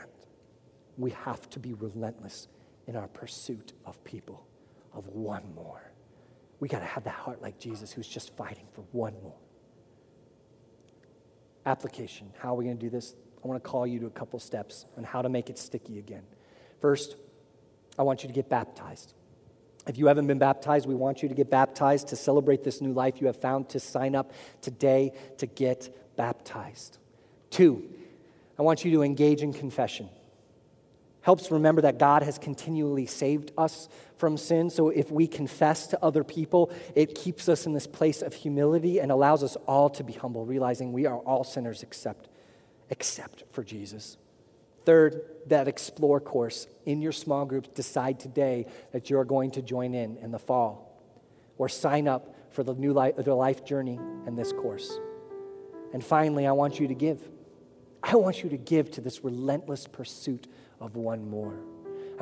we 0.97 1.11
have 1.11 1.49
to 1.51 1.59
be 1.59 1.73
relentless 1.73 2.49
in 2.85 2.97
our 2.97 3.07
pursuit 3.07 3.71
of 3.85 4.03
people, 4.03 4.45
of 4.93 5.07
one 5.07 5.55
more. 5.55 5.89
We 6.59 6.67
got 6.67 6.79
to 6.79 6.85
have 6.85 7.05
that 7.05 7.15
heart 7.15 7.41
like 7.41 7.59
Jesus 7.59 7.93
who's 7.93 8.09
just 8.09 8.35
fighting 8.35 8.65
for 8.73 8.81
one 8.91 9.13
more. 9.23 9.39
Application. 11.65 12.29
How 12.37 12.49
are 12.49 12.55
we 12.55 12.65
going 12.65 12.77
to 12.77 12.85
do 12.85 12.89
this? 12.89 13.15
I 13.43 13.47
want 13.47 13.61
to 13.61 13.69
call 13.69 13.85
you 13.85 13.99
to 13.99 14.05
a 14.05 14.11
couple 14.11 14.39
steps 14.39 14.85
on 14.97 15.03
how 15.03 15.21
to 15.21 15.29
make 15.29 15.49
it 15.49 15.57
sticky 15.57 15.99
again. 15.99 16.23
First, 16.79 17.15
I 17.99 18.03
want 18.03 18.23
you 18.23 18.27
to 18.27 18.33
get 18.33 18.49
baptized. 18.49 19.13
If 19.85 19.97
you 19.97 20.07
haven't 20.07 20.27
been 20.27 20.39
baptized, 20.39 20.87
we 20.87 20.95
want 20.95 21.21
you 21.21 21.27
to 21.27 21.35
get 21.35 21.49
baptized 21.49 22.07
to 22.09 22.15
celebrate 22.15 22.63
this 22.63 22.79
new 22.79 22.93
life 22.93 23.19
you 23.19 23.27
have 23.27 23.35
found, 23.35 23.67
to 23.69 23.79
sign 23.79 24.15
up 24.15 24.31
today 24.61 25.11
to 25.39 25.45
get 25.45 25.93
baptized. 26.15 26.99
Two, 27.49 27.83
I 28.57 28.61
want 28.61 28.85
you 28.85 28.91
to 28.91 29.03
engage 29.03 29.41
in 29.41 29.51
confession. 29.51 30.09
helps 31.23 31.51
remember 31.51 31.81
that 31.81 31.97
God 31.97 32.21
has 32.21 32.37
continually 32.37 33.05
saved 33.05 33.51
us 33.57 33.87
from 34.17 34.37
sin. 34.37 34.69
So 34.69 34.89
if 34.89 35.09
we 35.09 35.25
confess 35.25 35.87
to 35.87 36.03
other 36.03 36.23
people, 36.23 36.71
it 36.95 37.15
keeps 37.15 37.49
us 37.49 37.65
in 37.65 37.73
this 37.73 37.87
place 37.87 38.21
of 38.21 38.33
humility 38.33 38.99
and 38.99 39.11
allows 39.11 39.41
us 39.41 39.55
all 39.65 39.89
to 39.91 40.03
be 40.03 40.13
humble, 40.13 40.45
realizing 40.45 40.93
we 40.93 41.05
are 41.05 41.17
all 41.19 41.43
sinners 41.43 41.81
except, 41.81 42.27
except 42.93 43.43
for 43.49 43.63
Jesus. 43.63 44.17
Third, 44.85 45.23
that 45.47 45.67
explore 45.67 46.19
course 46.19 46.67
in 46.85 47.01
your 47.01 47.11
small 47.11 47.43
groups, 47.43 47.69
decide 47.69 48.19
today 48.19 48.67
that 48.91 49.09
you're 49.09 49.25
going 49.25 49.49
to 49.51 49.63
join 49.63 49.95
in 49.95 50.17
in 50.17 50.29
the 50.29 50.37
fall 50.37 51.01
or 51.57 51.67
sign 51.67 52.07
up 52.07 52.35
for 52.51 52.61
the 52.61 52.75
new 52.75 52.93
life, 52.93 53.15
the 53.17 53.33
life 53.33 53.65
journey 53.65 53.99
and 54.27 54.37
this 54.37 54.53
course. 54.53 54.99
And 55.91 56.03
finally, 56.03 56.45
I 56.45 56.51
want 56.51 56.79
you 56.79 56.87
to 56.87 56.93
give. 56.93 57.19
I 58.03 58.15
want 58.15 58.43
you 58.43 58.49
to 58.51 58.57
give 58.57 58.91
to 58.91 59.01
this 59.01 59.23
relentless 59.23 59.87
pursuit 59.87 60.45
of 60.79 60.95
one 60.95 61.27
more. 61.27 61.55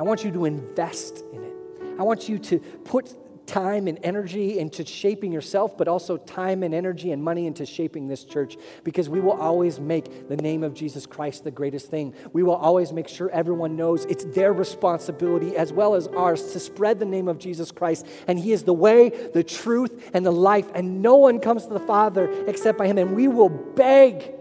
I 0.00 0.04
want 0.04 0.24
you 0.24 0.30
to 0.30 0.46
invest 0.46 1.22
in 1.34 1.44
it. 1.44 1.54
I 1.98 2.02
want 2.02 2.30
you 2.30 2.38
to 2.38 2.60
put 2.60 3.14
time 3.46 3.86
and 3.86 3.98
energy 4.02 4.58
into 4.58 4.84
shaping 4.84 5.32
yourself, 5.32 5.76
but 5.76 5.88
also 5.88 6.16
time 6.16 6.62
and 6.62 6.74
energy 6.74 7.12
and 7.12 7.22
money 7.22 7.46
into 7.46 7.66
shaping 7.66 8.08
this 8.08 8.24
church 8.24 8.56
because 8.84 9.08
we 9.08 9.20
will 9.20 9.40
always 9.40 9.80
make 9.80 10.28
the 10.28 10.36
name 10.36 10.62
of 10.62 10.74
Jesus 10.74 11.06
Christ 11.06 11.44
the 11.44 11.50
greatest 11.50 11.90
thing. 11.90 12.14
We 12.32 12.42
will 12.42 12.54
always 12.54 12.92
make 12.92 13.08
sure 13.08 13.30
everyone 13.30 13.76
knows 13.76 14.04
it's 14.06 14.24
their 14.24 14.52
responsibility 14.52 15.56
as 15.56 15.72
well 15.72 15.94
as 15.94 16.06
ours 16.08 16.52
to 16.52 16.60
spread 16.60 16.98
the 16.98 17.04
name 17.04 17.28
of 17.28 17.38
Jesus 17.38 17.70
Christ. 17.70 18.06
And 18.28 18.38
He 18.38 18.52
is 18.52 18.62
the 18.62 18.74
way, 18.74 19.10
the 19.32 19.44
truth, 19.44 20.10
and 20.14 20.24
the 20.24 20.32
life. 20.32 20.70
And 20.74 21.02
no 21.02 21.16
one 21.16 21.40
comes 21.40 21.66
to 21.66 21.72
the 21.72 21.80
Father 21.80 22.30
except 22.46 22.78
by 22.78 22.86
Him. 22.86 22.98
And 22.98 23.14
we 23.14 23.28
will 23.28 23.48
beg 23.48 24.32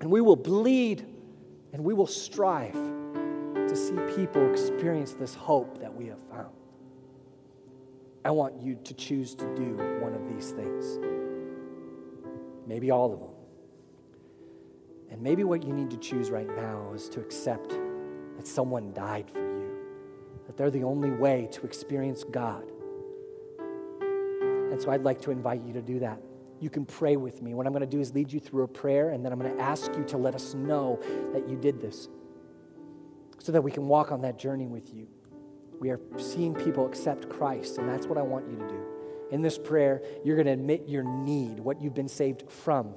and 0.00 0.10
we 0.10 0.20
will 0.20 0.36
bleed 0.36 1.06
and 1.72 1.84
we 1.84 1.94
will 1.94 2.06
strive 2.06 2.72
to 2.72 3.76
see 3.76 3.94
people 4.16 4.50
experience 4.50 5.12
this 5.12 5.34
hope 5.34 5.78
that. 5.80 5.89
I 8.24 8.30
want 8.30 8.60
you 8.60 8.78
to 8.84 8.94
choose 8.94 9.34
to 9.36 9.54
do 9.54 9.76
one 10.00 10.14
of 10.14 10.28
these 10.28 10.50
things. 10.50 10.98
Maybe 12.66 12.90
all 12.90 13.12
of 13.12 13.20
them. 13.20 13.30
And 15.10 15.22
maybe 15.22 15.42
what 15.42 15.64
you 15.64 15.72
need 15.72 15.90
to 15.90 15.96
choose 15.96 16.30
right 16.30 16.48
now 16.56 16.92
is 16.94 17.08
to 17.10 17.20
accept 17.20 17.70
that 18.36 18.46
someone 18.46 18.92
died 18.92 19.30
for 19.30 19.40
you, 19.40 19.70
that 20.46 20.56
they're 20.56 20.70
the 20.70 20.84
only 20.84 21.10
way 21.10 21.48
to 21.52 21.64
experience 21.64 22.24
God. 22.24 22.70
And 23.60 24.80
so 24.80 24.90
I'd 24.90 25.02
like 25.02 25.20
to 25.22 25.30
invite 25.30 25.62
you 25.64 25.72
to 25.72 25.82
do 25.82 25.98
that. 26.00 26.20
You 26.60 26.70
can 26.70 26.84
pray 26.84 27.16
with 27.16 27.42
me. 27.42 27.54
What 27.54 27.66
I'm 27.66 27.72
going 27.72 27.80
to 27.80 27.86
do 27.86 28.00
is 28.00 28.14
lead 28.14 28.30
you 28.30 28.38
through 28.38 28.64
a 28.64 28.68
prayer, 28.68 29.10
and 29.10 29.24
then 29.24 29.32
I'm 29.32 29.38
going 29.40 29.56
to 29.56 29.62
ask 29.62 29.90
you 29.96 30.04
to 30.04 30.18
let 30.18 30.34
us 30.34 30.54
know 30.54 31.00
that 31.32 31.48
you 31.48 31.56
did 31.56 31.80
this 31.80 32.08
so 33.38 33.50
that 33.50 33.62
we 33.62 33.72
can 33.72 33.88
walk 33.88 34.12
on 34.12 34.20
that 34.20 34.38
journey 34.38 34.66
with 34.66 34.94
you. 34.94 35.08
We 35.80 35.88
are 35.88 35.98
seeing 36.18 36.54
people 36.54 36.86
accept 36.86 37.30
Christ, 37.30 37.78
and 37.78 37.88
that's 37.88 38.06
what 38.06 38.18
I 38.18 38.22
want 38.22 38.48
you 38.50 38.58
to 38.58 38.68
do. 38.68 38.84
In 39.30 39.40
this 39.40 39.58
prayer, 39.58 40.02
you're 40.22 40.36
going 40.36 40.46
to 40.46 40.52
admit 40.52 40.86
your 40.86 41.02
need, 41.02 41.58
what 41.58 41.80
you've 41.80 41.94
been 41.94 42.08
saved 42.08 42.44
from. 42.50 42.94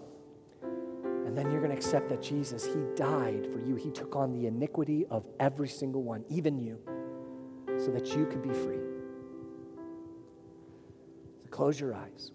And 0.61 1.37
then 1.37 1.49
you're 1.49 1.61
going 1.61 1.71
to 1.71 1.77
accept 1.77 2.09
that 2.09 2.21
Jesus, 2.21 2.65
He 2.65 2.81
died 2.95 3.47
for 3.53 3.59
you. 3.61 3.75
He 3.75 3.89
took 3.89 4.17
on 4.17 4.33
the 4.33 4.47
iniquity 4.47 5.05
of 5.09 5.25
every 5.39 5.69
single 5.69 6.03
one, 6.03 6.25
even 6.29 6.59
you, 6.59 6.77
so 7.77 7.89
that 7.91 8.07
you 8.15 8.25
could 8.25 8.41
be 8.41 8.49
free. 8.49 8.79
So 11.43 11.49
close 11.51 11.79
your 11.79 11.95
eyes, 11.95 12.31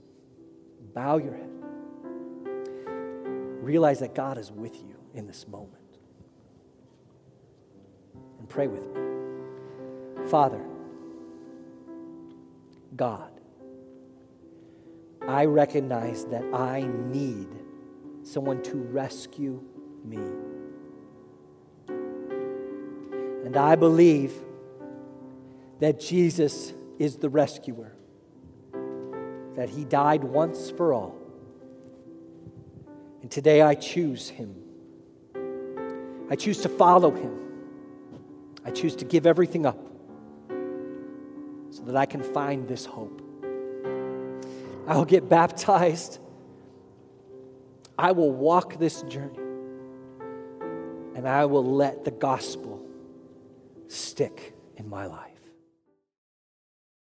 bow 0.95 1.19
your 1.19 1.35
head, 1.35 1.51
realize 3.63 4.01
that 4.01 4.15
God 4.15 4.39
is 4.39 4.51
with 4.51 4.77
you 4.77 4.97
in 5.13 5.27
this 5.27 5.47
moment 5.47 5.75
and 8.39 8.49
pray 8.49 8.67
with 8.67 8.87
me. 8.95 9.08
Father, 10.29 10.63
God, 12.95 13.31
I 15.27 15.47
recognize 15.47 16.27
that 16.27 16.45
I 16.53 16.87
need 17.07 17.49
someone 18.23 18.63
to 18.65 18.77
rescue 18.77 19.63
me. 20.05 20.21
And 23.47 23.57
I 23.57 23.75
believe 23.75 24.35
that 25.81 25.99
Jesus 25.99 26.75
is 26.99 27.17
the 27.17 27.31
rescuer, 27.31 27.95
that 29.55 29.71
he 29.71 29.87
died 29.87 30.25
once 30.25 30.71
for 30.71 30.93
all. 30.93 31.17
And 33.23 33.31
today 33.31 33.63
I 33.63 33.75
choose 33.75 34.29
him. 34.29 34.55
I 36.31 36.37
choose 36.37 36.61
to 36.63 36.69
follow 36.69 37.11
him. 37.13 37.39
I 38.67 38.71
choose 38.71 38.95
to 38.97 39.07
give 39.07 39.25
everything 39.25 39.65
up 39.65 39.88
that 41.89 41.97
I 41.97 42.05
can 42.05 42.23
find 42.23 42.69
this 42.69 42.85
hope. 42.85 43.23
I 44.87 44.95
will 44.97 45.07
get 45.07 45.29
baptized. 45.29 46.19
I 47.99 48.13
will 48.13 48.31
walk 48.31 48.79
this 48.79 49.03
journey. 49.03 49.39
And 51.15 51.27
I 51.27 51.47
will 51.47 51.65
let 51.65 52.05
the 52.05 52.11
gospel 52.11 52.85
stick 53.89 54.55
in 54.77 54.89
my 54.89 55.07
life. 55.07 55.28